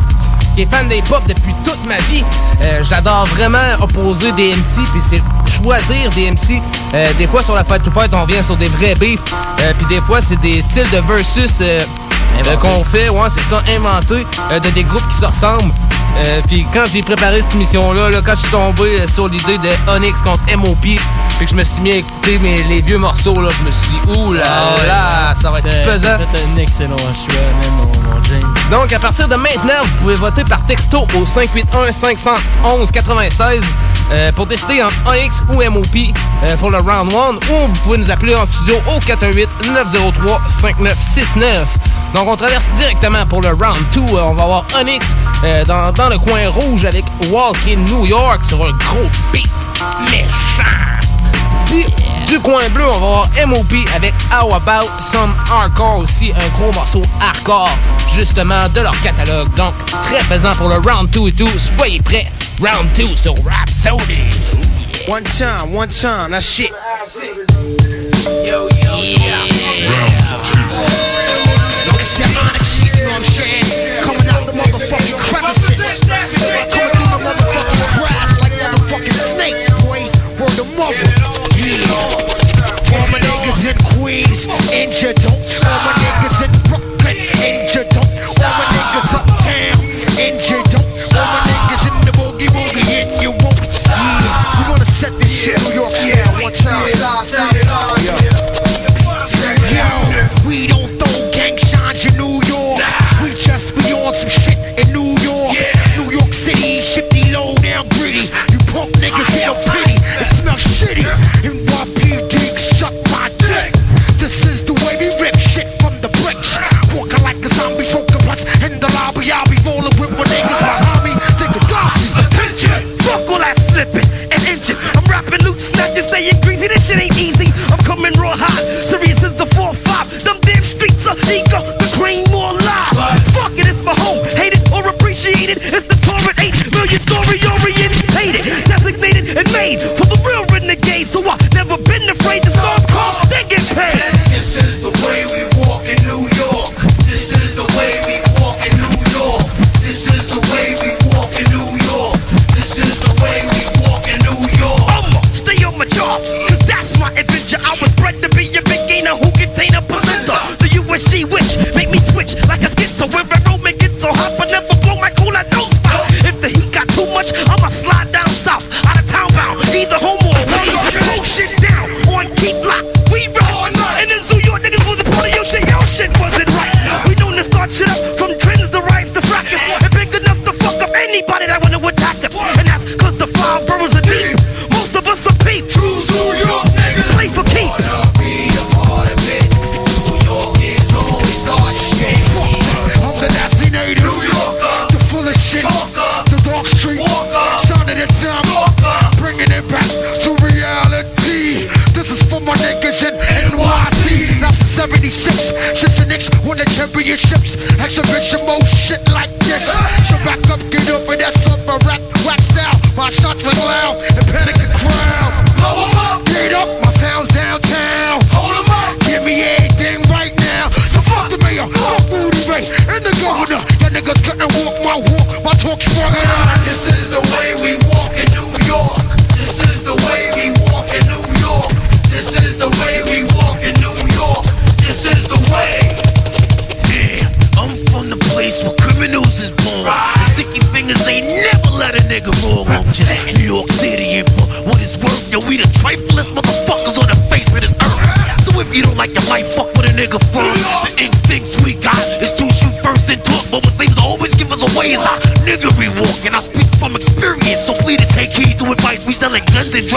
[0.57, 2.23] qui est fan d'hip-hop depuis toute ma vie.
[2.61, 6.59] Euh, j'adore vraiment opposer des MC, puis c'est choisir des MC.
[6.95, 9.21] Euh, des fois, sur la fête ou fête, on vient sur des vrais beefs,
[9.61, 11.61] euh, puis des fois, c'est des styles de versus
[12.59, 15.73] qu'on fait, ouais, c'est ça, inventé, de des groupes qui se ressemblent.
[16.47, 19.91] puis quand j'ai préparé cette mission là là quand je suis tombé sur l'idée de
[19.95, 20.97] Onyx contre M.O.P.,
[21.37, 23.51] fait que je me suis mis à écouter les vieux morceaux, là.
[23.55, 26.17] Je me suis dit, ouh là ah là, ça va être pesant.
[26.17, 27.35] Fait un excellent choix,
[27.77, 27.91] mon,
[28.23, 28.55] James.
[28.71, 33.61] Donc, à partir de maintenant, vous pouvez voter par texto au 581-511-96
[34.11, 35.95] euh, pour décider entre AX ou MOP
[36.43, 41.67] euh, pour le round 1 ou vous pouvez nous appeler en studio au 418-903-5969.
[42.15, 43.99] Donc, on traverse directement pour le round 2.
[43.99, 45.05] Euh, on va avoir Onyx
[45.67, 49.45] dans, le coin rouge avec Walking New York sur un gros beat.
[50.09, 50.46] Mèche.
[52.27, 56.71] Du coin bleu, on va avoir MOP avec How About Some Hardcore aussi, un gros
[56.71, 57.69] morceau hardcore,
[58.13, 59.53] justement, de leur catalogue.
[59.55, 59.73] Donc,
[60.03, 61.49] très pesant pour le Round 2 et tout.
[61.77, 62.27] Soyez prêts,
[62.61, 64.21] Round 2 sur Rap Saudi.
[65.07, 66.71] One time, one time, that shit.
[68.45, 68.97] Yo, yo,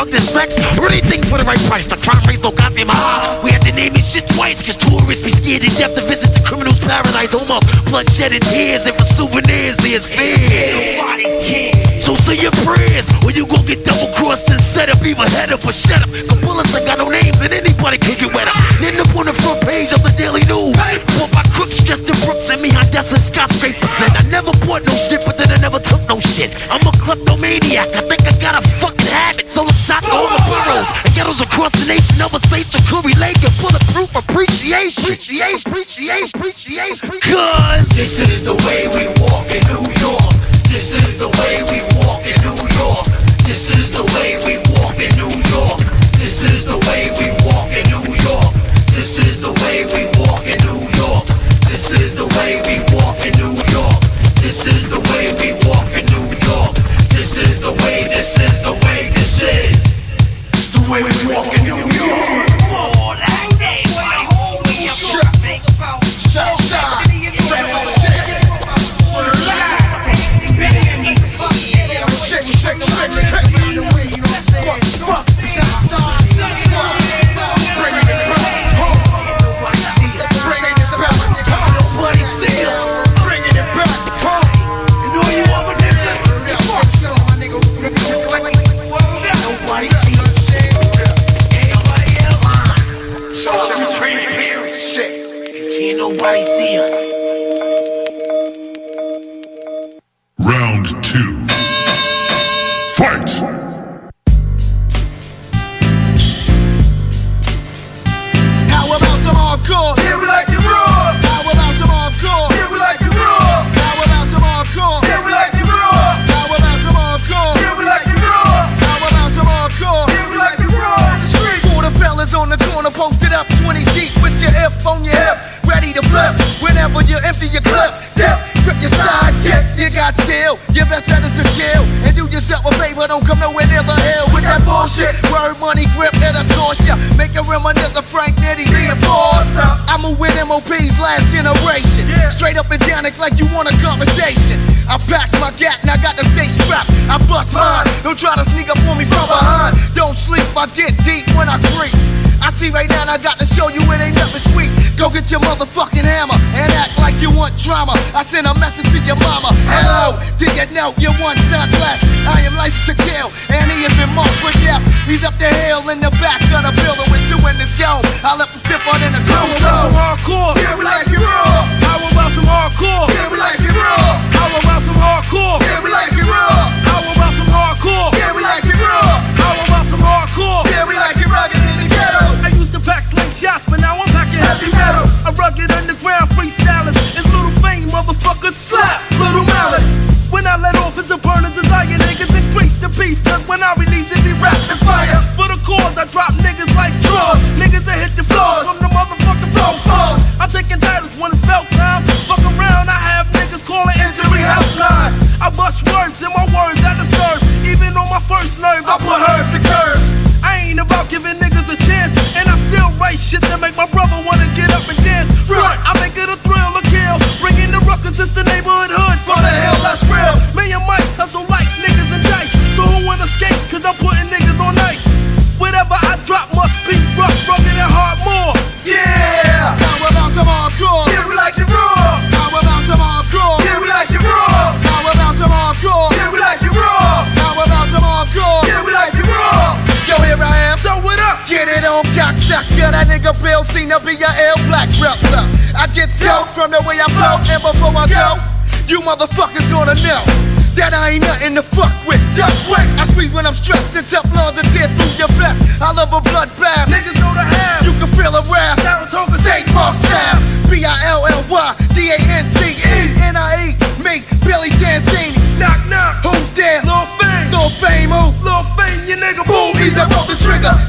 [0.01, 1.86] drugged and vexed or anything for the right price.
[1.86, 3.40] The crime rate's got goddamn high.
[3.44, 6.32] We had to name this shit twice, cause tourists be scared to death to visit
[6.32, 7.36] the criminal's paradise.
[7.36, 10.40] Home of bloodshed and tears, and for souvenirs, there's fear.
[10.40, 11.90] Nobody cares.
[12.01, 15.52] So say your prayers, or you gon' get double crossed and set up, even head
[15.52, 16.09] up or shut up.
[16.09, 18.56] Cause bullets ain't got no names, and anybody can get wet up.
[18.81, 20.72] End up on the front page of the Daily News.
[21.20, 23.93] Bought my crooks, Justin Brooks, and me on Destin skyscrapers.
[24.01, 26.51] And I never bought no shit, but then I never took no shit.
[26.72, 27.93] I'm a kleptomaniac.
[27.93, 28.02] I
[31.31, 35.05] Circles across the nation over states of correlate and bulletproof appreciation.
[35.05, 37.11] Appreciation, appreciation, appreciation.
[37.23, 39.89] Cause this is the way we walk and do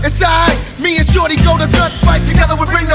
[0.04, 0.58] It's alright.
[0.80, 2.56] Me and Shorty go to gunfights together.
[2.56, 2.88] We bring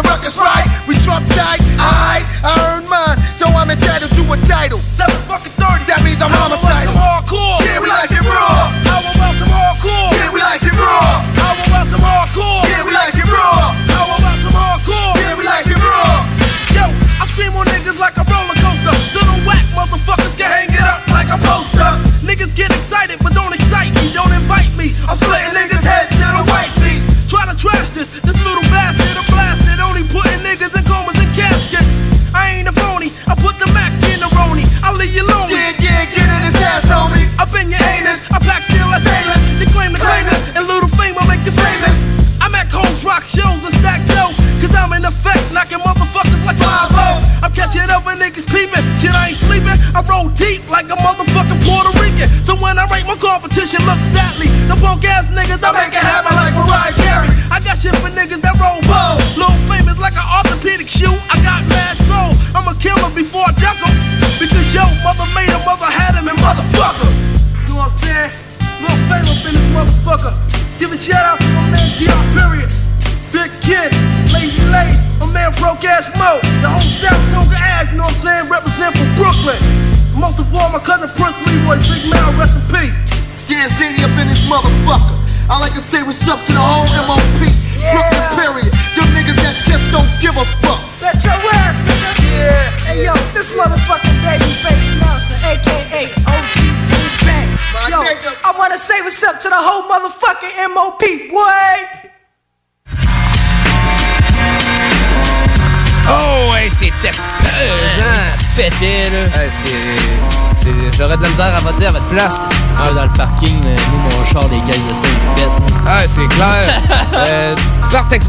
[111.16, 112.40] J'aurais de la misère à voter à votre place.
[112.78, 115.50] Ah, dans le parking, euh, nous, mon char, des caisses de 5 pète.
[115.86, 116.82] Ah, c'est clair.
[117.14, 117.54] euh,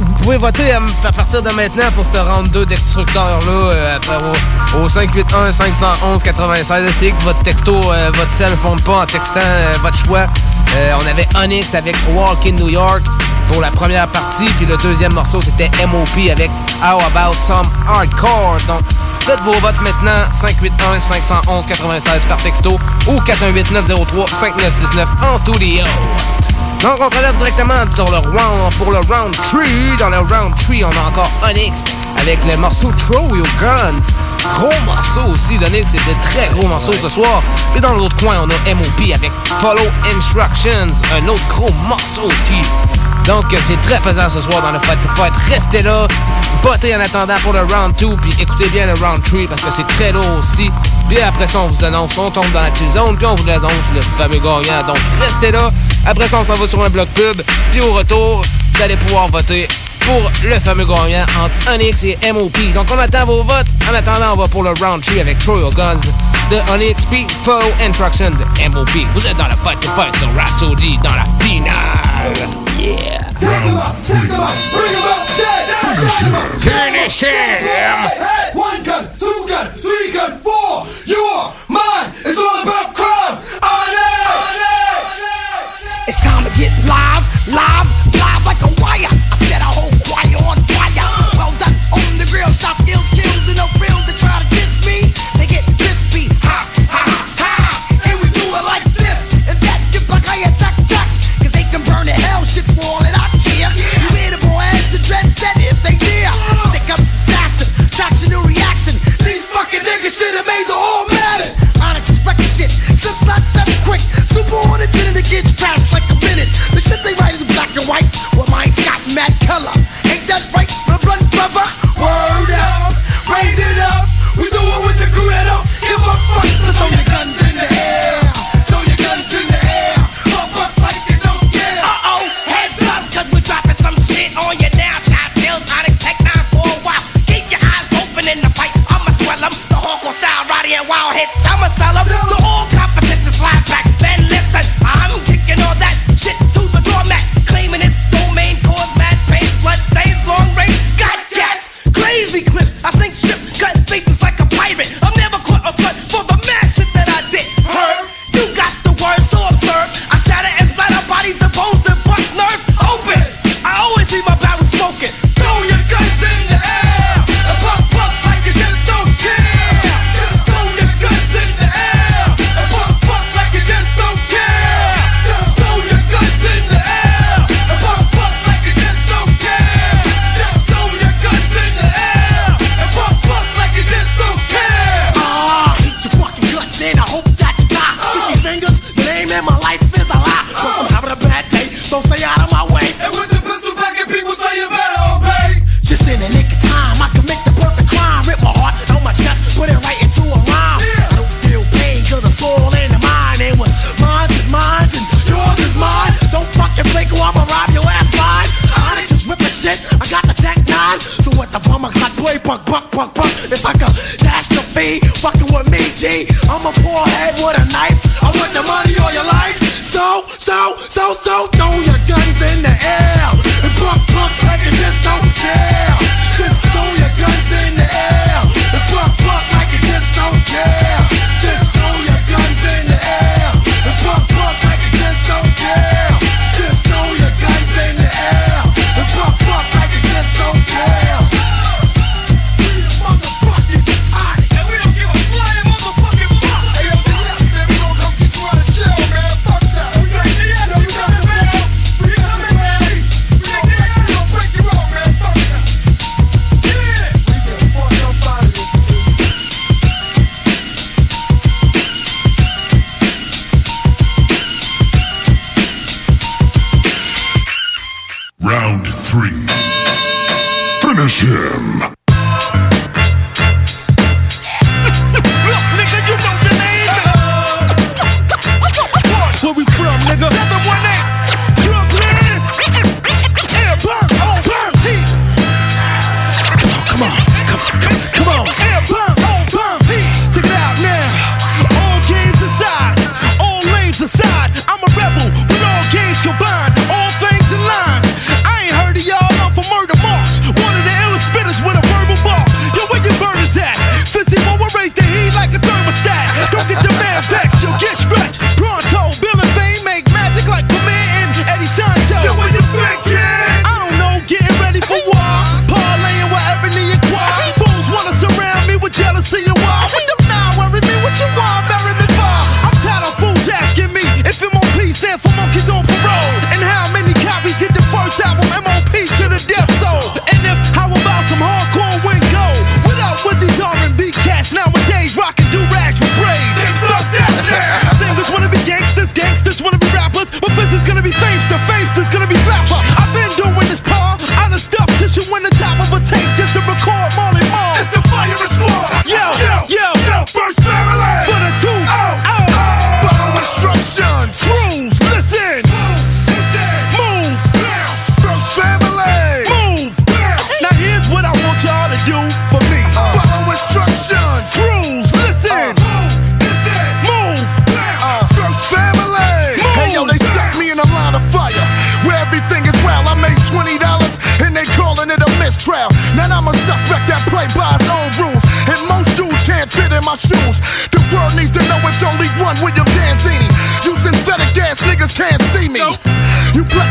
[0.01, 4.17] vous pouvez voter à, à partir de maintenant pour ce round 2 d'exstructeur-là euh, après-
[4.75, 6.87] au, au 581-511-96.
[6.87, 10.27] Essayez que votre texto, euh, votre cell ne fonde pas en textant euh, votre choix.
[10.75, 13.03] Euh, on avait Onyx avec Walk in New York
[13.51, 16.51] pour la première partie, puis le deuxième morceau c'était MOP avec
[16.83, 18.57] How About Some Hardcore.
[18.67, 18.81] Donc,
[19.27, 25.83] faites vos votes maintenant 581-511-96 par texto ou 418-903-5969 en studio.
[26.81, 29.61] Donc, on traverse directement dans le round, pour le round 3.
[29.99, 31.83] Dans le round 3, on a encore Onyx
[32.17, 34.13] avec le morceau Throw Your Guns.
[34.53, 37.43] Gros morceau aussi d'Onyx, de très gros morceaux ce soir.
[37.75, 42.61] Et dans l'autre coin, on a MOP avec Follow Instructions, un autre gros morceau aussi.
[43.27, 45.33] Donc, c'est très pesant ce soir dans le Fight to Fight.
[45.49, 46.07] Restez là,
[46.63, 49.71] votez en attendant pour le round 2, puis écoutez bien le round 3 parce que
[49.71, 50.71] c'est très lourd aussi.
[51.09, 53.49] Puis après ça, on vous annonce, on tombe dans la chill zone, puis on vous
[53.49, 54.81] annonce le fameux gagnant.
[54.87, 55.71] Donc, restez là.
[56.05, 57.41] Après ça, on s'en va sur un bloc pub.
[57.71, 58.41] Puis au retour,
[58.73, 59.67] vous allez pouvoir voter
[59.99, 62.57] pour le fameux gagnant entre Onyx et MOP.
[62.73, 63.67] Donc, on attend vos votes.
[63.91, 65.99] En attendant, on va pour le round 3 avec Troy Guns
[66.49, 68.89] de Onyx, puis Follow Instruction de MOP.
[69.13, 72.33] Vous êtes dans la Fight to Fight sur Rhapsody dans la finale.
[72.77, 73.19] Yeah!
[73.39, 75.67] Take him up, take him up, bring him up, dead.
[75.95, 76.33] Finish him.
[76.59, 78.59] Finish him.
[78.59, 80.36] One gun, two gun, three gun,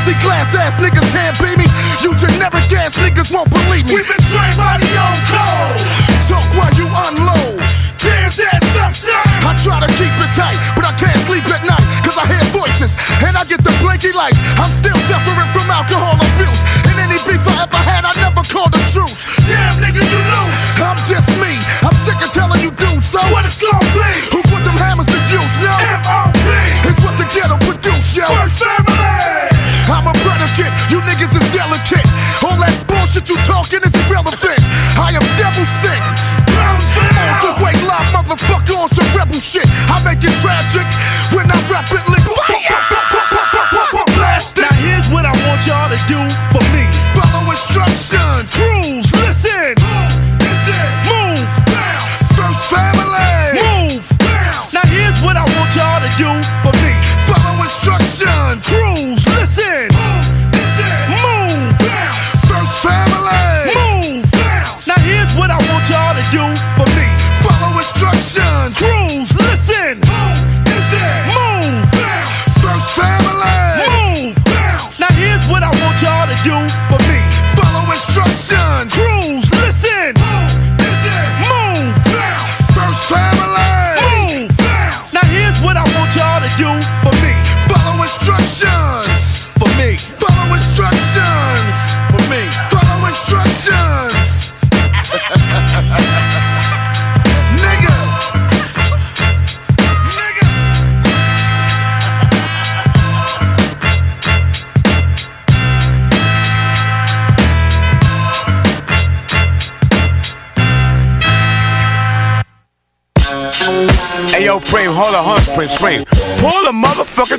[0.06, 1.66] Pussy class ass niggas can't beat me.
[1.98, 3.98] You generic ass niggas won't believe me.
[3.98, 5.82] We've been trained by the old code.
[6.30, 7.58] Talk while you unload.
[7.98, 9.26] Damn that's up.
[9.42, 11.82] I try to keep it tight, but I can't sleep at night.
[12.06, 12.94] Cause I hear voices
[13.26, 14.38] and I get the blinky lights.
[14.62, 16.14] I'm still suffering from alcohol.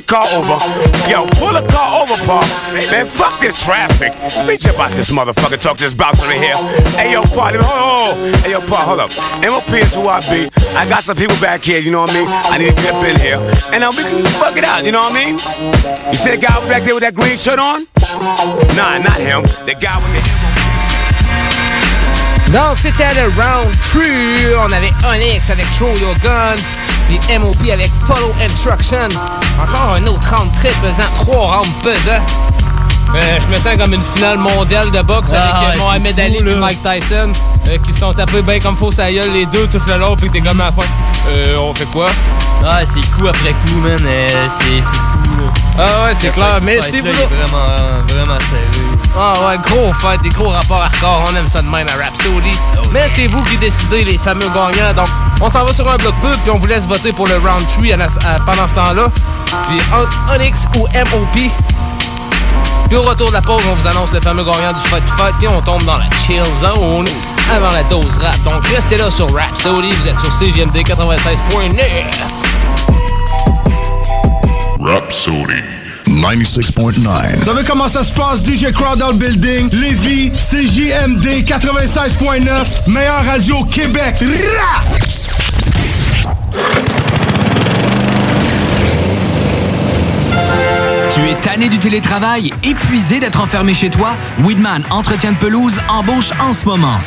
[0.08, 0.58] Car over.
[1.12, 2.48] Yo, pull the car over, Paul.
[2.90, 4.14] Man, fuck this traffic.
[4.48, 5.60] Bitch about this motherfucker.
[5.60, 6.56] Talk to this bouncer in here.
[6.96, 8.36] Hey, yo, Paul, hold, hold.
[8.42, 9.12] Hey, yo, Paul, hold up.
[9.44, 10.50] MOP is who I be.
[10.76, 12.28] I got some people back here, you know what I mean?
[12.30, 13.40] I need to dip in here.
[13.76, 15.34] And uh, we can fuck it out, you know what I mean?
[16.12, 17.88] You see the guy back there with that green shirt on?
[18.76, 19.44] Nah, not him.
[19.68, 20.57] The guy with the
[22.54, 24.56] Donc, c'était le round true.
[24.60, 26.62] On avait Onyx avec Throw Your Guns,
[27.08, 29.10] puis MOP avec Follow Instruction.
[29.62, 32.24] Encore un autre round très pesant, trois rounds pesants.
[33.16, 36.20] Euh, je me sens comme une finale mondiale de boxe Ah, avec euh, ouais, Mohamed
[36.20, 36.56] Ali et.
[36.56, 37.32] Mike Tyson
[37.70, 40.18] euh, qui se sont tapés bien comme faux sa gueule les deux tout le long
[40.18, 40.82] puis t'es comme à la fin.
[41.30, 42.08] Euh, on fait quoi?
[42.66, 43.98] Ah, c'est coup après coup, man.
[44.06, 44.28] euh,
[44.60, 45.54] c'est c'est fou, là.
[45.80, 46.60] Ah ouais, c'est clair.
[46.64, 48.97] Mais là, il est vraiment, vraiment sérieux.
[49.20, 52.52] Ah ouais, gros fight, des gros rapports hardcore, on aime ça de même à Rhapsody.
[52.92, 54.94] Mais c'est vous qui décidez les fameux gagnants.
[54.96, 55.08] Donc,
[55.42, 57.66] on s'en va sur un bloc pub, puis on vous laisse voter pour le round
[57.68, 59.08] 3 à la- à- pendant ce temps-là.
[59.68, 59.80] Puis
[60.34, 61.52] Onyx ou MOP.
[62.90, 65.36] Puis au retour de la pause, on vous annonce le fameux gagnant du Fight Fight,
[65.40, 67.08] puis on tombe dans la chill zone
[67.52, 68.38] avant la dose rap.
[68.44, 71.82] Donc restez là sur Rhapsody, vous êtes sur CGMD 96.9.
[74.80, 75.64] Rhapsody
[76.08, 77.38] 96.9.
[77.38, 83.26] Vous savez comment ça se passe, DJ Crowd dans le building, Lévis, CJMD 96.9, meilleure
[83.26, 84.16] radio au Québec.
[84.22, 84.84] Rah!
[91.14, 94.12] Tu es tanné du télétravail, épuisé d'être enfermé chez toi?
[94.44, 97.00] Weedman Entretien de pelouse embauche en ce moment.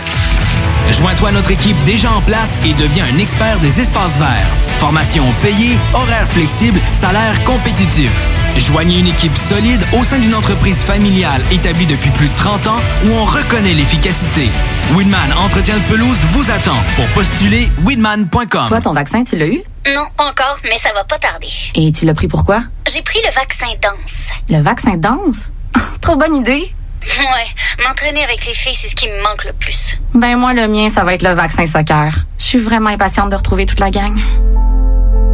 [0.92, 4.50] Joins-toi à notre équipe déjà en place et deviens un expert des espaces verts.
[4.78, 8.10] Formation payée, horaire flexible, salaire compétitif.
[8.56, 12.80] Joignez une équipe solide au sein d'une entreprise familiale établie depuis plus de 30 ans
[13.06, 14.50] où on reconnaît l'efficacité.
[14.94, 18.68] Weedman Entretien de pelouse vous attend pour postuler weedman.com.
[18.68, 19.62] Toi, ton vaccin, tu l'as eu?
[19.94, 21.48] Non, pas encore, mais ça va pas tarder.
[21.74, 22.62] Et tu l'as pris pourquoi?
[22.92, 24.28] J'ai pris le vaccin danse.
[24.48, 25.50] Le vaccin danse?
[26.00, 26.72] Trop bonne idée!
[27.18, 29.96] Ouais, m'entraîner avec les filles, c'est ce qui me manque le plus.
[30.14, 32.12] Ben moi, le mien, ça va être le vaccin soccer.
[32.38, 34.18] Je suis vraiment impatiente de retrouver toute la gang.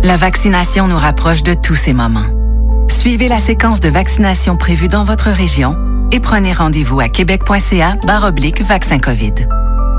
[0.02, 2.45] La vaccination nous rapproche de tous ces moments.
[2.88, 5.76] Suivez la séquence de vaccination prévue dans votre région
[6.12, 9.34] et prenez rendez-vous à québec.ca oblique vaccin COVID.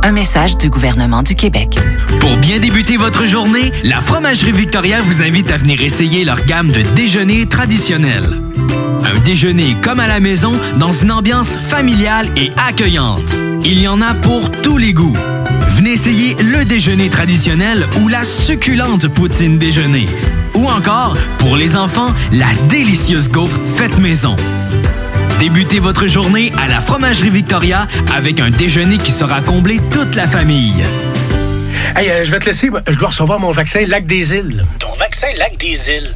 [0.03, 1.77] Un message du gouvernement du Québec.
[2.19, 6.71] Pour bien débuter votre journée, la Fromagerie Victoria vous invite à venir essayer leur gamme
[6.71, 8.41] de déjeuners traditionnels.
[9.03, 13.35] Un déjeuner comme à la maison dans une ambiance familiale et accueillante.
[13.63, 15.13] Il y en a pour tous les goûts.
[15.87, 20.05] Venez essayer le déjeuner traditionnel ou la succulente poutine déjeuner.
[20.53, 24.35] Ou encore, pour les enfants, la délicieuse gaufre faite maison.
[25.39, 30.27] Débutez votre journée à la Fromagerie Victoria avec un déjeuner qui sera comblé toute la
[30.27, 30.83] famille.
[31.95, 32.69] Hey, euh, je vais te laisser.
[32.89, 34.65] Je dois recevoir mon vaccin Lac des Îles.
[34.79, 36.15] Ton vaccin Lac des Îles.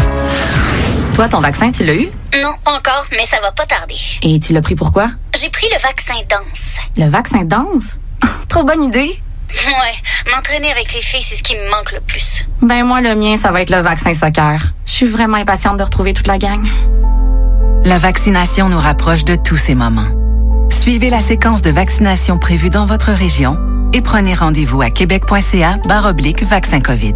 [1.15, 2.09] Toi, ton vaccin, tu l'as eu?
[2.41, 3.95] Non, pas encore, mais ça va pas tarder.
[4.21, 5.09] Et tu l'as pris pourquoi?
[5.39, 6.87] J'ai pris le vaccin danse.
[6.97, 7.99] Le vaccin danse?
[8.47, 9.19] Trop bonne idée!
[9.49, 12.45] Ouais, m'entraîner avec les filles, c'est ce qui me manque le plus.
[12.61, 14.61] Ben moi, le mien, ça va être le vaccin soccer.
[14.85, 16.65] Je suis vraiment impatiente de retrouver toute la gang.
[17.83, 20.07] La vaccination nous rapproche de tous ces moments.
[20.69, 23.57] Suivez la séquence de vaccination prévue dans votre région
[23.93, 27.15] et prenez rendez-vous à québec.ca oblique vaccin COVID.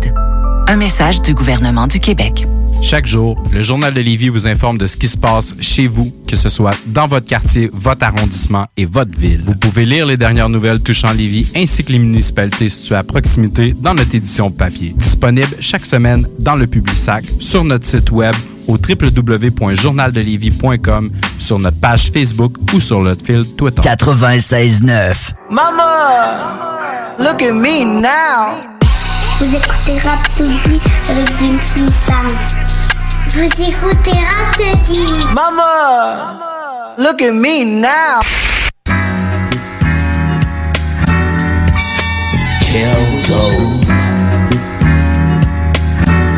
[0.68, 2.46] Un message du gouvernement du Québec.
[2.86, 6.14] Chaque jour, le Journal de Lévis vous informe de ce qui se passe chez vous,
[6.28, 9.42] que ce soit dans votre quartier, votre arrondissement et votre ville.
[9.44, 13.74] Vous pouvez lire les dernières nouvelles touchant Lévis ainsi que les municipalités situées à proximité
[13.76, 14.94] dans notre édition papier.
[14.96, 18.36] Disponible chaque semaine dans le Publisac, sur notre site web
[18.68, 21.10] au www.journaldelévis.com,
[21.40, 23.82] sur notre page Facebook ou sur notre fil Twitter.
[23.82, 25.32] 96.9.
[25.50, 28.54] Mama, look at me now.
[29.40, 30.80] Vous écoutez Rhapsody
[31.10, 32.28] avec une petite femme.
[33.30, 35.06] Vous écoutez Rhapsody.
[35.34, 38.22] Mama, look at me now.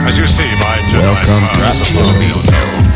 [0.07, 2.86] As you see, my Welcome, Rhapsody.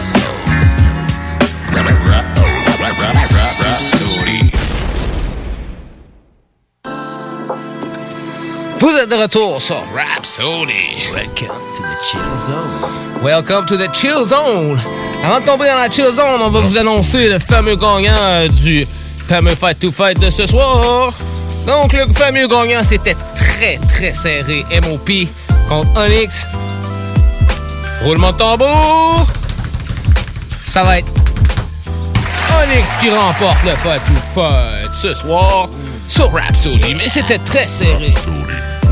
[8.81, 11.11] Vous êtes de retour sur Rhapsody.
[11.13, 13.21] Welcome to the chill zone.
[13.21, 14.79] Welcome to the chill zone.
[15.23, 18.87] Avant de tomber dans la chill zone, on va vous annoncer le fameux gagnant du
[19.27, 21.13] fameux Fight to Fight de ce soir.
[21.67, 24.65] Donc, le fameux gagnant, c'était très, très serré.
[24.81, 25.27] MOP
[25.69, 26.47] contre Onyx.
[28.01, 29.27] Roulement de tambour.
[30.63, 31.07] Ça va être
[32.63, 35.69] Onyx qui remporte le Fight to Fight ce soir
[36.09, 36.95] sur Rhapsody.
[36.95, 38.11] Mais c'était très serré.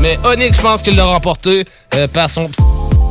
[0.00, 1.64] Mais Onyx, je pense qu'il l'a remporté
[1.94, 2.48] euh, par son.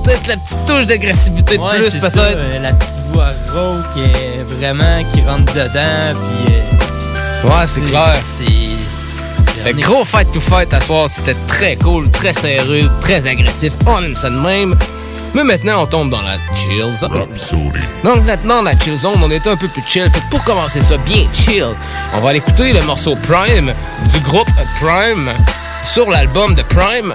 [0.03, 2.15] Peut-être la petite touche d'agressivité de Ouais, plus, c'est peut-être.
[2.15, 6.53] ça, euh, la petite voix rauque qui est vraiment qui rentre dedans, puis.
[6.55, 8.15] euh, Ouais, c'est clair.
[8.37, 9.69] C'est.
[9.71, 13.73] Le gros fight to fight à soir, c'était très cool, très serré, très agressif.
[13.85, 14.75] On aime ça de même.
[15.35, 17.27] Mais maintenant, on tombe dans la chill zone.
[18.03, 20.09] Donc maintenant, la chill zone, on est un peu plus chill.
[20.11, 21.67] Fait que pour commencer ça bien chill,
[22.15, 23.73] on va aller écouter le morceau Prime
[24.11, 24.49] du groupe
[24.81, 25.31] Prime
[25.85, 27.13] sur l'album de Prime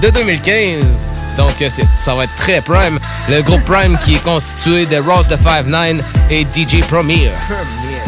[0.00, 1.08] de 2015.
[1.36, 2.98] Donc euh, ça va être très Prime.
[3.28, 6.00] Le groupe Prime qui est constitué de Ross the 5'9
[6.30, 7.30] et DJ Premier.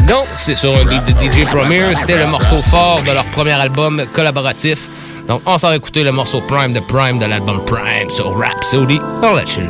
[0.07, 1.95] Donc, c'est sur un de DJ Premier.
[1.95, 4.79] C'était le morceau fort de leur premier album collaboratif.
[5.27, 8.99] Donc, on s'en va écouter le morceau Prime de Prime de l'album Prime sur Rhapsody
[9.21, 9.69] dans la Chill.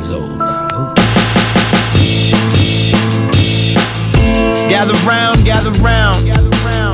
[4.68, 6.33] Gather round, gather round.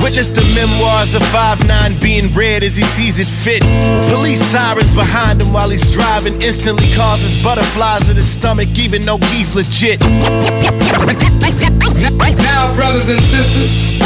[0.01, 3.61] Witness the memoirs of 5'9 being read as he sees it fit.
[4.09, 9.19] Police sirens behind him while he's driving instantly causes butterflies in his stomach, even though
[9.29, 10.01] he's legit.
[12.41, 13.99] Now, brothers and sisters,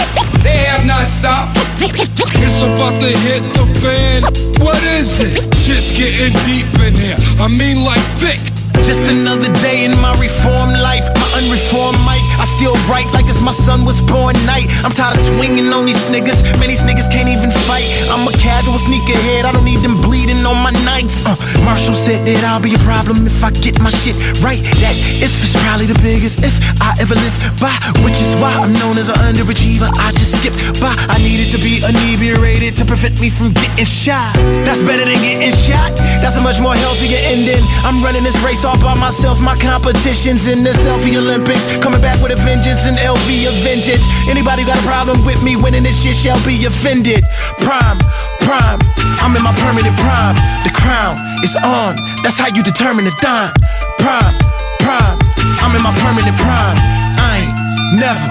[0.44, 1.58] they have not stopped.
[1.80, 4.24] It's about to hit the fan.
[4.64, 5.56] What is it?
[5.56, 7.18] Shit's getting deep in here.
[7.40, 8.55] I mean, like thick.
[8.86, 12.22] Just another day in my reformed life, my unreformed mic.
[12.38, 14.70] I still write like it's my son was born night.
[14.86, 16.46] I'm tired of swinging on these niggas.
[16.62, 17.90] Man, these niggas can't even fight.
[18.14, 19.50] I'm a casual sneakerhead.
[19.50, 21.26] I don't need them bleeding on my nights.
[21.26, 21.34] Uh,
[21.66, 24.14] Marshall said that I'll be a problem if I get my shit
[24.46, 24.62] right.
[24.86, 27.74] That if is probably the biggest if I ever live by,
[28.06, 29.90] which is why I'm known as an underachiever.
[29.98, 30.94] I just skip by.
[31.10, 34.30] I needed to be inebriated to prevent me from getting shot.
[34.62, 35.90] That's better than getting shot.
[36.22, 37.66] That's a much more healthier ending.
[37.82, 39.40] I'm running this race all by myself.
[39.42, 41.78] My competition's in the selfie Olympics.
[41.80, 44.04] Coming back with a vengeance and LV a vintage.
[44.28, 47.24] Anybody got a problem with me winning this shit shall be offended.
[47.62, 48.00] Prime,
[48.44, 48.80] prime.
[49.22, 50.36] I'm in my permanent prime.
[50.64, 51.96] The crown is on.
[52.24, 53.54] That's how you determine the dime.
[54.02, 54.36] Prime,
[54.82, 55.18] prime.
[55.62, 56.78] I'm in my permanent prime.
[57.20, 57.56] I ain't
[58.02, 58.28] never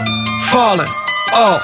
[0.51, 0.91] falling
[1.35, 1.63] off.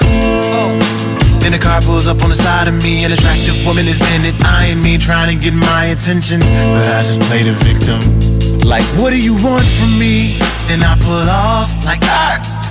[1.41, 3.03] Then the car pulls up on the side of me.
[3.03, 4.35] An attractive woman is in it.
[4.45, 8.30] I ain't me trying to get my attention, but I just play the victim.
[8.65, 10.37] Like, what do you want from me?
[10.67, 12.61] Then I pull off like, ah.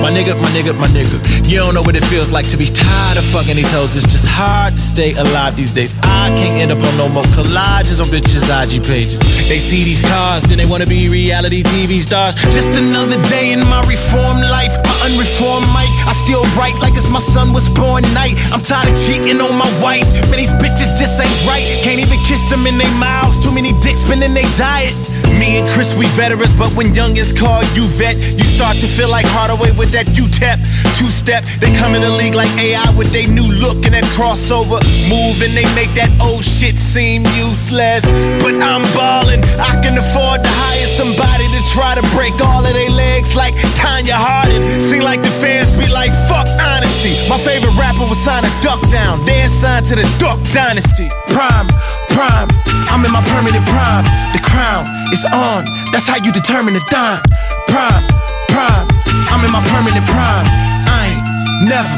[0.00, 1.16] My nigga, my nigga, my nigga.
[1.48, 3.96] You don't know what it feels like to be tired of fucking these hoes.
[3.96, 5.94] It's just hard to stay alive these days.
[6.02, 9.20] I can't end up on no more collages on bitches' IG pages.
[9.48, 12.34] They see these cars, then they wanna be reality TV stars.
[12.52, 15.88] Just another day in my reformed life, my unreformed mic.
[16.04, 18.36] I still write like it's my son was born night.
[18.52, 20.04] I'm tired of cheating on my wife.
[20.28, 21.64] Man, these bitches just ain't right.
[21.80, 23.40] Can't even kiss them in their mouths.
[23.40, 24.92] Too many dicks been in their diet.
[25.38, 28.86] Me and Chris, we veterans, but when young is called you vet, you start to
[28.86, 30.62] feel like Hardaway with that U-tap,
[30.96, 31.44] two-step.
[31.58, 34.78] They come in the league like AI with they new look and that crossover
[35.10, 38.06] move, and they make that old shit seem useless.
[38.38, 42.74] But I'm ballin', I can afford to hire somebody to try to break all of
[42.74, 44.62] their legs like Tanya Harding.
[44.78, 47.12] Seem like the fans be like, fuck honesty.
[47.26, 51.10] My favorite rapper was signed a duck down, then signed to the Duck Dynasty.
[51.34, 51.66] Prime,
[52.12, 52.48] prime,
[52.90, 54.04] I'm in my permanent prime.
[54.32, 57.22] The crown is on, that's how you determine the dime.
[57.68, 58.04] Prime,
[58.50, 58.86] prime,
[59.30, 60.46] I'm in my permanent prime.
[60.90, 61.24] I ain't
[61.68, 61.96] never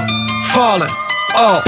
[0.52, 0.92] falling
[1.36, 1.64] off.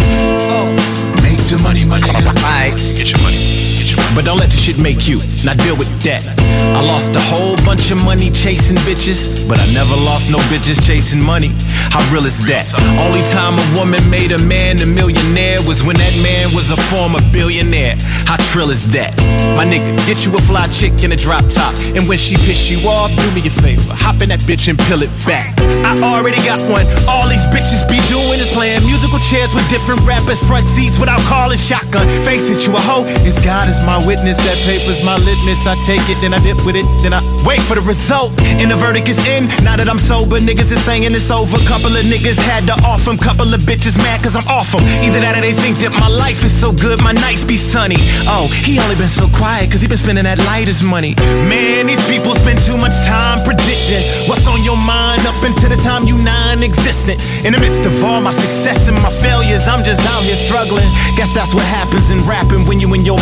[1.23, 2.27] Make the money, my nigga.
[2.27, 3.78] Alright, get your money.
[4.15, 5.19] But don't let the shit make you.
[5.45, 6.27] Now deal with that.
[6.75, 10.83] I lost a whole bunch of money chasing bitches, but I never lost no bitches
[10.83, 11.55] chasing money.
[11.95, 12.75] How real is that?
[12.99, 16.79] Only time a woman made a man a millionaire was when that man was a
[16.91, 17.97] former billionaire.
[18.27, 19.15] How trill is that?
[19.55, 21.73] My nigga, get you a fly chick in a drop top.
[21.95, 23.95] And when she piss you off, do me a favor.
[24.03, 25.55] Hop in that bitch and peel it back.
[25.87, 26.85] I already got one.
[27.07, 31.23] All these bitches be doing is playing musical chairs with different rappers, front seats without
[31.31, 32.05] calling shotgun.
[32.27, 33.07] Face it, you a hoe.
[33.25, 34.37] Is God is my witness.
[34.45, 35.65] That paper's my litmus.
[35.65, 38.37] I take it, then I dip with it, then I wait for the result.
[38.61, 39.49] And the verdict is in.
[39.65, 41.57] Now that I'm sober, niggas is saying it's over.
[41.65, 43.17] Couple of niggas had to off them.
[43.17, 44.85] Couple of bitches mad cause I'm off them.
[45.01, 47.97] Either that or they think that my life is so good, my nights be sunny.
[48.29, 51.17] Oh, he only been so quiet cause he been spending that lightest money.
[51.49, 55.81] Man, these people spend too much time predicting what's on your mind up until the
[55.81, 57.23] time you non-existent.
[57.47, 60.89] In the midst of all my success and my failures, I'm just out here struggling.
[61.17, 63.21] Guess that's what happens in rapping when you in your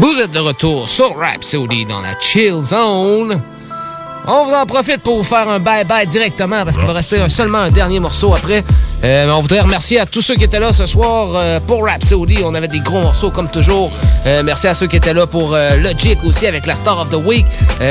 [0.00, 3.40] Vous êtes de retour sur Rhapsody dans la Chill Zone.
[4.26, 7.58] On vous en profite pour vous faire un bye-bye directement parce qu'il va rester seulement
[7.58, 8.64] un dernier morceau après.
[9.04, 12.38] Euh, on voudrait remercier à tous ceux qui étaient là ce soir euh, pour Rhapsody.
[12.42, 13.92] On avait des gros morceaux comme toujours.
[14.26, 17.10] Euh, merci à ceux qui étaient là pour euh, Logic aussi avec la Star of
[17.10, 17.44] the Week.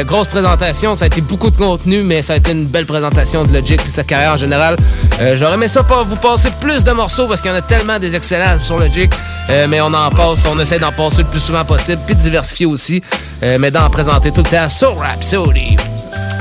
[0.06, 0.96] Grosse présentation.
[0.96, 3.80] Ça a été beaucoup de contenu, mais ça a été une belle présentation de Logic
[3.86, 4.76] et sa carrière en général.
[5.36, 8.00] J'aurais aimé ça pas vous passer plus de morceaux parce qu'il y en a tellement
[8.00, 9.12] des excellents sur Logic.
[9.50, 12.66] Mais on en passe, on essaie d'en passer le plus souvent possible, puis de diversifier
[12.66, 13.04] aussi,
[13.42, 15.76] mais d'en présenter tout le temps sur Rhapsody.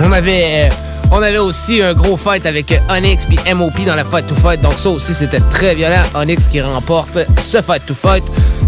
[0.01, 0.70] On avait,
[1.12, 4.34] on avait aussi un gros fight avec euh, Onyx puis MOP dans la Fight to
[4.34, 6.02] Fight, donc ça aussi c'était très violent.
[6.14, 8.24] Onyx qui remporte ce Fight to Fight,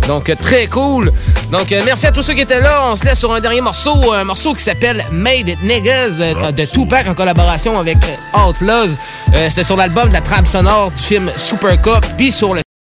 [0.07, 1.11] donc euh, très cool.
[1.51, 2.83] Donc euh, merci à tous ceux qui étaient là.
[2.91, 6.53] On se laisse sur un dernier morceau, un morceau qui s'appelle Made It Niggas euh,
[6.53, 8.95] de Tupac en collaboration avec euh, Outlaws.
[9.35, 12.64] Euh, C'était sur l'album de la trame sonore du film Super Cup, puis sur le